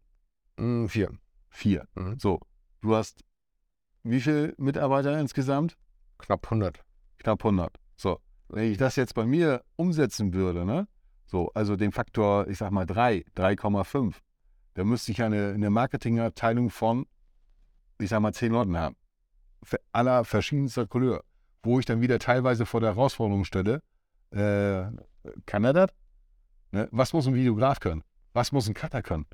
mm, 0.56 0.86
vier. 0.86 1.10
Vier. 1.50 1.86
Mhm. 1.94 2.18
So. 2.18 2.40
Du 2.80 2.94
hast 2.94 3.24
wie 4.04 4.20
viele 4.20 4.54
Mitarbeiter 4.56 5.18
insgesamt? 5.18 5.76
Knapp 6.18 6.46
100. 6.46 6.80
Knapp 7.18 7.44
100. 7.44 7.76
So. 7.96 8.18
Wenn 8.48 8.70
ich 8.72 8.78
das 8.78 8.96
jetzt 8.96 9.14
bei 9.14 9.26
mir 9.26 9.62
umsetzen 9.76 10.32
würde, 10.32 10.64
ne? 10.64 10.88
So, 11.26 11.50
also 11.52 11.76
den 11.76 11.92
Faktor, 11.92 12.48
ich 12.48 12.56
sag 12.56 12.70
mal 12.70 12.86
3, 12.86 13.26
3,5, 13.36 14.14
dann 14.74 14.88
müsste 14.88 15.12
ich 15.12 15.22
eine, 15.22 15.52
eine 15.52 15.68
Marketingabteilung 15.68 16.70
von, 16.70 17.04
ich 17.98 18.08
sag 18.08 18.20
mal, 18.20 18.32
10 18.32 18.52
Leuten 18.52 18.78
haben. 18.78 18.96
Aller 19.92 20.24
verschiedenster 20.24 20.86
Couleur. 20.86 21.22
Wo 21.62 21.78
ich 21.78 21.84
dann 21.84 22.00
wieder 22.00 22.18
teilweise 22.18 22.64
vor 22.64 22.80
der 22.80 22.94
Herausforderung 22.94 23.44
stelle, 23.44 23.82
äh, 24.30 24.84
kann 25.44 25.64
er 25.64 25.72
das? 25.74 25.90
Ne? 26.70 26.88
Was 26.90 27.12
muss 27.12 27.26
ein 27.26 27.34
Videograf 27.34 27.80
können? 27.80 28.02
Was 28.32 28.52
muss 28.52 28.68
ein 28.68 28.74
Cutter 28.74 29.02
können? 29.02 29.26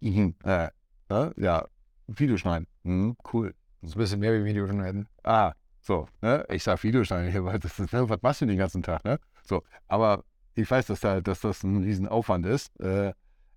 Mhm, 0.00 0.34
äh, 0.44 0.68
ja, 1.10 1.32
ja, 1.36 1.68
Video 2.06 2.36
schneiden. 2.36 2.66
Mhm, 2.82 3.16
cool. 3.32 3.54
Das 3.80 3.90
ist 3.90 3.96
ein 3.96 3.98
bisschen 3.98 4.20
mehr 4.20 4.32
wie 4.34 4.44
Video 4.44 4.66
schneiden. 4.66 5.08
Ah, 5.24 5.52
so, 5.80 6.08
ne? 6.20 6.44
Ich 6.50 6.62
sag 6.62 6.82
Videosteine 6.82 7.30
hier, 7.30 7.44
weil 7.44 7.58
das 7.58 7.78
ist, 7.78 7.92
was 7.92 8.22
machst 8.22 8.40
du 8.42 8.46
den 8.46 8.58
ganzen 8.58 8.82
Tag, 8.82 9.04
ne? 9.04 9.18
So, 9.42 9.62
aber 9.88 10.24
ich 10.54 10.70
weiß, 10.70 10.86
dass, 10.86 11.00
da, 11.00 11.20
dass 11.20 11.40
das 11.40 11.62
ein 11.62 11.82
Riesenaufwand 11.82 12.46
ist. 12.46 12.78
Äh, 12.80 13.12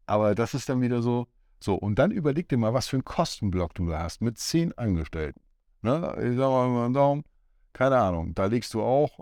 aber 0.05 0.35
das 0.35 0.53
ist 0.53 0.69
dann 0.69 0.81
wieder 0.81 1.01
so, 1.01 1.27
so, 1.59 1.75
und 1.75 1.95
dann 1.99 2.11
überleg 2.11 2.49
dir 2.49 2.57
mal, 2.57 2.73
was 2.73 2.87
für 2.87 2.97
einen 2.97 3.05
Kostenblock 3.05 3.73
du 3.73 3.87
da 3.87 3.99
hast 3.99 4.21
mit 4.21 4.37
zehn 4.37 4.77
Angestellten. 4.77 5.41
Ne? 5.81 6.15
Ich 6.21 6.37
sag 6.37 6.49
mal 6.49 6.91
Daumen, 6.91 7.23
keine 7.73 7.97
Ahnung, 7.97 8.33
da 8.35 8.45
legst 8.45 8.73
du 8.73 8.81
auch 8.81 9.19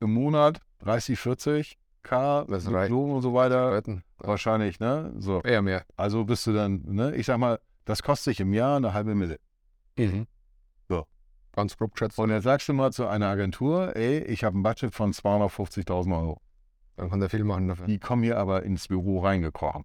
im 0.00 0.14
Monat 0.14 0.60
30, 0.80 1.18
40 1.18 1.78
K, 2.02 2.44
Das. 2.48 2.64
Lohn 2.66 3.10
und 3.10 3.22
so 3.22 3.34
weiter, 3.34 3.70
Leuten. 3.70 4.02
wahrscheinlich, 4.18 4.80
ne? 4.80 5.12
So, 5.18 5.42
Eher 5.42 5.62
mehr. 5.62 5.84
also 5.96 6.24
bist 6.24 6.46
du 6.46 6.52
dann, 6.52 6.82
ne? 6.86 7.14
Ich 7.14 7.26
sag 7.26 7.38
mal, 7.38 7.60
das 7.84 8.02
kostet 8.02 8.32
dich 8.32 8.40
im 8.40 8.52
Jahr 8.54 8.76
eine 8.76 8.94
halbe 8.94 9.14
Mille. 9.14 9.38
Mhm. 9.98 10.26
So. 10.88 11.04
Ganz 11.52 11.76
grob 11.76 11.92
geschätzt. 11.92 12.18
Und 12.18 12.30
jetzt 12.30 12.44
sagst 12.44 12.68
du 12.68 12.72
mal 12.72 12.92
zu 12.92 13.06
einer 13.06 13.26
Agentur, 13.28 13.94
ey, 13.96 14.18
ich 14.24 14.44
habe 14.44 14.58
ein 14.58 14.62
Budget 14.62 14.94
von 14.94 15.12
250.000 15.12 16.16
Euro. 16.18 16.40
Dann 16.96 17.10
kann 17.10 17.20
der 17.20 17.30
viel 17.30 17.44
machen 17.44 17.68
dafür. 17.68 17.86
Die 17.86 17.98
kommen 17.98 18.22
hier 18.22 18.38
aber 18.38 18.62
ins 18.62 18.88
Büro 18.88 19.20
reingekrochen. 19.20 19.84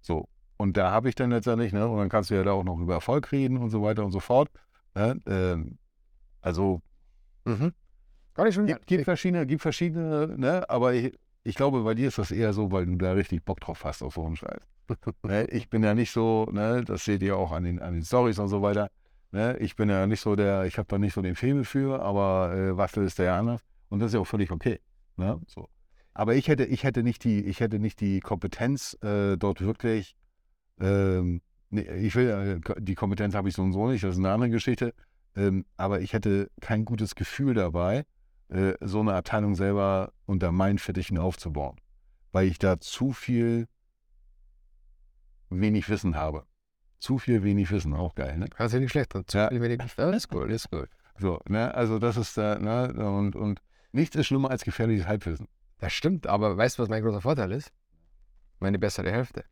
So. 0.00 0.28
Und 0.56 0.76
da 0.76 0.90
habe 0.90 1.08
ich 1.08 1.14
dann 1.14 1.30
letztendlich, 1.30 1.72
ne, 1.72 1.86
und 1.88 1.98
dann 1.98 2.08
kannst 2.08 2.30
du 2.30 2.34
ja 2.34 2.42
da 2.42 2.52
auch 2.52 2.64
noch 2.64 2.78
über 2.80 2.94
Erfolg 2.94 3.30
reden 3.30 3.56
und 3.58 3.70
so 3.70 3.82
weiter 3.82 4.04
und 4.04 4.10
so 4.12 4.20
fort. 4.20 4.48
Ne? 4.94 5.20
Ähm, 5.26 5.78
also 6.40 6.80
Mhm. 7.44 7.72
Gar 8.38 8.44
nicht 8.44 8.54
schon. 8.54 8.66
gibt, 8.66 8.86
gibt 8.86 9.04
verschiedene, 9.04 9.46
gibt 9.46 9.62
verschiedene, 9.62 10.28
ne, 10.38 10.70
aber 10.70 10.94
ich, 10.94 11.12
ich 11.42 11.56
glaube, 11.56 11.82
bei 11.82 11.94
dir 11.94 12.06
ist 12.06 12.18
das 12.18 12.30
eher 12.30 12.52
so, 12.52 12.70
weil 12.70 12.86
du 12.86 12.94
da 12.94 13.10
richtig 13.10 13.44
Bock 13.44 13.58
drauf 13.58 13.84
hast 13.84 14.00
auf 14.00 14.14
so 14.14 14.24
einen 14.24 14.36
Scheiß. 14.36 14.60
ne? 15.24 15.46
Ich 15.46 15.68
bin 15.68 15.82
ja 15.82 15.92
nicht 15.92 16.12
so, 16.12 16.46
ne, 16.52 16.84
das 16.84 17.04
seht 17.04 17.20
ihr 17.22 17.36
auch 17.36 17.50
an 17.50 17.64
den, 17.64 17.80
an 17.80 17.94
den 17.94 18.04
Stories 18.04 18.38
und 18.38 18.46
so 18.46 18.62
weiter. 18.62 18.90
Ne? 19.32 19.56
Ich 19.58 19.74
bin 19.74 19.88
ja 19.88 20.06
nicht 20.06 20.20
so 20.20 20.36
der, 20.36 20.66
ich 20.66 20.78
habe 20.78 20.86
da 20.86 20.98
nicht 20.98 21.14
so 21.14 21.20
den 21.20 21.34
Film 21.34 21.64
für, 21.64 22.00
aber 22.00 22.54
äh, 22.54 22.76
Waffel 22.76 23.04
ist 23.04 23.18
der 23.18 23.26
ja 23.26 23.38
anders. 23.40 23.60
Und 23.88 23.98
das 23.98 24.10
ist 24.10 24.14
ja 24.14 24.20
auch 24.20 24.24
völlig 24.24 24.52
okay. 24.52 24.78
Ne? 25.16 25.40
So. 25.48 25.68
Aber 26.14 26.36
ich 26.36 26.46
hätte, 26.46 26.64
ich 26.64 26.84
hätte 26.84 27.02
nicht 27.02 27.24
die, 27.24 27.44
ich 27.44 27.58
hätte 27.58 27.80
nicht 27.80 28.00
die 28.00 28.20
Kompetenz, 28.20 28.96
äh, 29.02 29.36
dort 29.36 29.62
wirklich, 29.62 30.14
ähm, 30.78 31.40
nee, 31.70 31.80
ich 31.80 32.14
will, 32.14 32.60
äh, 32.64 32.80
die 32.80 32.94
Kompetenz 32.94 33.34
habe 33.34 33.48
ich 33.48 33.56
so 33.56 33.62
und 33.62 33.72
so 33.72 33.88
nicht, 33.88 34.04
das 34.04 34.12
ist 34.12 34.18
eine 34.18 34.30
andere 34.30 34.50
Geschichte. 34.50 34.94
Ähm, 35.34 35.64
aber 35.76 36.02
ich 36.02 36.12
hätte 36.12 36.52
kein 36.60 36.84
gutes 36.84 37.16
Gefühl 37.16 37.54
dabei, 37.54 38.04
äh, 38.48 38.74
so 38.80 39.00
eine 39.00 39.14
Abteilung 39.14 39.54
selber 39.54 40.12
unter 40.26 40.52
meinen 40.52 40.78
Fittichen 40.78 41.18
aufzubauen. 41.18 41.76
Weil 42.32 42.46
ich 42.46 42.58
da 42.58 42.78
zu 42.80 43.12
viel 43.12 43.66
wenig 45.50 45.88
Wissen 45.88 46.14
habe. 46.16 46.44
Zu 46.98 47.18
viel 47.18 47.42
wenig 47.44 47.70
Wissen, 47.70 47.94
auch 47.94 48.14
geil, 48.14 48.36
ne? 48.38 48.48
Kannst 48.48 48.74
du 48.74 48.80
nicht 48.80 48.90
schlecht. 48.90 49.12
Zu 49.26 49.38
Ja. 49.38 49.48
viel 49.48 49.60
wenig- 49.62 49.80
Ja, 49.96 50.10
ist 50.10 50.32
cool, 50.34 50.50
ist 50.50 50.68
cool. 50.72 50.88
So, 51.18 51.40
ne? 51.48 51.72
Also 51.74 51.98
das 51.98 52.16
ist 52.16 52.36
da, 52.36 52.58
ne? 52.58 52.92
Und, 52.92 53.36
und 53.36 53.60
nichts 53.92 54.16
ist 54.16 54.26
schlimmer 54.26 54.50
als 54.50 54.64
gefährliches 54.64 55.06
Halbwissen. 55.06 55.46
Das 55.78 55.92
stimmt, 55.92 56.26
aber 56.26 56.56
weißt 56.56 56.78
du, 56.78 56.82
was 56.82 56.88
mein 56.88 57.02
großer 57.02 57.20
Vorteil 57.20 57.52
ist? 57.52 57.72
Meine 58.58 58.78
bessere 58.78 59.10
Hälfte. 59.12 59.44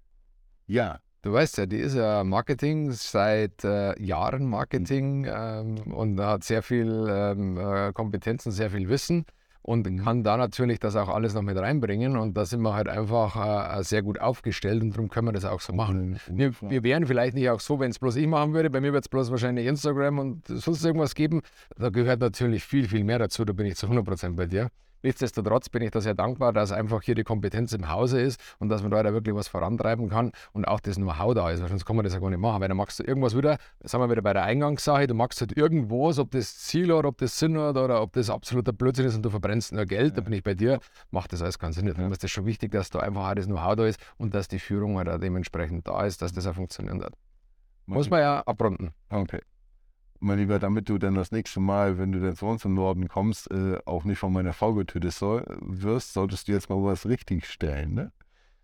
Ja, 0.67 1.01
Du 1.27 1.33
weißt 1.33 1.59
ja, 1.59 1.67
die 1.67 1.79
ist 1.79 1.97
ja 1.97 2.23
Marketing, 2.23 2.93
seit 2.93 3.65
äh, 3.65 4.01
Jahren 4.01 4.47
Marketing 4.49 5.23
Mhm. 5.23 5.27
ähm, 5.35 5.93
und 5.93 6.21
hat 6.21 6.45
sehr 6.45 6.63
viel 6.63 7.09
ähm, 7.11 7.59
äh, 7.59 7.93
Kompetenzen, 7.93 8.53
sehr 8.53 8.71
viel 8.71 8.89
Wissen 8.89 9.25
und 9.63 9.91
Mhm. 9.91 10.05
kann 10.05 10.23
da 10.23 10.37
natürlich 10.37 10.79
das 10.79 10.95
auch 10.95 11.09
alles 11.09 11.35
noch 11.35 11.43
mit 11.43 11.57
reinbringen. 11.59 12.17
Und 12.17 12.37
da 12.37 12.45
sind 12.45 12.63
wir 12.63 12.75
halt 12.75 12.87
einfach 12.89 13.35
äh, 13.77 13.83
sehr 13.83 14.03
gut 14.03 14.21
aufgestellt 14.21 14.81
und 14.85 14.91
darum 14.93 15.09
können 15.09 15.27
wir 15.27 15.33
das 15.33 15.45
auch 15.45 15.61
so 15.61 15.73
machen. 15.73 16.21
Wir, 16.29 16.53
wir 16.61 16.85
wären 16.85 17.05
vielleicht 17.07 17.35
nicht 17.35 17.51
auch 17.51 17.59
so, 17.59 17.81
wenn 17.81 17.91
es 17.91 17.99
bloß 17.99 18.15
ich 18.15 18.29
machen 18.29 18.55
würde. 18.55 18.71
Bei 18.71 18.81
mir 18.81 18.93
wird 18.93 19.05
es 19.05 19.09
bloß 19.09 19.33
wahrscheinlich 19.33 19.67
Instagram 19.67 20.21
und 20.21 20.47
sonst 20.47 20.85
irgendwas 20.85 21.17
geben. 21.17 21.43
Da 21.77 21.89
gehört 21.89 22.21
natürlich 22.21 22.63
viel, 22.63 22.87
viel 22.87 23.03
mehr 23.03 23.19
dazu. 23.19 23.45
Da 23.45 23.53
bin 23.53 23.67
ich 23.67 23.75
zu 23.75 23.89
100% 23.89 24.37
bei 24.37 24.47
dir. 24.47 24.69
Nichtsdestotrotz 25.03 25.69
bin 25.69 25.83
ich 25.83 25.91
da 25.91 26.01
sehr 26.01 26.15
dankbar, 26.15 26.53
dass 26.53 26.73
einfach 26.73 27.03
hier 27.03 27.15
die 27.15 27.25
Kompetenz 27.25 27.73
im 27.73 27.89
Hause 27.89 28.21
ist 28.21 28.41
und 28.59 28.69
dass 28.69 28.83
man 28.83 28.91
da 28.91 29.13
wirklich 29.13 29.35
was 29.35 29.49
vorantreiben 29.49 30.09
kann 30.09 30.33
und 30.53 30.67
auch 30.67 30.81
das 30.81 30.97
Know-how 30.97 31.35
da 31.35 31.51
ist, 31.51 31.63
weil 31.63 31.69
sonst 31.69 31.85
kann 31.85 31.97
man 31.97 32.05
das 32.05 32.15
ja 32.15 32.21
gar 32.21 32.31
nicht 32.31 32.39
machen. 32.39 32.61
Weil 32.61 32.69
dann 32.69 32.77
machst 32.77 32.99
du 32.99 33.05
irgendwas 33.05 33.37
wieder, 33.37 33.59
sagen 33.83 34.05
wir 34.05 34.11
wieder 34.11 34.23
bei 34.23 34.33
der 34.33 34.45
Eingangssache, 34.45 35.07
du 35.07 35.15
machst 35.15 35.41
halt 35.41 35.57
irgendwas, 35.57 36.19
ob 36.19 36.31
das 36.31 36.59
Ziel 36.59 36.95
hat, 36.95 37.05
ob 37.05 37.19
das 37.19 37.39
Sinn 37.39 37.59
hat 37.59 37.77
oder 37.77 38.03
ob 38.03 38.13
das 38.13 38.31
absoluter 38.31 38.73
Blödsinn 38.73 39.07
ist 39.07 39.17
und 39.17 39.23
du 39.23 39.31
verbrennst 39.31 39.73
nur 39.73 39.85
Geld, 39.87 40.17
da 40.17 40.23
bin 40.23 40.33
ich 40.33 40.43
bei 40.43 40.55
dir, 40.55 40.81
macht 41.11 41.33
das 41.33 41.43
alles 41.43 41.59
keinen 41.59 41.73
Sinn. 41.73 41.87
Darum 41.87 42.13
ist 42.13 42.25
das 42.25 42.31
schon 42.31 42.47
wichtig, 42.47 42.73
dass 42.73 42.91
da 42.91 43.01
einfach 43.01 43.31
auch 43.31 43.35
das 43.35 43.47
Know-how 43.47 43.77
da 43.77 43.87
ist 43.87 44.01
und 44.19 44.35
dass 44.35 44.49
die 44.49 44.59
Führung 44.59 44.99
halt 44.99 45.09
auch 45.09 45.19
dementsprechend 45.19 45.87
da 45.87 46.05
ist, 46.05 46.23
dass 46.23 46.33
das 46.33 46.47
auch 46.47 46.55
funktionieren 46.55 47.01
wird. 47.01 47.15
Muss 47.87 48.11
man 48.11 48.21
ja 48.21 48.41
abrunden. 48.41 48.93
Okay. 49.11 49.41
Mein 50.21 50.39
Lieber, 50.39 50.59
damit 50.59 50.89
du 50.89 50.99
dann 50.99 51.15
das 51.15 51.33
nächste 51.33 51.61
Mal, 51.61 51.99
wenn 51.99 52.13
du 52.13 52.21
dann 52.21 52.37
zu 52.37 52.47
uns 52.47 52.65
im 52.65 52.75
Norden 52.75 53.09
kommst, 53.09 53.51
äh, 53.51 53.79
auch 53.85 54.05
nicht 54.05 54.19
von 54.19 54.33
meiner 54.33 54.53
Frau 54.53 54.75
getötet 54.75 55.13
soll, 55.13 55.45
wirst, 55.61 56.13
solltest 56.13 56.49
du 56.49 56.53
jetzt 56.53 56.71
mal 56.71 56.83
was 56.83 57.07
richtig 57.07 57.47
stellen, 57.47 57.95
ne? 57.95 58.13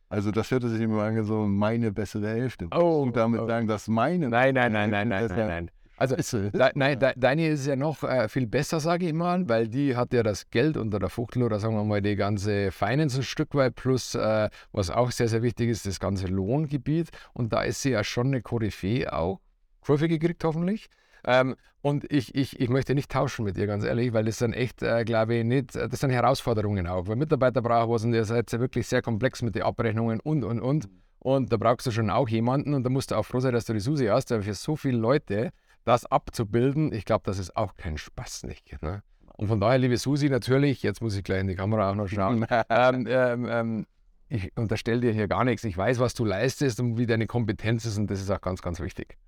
Also 0.08 0.30
das 0.30 0.50
hörte 0.50 0.68
sich 0.68 0.80
immer 0.80 1.02
an, 1.04 1.24
so 1.24 1.46
meine 1.46 1.90
bessere 1.90 2.28
Hälfte. 2.28 2.68
Oh, 2.74 3.02
und 3.02 3.16
damit 3.16 3.40
oh. 3.40 3.46
sagen, 3.46 3.66
dass 3.66 3.88
meine 3.88 4.28
Nein, 4.28 4.54
nein, 4.54 4.72
nein, 4.72 4.90
nein, 4.90 5.08
nein, 5.08 5.26
nein, 5.26 5.38
ja- 5.38 5.46
nein. 5.46 5.70
Also 5.96 6.16
Bessere- 6.16 6.50
De, 6.50 6.70
nein, 6.74 6.98
de, 6.98 7.12
deine 7.16 7.48
ist 7.48 7.66
ja 7.66 7.76
noch 7.76 8.02
äh, 8.02 8.28
viel 8.28 8.46
besser, 8.46 8.80
sage 8.80 9.06
ich 9.06 9.12
mal, 9.12 9.48
weil 9.48 9.68
die 9.68 9.94
hat 9.94 10.12
ja 10.12 10.22
das 10.22 10.50
Geld 10.50 10.76
unter 10.76 10.98
der 10.98 11.08
Fuchtel 11.10 11.44
oder 11.44 11.60
sagen 11.60 11.76
wir 11.76 11.84
mal 11.84 12.02
die 12.02 12.16
ganze 12.16 12.72
Finance 12.72 13.20
ein 13.20 13.22
Stück 13.22 13.54
weit 13.54 13.76
plus, 13.76 14.14
äh, 14.14 14.50
was 14.72 14.90
auch 14.90 15.12
sehr, 15.12 15.28
sehr 15.28 15.42
wichtig 15.42 15.68
ist, 15.68 15.86
das 15.86 16.00
ganze 16.00 16.26
Lohngebiet. 16.26 17.10
Und 17.34 17.52
da 17.52 17.62
ist 17.62 17.82
sie 17.82 17.90
ja 17.90 18.02
schon 18.02 18.28
eine 18.28 18.42
Koryphäe 18.42 19.12
auch. 19.12 19.40
Kurve 19.80 20.08
gekriegt 20.08 20.42
hoffentlich. 20.44 20.88
Ähm, 21.24 21.56
und 21.82 22.10
ich, 22.12 22.34
ich, 22.34 22.60
ich 22.60 22.68
möchte 22.68 22.94
nicht 22.94 23.10
tauschen 23.10 23.44
mit 23.44 23.56
ihr, 23.56 23.66
ganz 23.66 23.84
ehrlich, 23.84 24.12
weil 24.12 24.24
das 24.24 24.38
sind 24.38 24.52
echt, 24.52 24.82
äh, 24.82 25.04
glaube 25.04 25.34
ich, 25.36 25.44
nicht, 25.44 25.74
das 25.74 26.00
sind 26.00 26.10
Herausforderungen 26.10 26.86
auch. 26.86 27.06
Weil 27.08 27.16
Mitarbeiter 27.16 27.62
brauchen 27.62 27.90
was 27.90 28.04
und 28.04 28.14
ihr 28.14 28.24
seid 28.24 28.50
ja 28.52 28.60
wirklich 28.60 28.86
sehr 28.86 29.02
komplex 29.02 29.42
mit 29.42 29.54
den 29.54 29.62
Abrechnungen 29.62 30.20
und, 30.20 30.44
und, 30.44 30.60
und. 30.60 30.88
Und 31.18 31.52
da 31.52 31.56
brauchst 31.56 31.86
du 31.86 31.90
schon 31.90 32.10
auch 32.10 32.28
jemanden 32.28 32.74
und 32.74 32.82
da 32.82 32.90
musst 32.90 33.12
du 33.12 33.14
auch 33.16 33.24
froh 33.24 33.40
sein, 33.40 33.52
dass 33.52 33.64
du 33.64 33.72
die 33.72 33.80
Susi 33.80 34.06
hast, 34.06 34.30
weil 34.30 34.42
für 34.42 34.54
so 34.54 34.74
viele 34.74 34.98
Leute 34.98 35.50
das 35.84 36.04
abzubilden, 36.06 36.92
ich 36.92 37.04
glaube, 37.04 37.22
das 37.24 37.38
ist 37.38 37.56
auch 37.56 37.76
kein 37.76 37.96
Spaß 37.96 38.44
nicht. 38.44 38.80
Ne? 38.82 39.02
Und 39.36 39.48
von 39.48 39.60
daher, 39.60 39.78
liebe 39.78 39.96
Susi, 39.96 40.28
natürlich, 40.28 40.82
jetzt 40.82 41.00
muss 41.00 41.16
ich 41.16 41.24
gleich 41.24 41.40
in 41.40 41.48
die 41.48 41.54
Kamera 41.54 41.90
auch 41.90 41.94
noch 41.94 42.08
schauen. 42.08 42.46
ähm, 42.68 43.06
ähm, 43.08 43.48
ähm, 43.48 43.86
ich 44.28 44.56
unterstelle 44.56 45.00
dir 45.00 45.12
hier 45.12 45.28
gar 45.28 45.44
nichts. 45.44 45.64
Ich 45.64 45.76
weiß, 45.76 45.98
was 45.98 46.14
du 46.14 46.24
leistest 46.24 46.80
und 46.80 46.96
wie 46.96 47.06
deine 47.06 47.26
Kompetenz 47.26 47.84
ist 47.84 47.98
und 47.98 48.10
das 48.10 48.20
ist 48.20 48.30
auch 48.30 48.40
ganz, 48.40 48.62
ganz 48.62 48.80
wichtig. 48.80 49.18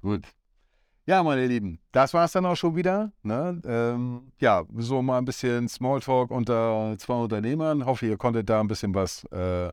Gut. 0.00 0.26
Ja, 1.06 1.22
meine 1.22 1.46
Lieben, 1.46 1.80
das 1.92 2.14
war 2.14 2.24
es 2.24 2.32
dann 2.32 2.46
auch 2.46 2.56
schon 2.56 2.76
wieder. 2.76 3.12
Ne? 3.22 3.60
Ähm, 3.66 4.32
ja, 4.40 4.64
so 4.78 5.02
mal 5.02 5.18
ein 5.18 5.26
bisschen 5.26 5.68
Smalltalk 5.68 6.30
unter 6.30 6.96
zwei 6.98 7.14
Unternehmern. 7.14 7.84
Hoffe, 7.84 8.06
ihr 8.06 8.16
konntet 8.16 8.48
da 8.48 8.60
ein 8.60 8.68
bisschen 8.68 8.94
was 8.94 9.24
äh, 9.24 9.70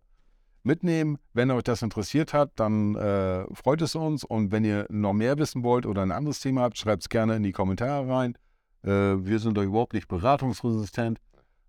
mitnehmen. 0.64 1.20
Wenn 1.34 1.50
euch 1.52 1.64
das 1.64 1.84
interessiert 1.84 2.34
hat, 2.34 2.52
dann 2.58 2.96
äh, 2.96 3.46
freut 3.54 3.82
es 3.82 3.96
uns. 3.96 4.26
Und 4.26 4.52
wenn 4.52 4.66
ihr 4.66 4.86
noch 4.90 5.14
mehr 5.14 5.38
wissen 5.38 5.64
wollt 5.64 5.86
oder 5.86 6.02
ein 6.02 6.12
anderes 6.12 6.42
Thema 6.42 6.64
habt, 6.64 6.78
schreibt 6.78 7.04
es 7.04 7.10
gerne 7.10 7.38
in 7.38 7.44
die 7.44 7.54
Kommentare 7.54 8.10
rein. 8.10 8.38
Äh, 8.84 8.90
wir 9.26 9.40
sind 9.40 9.56
da 9.58 9.64
überhaupt 9.64 9.94
nicht 9.94 10.10
beratungsresistent. 10.10 11.18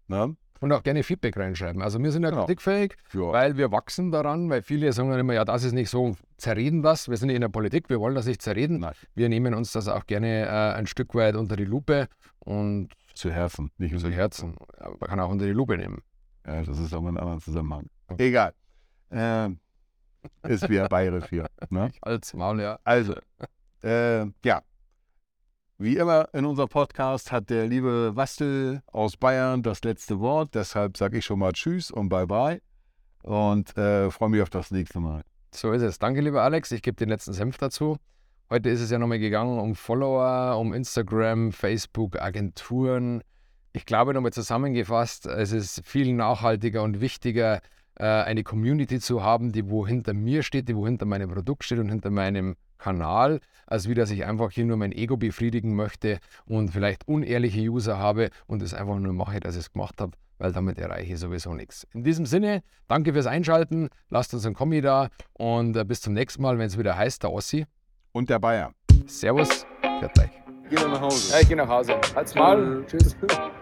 Ne? 0.09 0.35
Und 0.59 0.73
auch 0.73 0.83
gerne 0.83 1.05
Feedback 1.05 1.37
reinschreiben. 1.37 1.83
Also 1.83 2.01
wir 2.03 2.11
sind 2.11 2.25
ja 2.25 2.31
Genau. 2.31 2.47
kritikfähig, 2.47 2.97
Ja. 3.13 3.33
weil 3.33 3.57
wir 3.57 3.71
wachsen 3.71 4.11
daran, 4.11 4.51
weil 4.51 4.63
viele 4.63 4.93
sagen 4.93 5.11
dann 5.11 5.21
immer, 5.21 5.35
ja, 5.35 5.45
das 5.45 5.63
ist 5.63 5.73
nicht 5.73 5.91
so, 5.91 6.17
zerreden 6.43 6.83
das. 6.83 7.09
Wir 7.09 7.17
sind 7.17 7.29
nicht 7.29 7.37
in 7.37 7.41
der 7.41 7.49
Politik, 7.49 7.89
wir 7.89 8.01
wollen 8.01 8.15
das 8.15 8.27
nicht 8.27 8.43
zerreden. 8.43 8.81
Nein. 8.81 8.93
Wir 9.15 9.29
nehmen 9.29 9.55
uns 9.55 9.73
das 9.73 9.89
auch 9.89 10.07
gerne 10.07 10.47
äh, 10.47 10.75
ein 10.75 10.87
Stück 10.87 11.15
weit 11.15 11.37
unter 11.37 11.57
die 11.57 11.65
Lupe 11.65 12.09
und 12.41 12.91
Zu 13.15 13.31
Herzen, 13.31 13.71
nicht 13.79 13.99
zu 13.99 14.11
Herzen. 14.11 14.57
Ja, 14.81 14.89
man 14.89 15.09
kann 15.09 15.21
auch 15.21 15.31
unter 15.31 15.47
die 15.47 15.53
Lupe 15.53 15.77
nehmen. 15.79 16.03
Ja, 16.47 16.63
das 16.63 16.79
ist 16.79 16.93
aber 16.93 17.09
ein 17.09 17.17
anderer 17.17 17.39
Zusammenhang. 17.39 17.87
Egal. 18.19 18.53
Ähm, 19.11 19.61
ist 20.43 20.69
wieder 20.69 20.89
bayerisch 20.89 21.29
hier. 21.29 21.47
Ne? 21.71 21.91
Als 22.01 22.35
Maul, 22.35 22.61
ja. 22.61 22.79
Also, 22.85 23.15
äh, 23.83 24.27
ja. 24.45 24.63
Wie 25.79 25.97
immer 25.97 26.29
in 26.33 26.45
unserem 26.45 26.69
Podcast 26.69 27.33
hat 27.33 27.51
der 27.51 27.67
liebe 27.67 28.15
Wastel 28.15 28.83
aus 28.87 29.17
Bayern 29.17 29.63
das 29.63 29.83
letzte 29.83 30.21
Wort. 30.21 30.55
Deshalb 30.55 30.97
sage 30.97 31.19
ich 31.19 31.25
schon 31.25 31.39
mal 31.39 31.53
Tschüss 31.53 31.91
und 31.91 32.09
Bye-bye. 32.09 32.61
Und 33.23 33.77
äh, 33.77 34.11
freue 34.11 34.29
mich 34.29 34.43
auf 34.43 34.51
das 34.51 34.71
nächste 34.71 35.01
Mal. 35.01 35.23
So 35.55 35.73
ist 35.73 35.83
es. 35.83 35.99
Danke, 35.99 36.23
lieber 36.23 36.43
Alex. 36.43 36.73
Ich 36.73 36.81
gebe 36.81 36.97
den 36.97 37.11
letzten 37.11 37.35
Senf 37.35 37.59
dazu. 37.59 37.99
Heute 38.49 38.71
ist 38.71 38.81
es 38.81 38.91
ja 38.91 38.99
nochmal 38.99 39.19
gegangen 39.19 39.59
um 39.59 39.75
Follower, 39.75 40.59
um 40.59 40.73
Instagram, 40.73 41.53
Facebook, 41.53 42.21
Agenturen. 42.21 43.23
Ich 43.75 43.85
glaube 43.85 44.15
nochmal 44.15 44.33
zusammengefasst, 44.33 45.27
es 45.27 45.53
ist 45.53 45.87
viel 45.87 46.15
nachhaltiger 46.15 46.83
und 46.83 47.01
wichtiger, 47.01 47.61
äh, 47.97 48.05
eine 48.05 48.45
Community 48.45 48.99
zu 48.99 49.23
haben, 49.23 49.53
die 49.53 49.69
wo 49.71 49.87
hinter 49.87 50.15
mir 50.15 50.43
steht, 50.43 50.69
die 50.69 50.77
wo 50.77 50.87
hinter 50.87 51.07
meinem 51.07 51.31
Produkt 51.31 51.65
steht 51.65 51.79
und 51.79 51.89
hinter 51.89 52.11
meinem 52.11 52.57
Kanal, 52.79 53.41
als 53.67 53.89
wie 53.89 53.95
dass 53.95 54.11
ich 54.11 54.25
einfach 54.25 54.51
hier 54.51 54.65
nur 54.65 54.77
mein 54.77 54.93
Ego 54.93 55.17
befriedigen 55.17 55.75
möchte 55.75 56.19
und 56.47 56.71
vielleicht 56.71 57.07
unehrliche 57.09 57.61
User 57.61 57.99
habe 57.99 58.31
und 58.47 58.63
es 58.63 58.75
einfach 58.75 58.99
nur 58.99 59.13
mache, 59.13 59.41
dass 59.41 59.55
ich 59.55 59.61
es 59.61 59.73
gemacht 59.73 60.01
habe, 60.01 60.13
weil 60.43 60.51
damit 60.51 60.77
erreiche 60.77 61.13
ich 61.13 61.21
sowieso 61.21 61.55
nichts. 61.55 61.87
In 61.95 62.03
diesem 62.03 62.27
Sinne, 62.27 62.65
danke 62.89 63.13
fürs 63.13 63.27
Einschalten, 63.27 63.89
lasst 64.11 64.35
uns 64.35 64.45
ein 64.45 64.55
Kommi 64.55 64.81
da 64.81 65.09
und 65.35 65.77
äh, 65.77 65.85
bis 65.85 66.01
zum 66.01 66.15
nächsten 66.15 66.43
Mal, 66.43 66.59
wenn 66.59 66.67
es 66.67 66.77
wieder 66.77 66.97
heißt, 66.97 67.23
der 67.23 67.33
Ossi. 67.33 67.65
Und 68.11 68.29
der 68.29 68.41
Bayer. 68.41 68.73
Servus, 69.07 69.65
pfiat 69.81 70.19
euch. 70.19 70.31
Geh 70.69 70.75
nach 70.75 71.01
Hause. 71.01 71.33
Ja, 71.33 71.41
ich 71.43 71.49
gehe 71.49 71.57
nach 71.57 71.69
Hause. 71.69 71.95
Halt's 72.17 72.35
Maul. 72.35 72.85
Tschüss. 72.89 73.17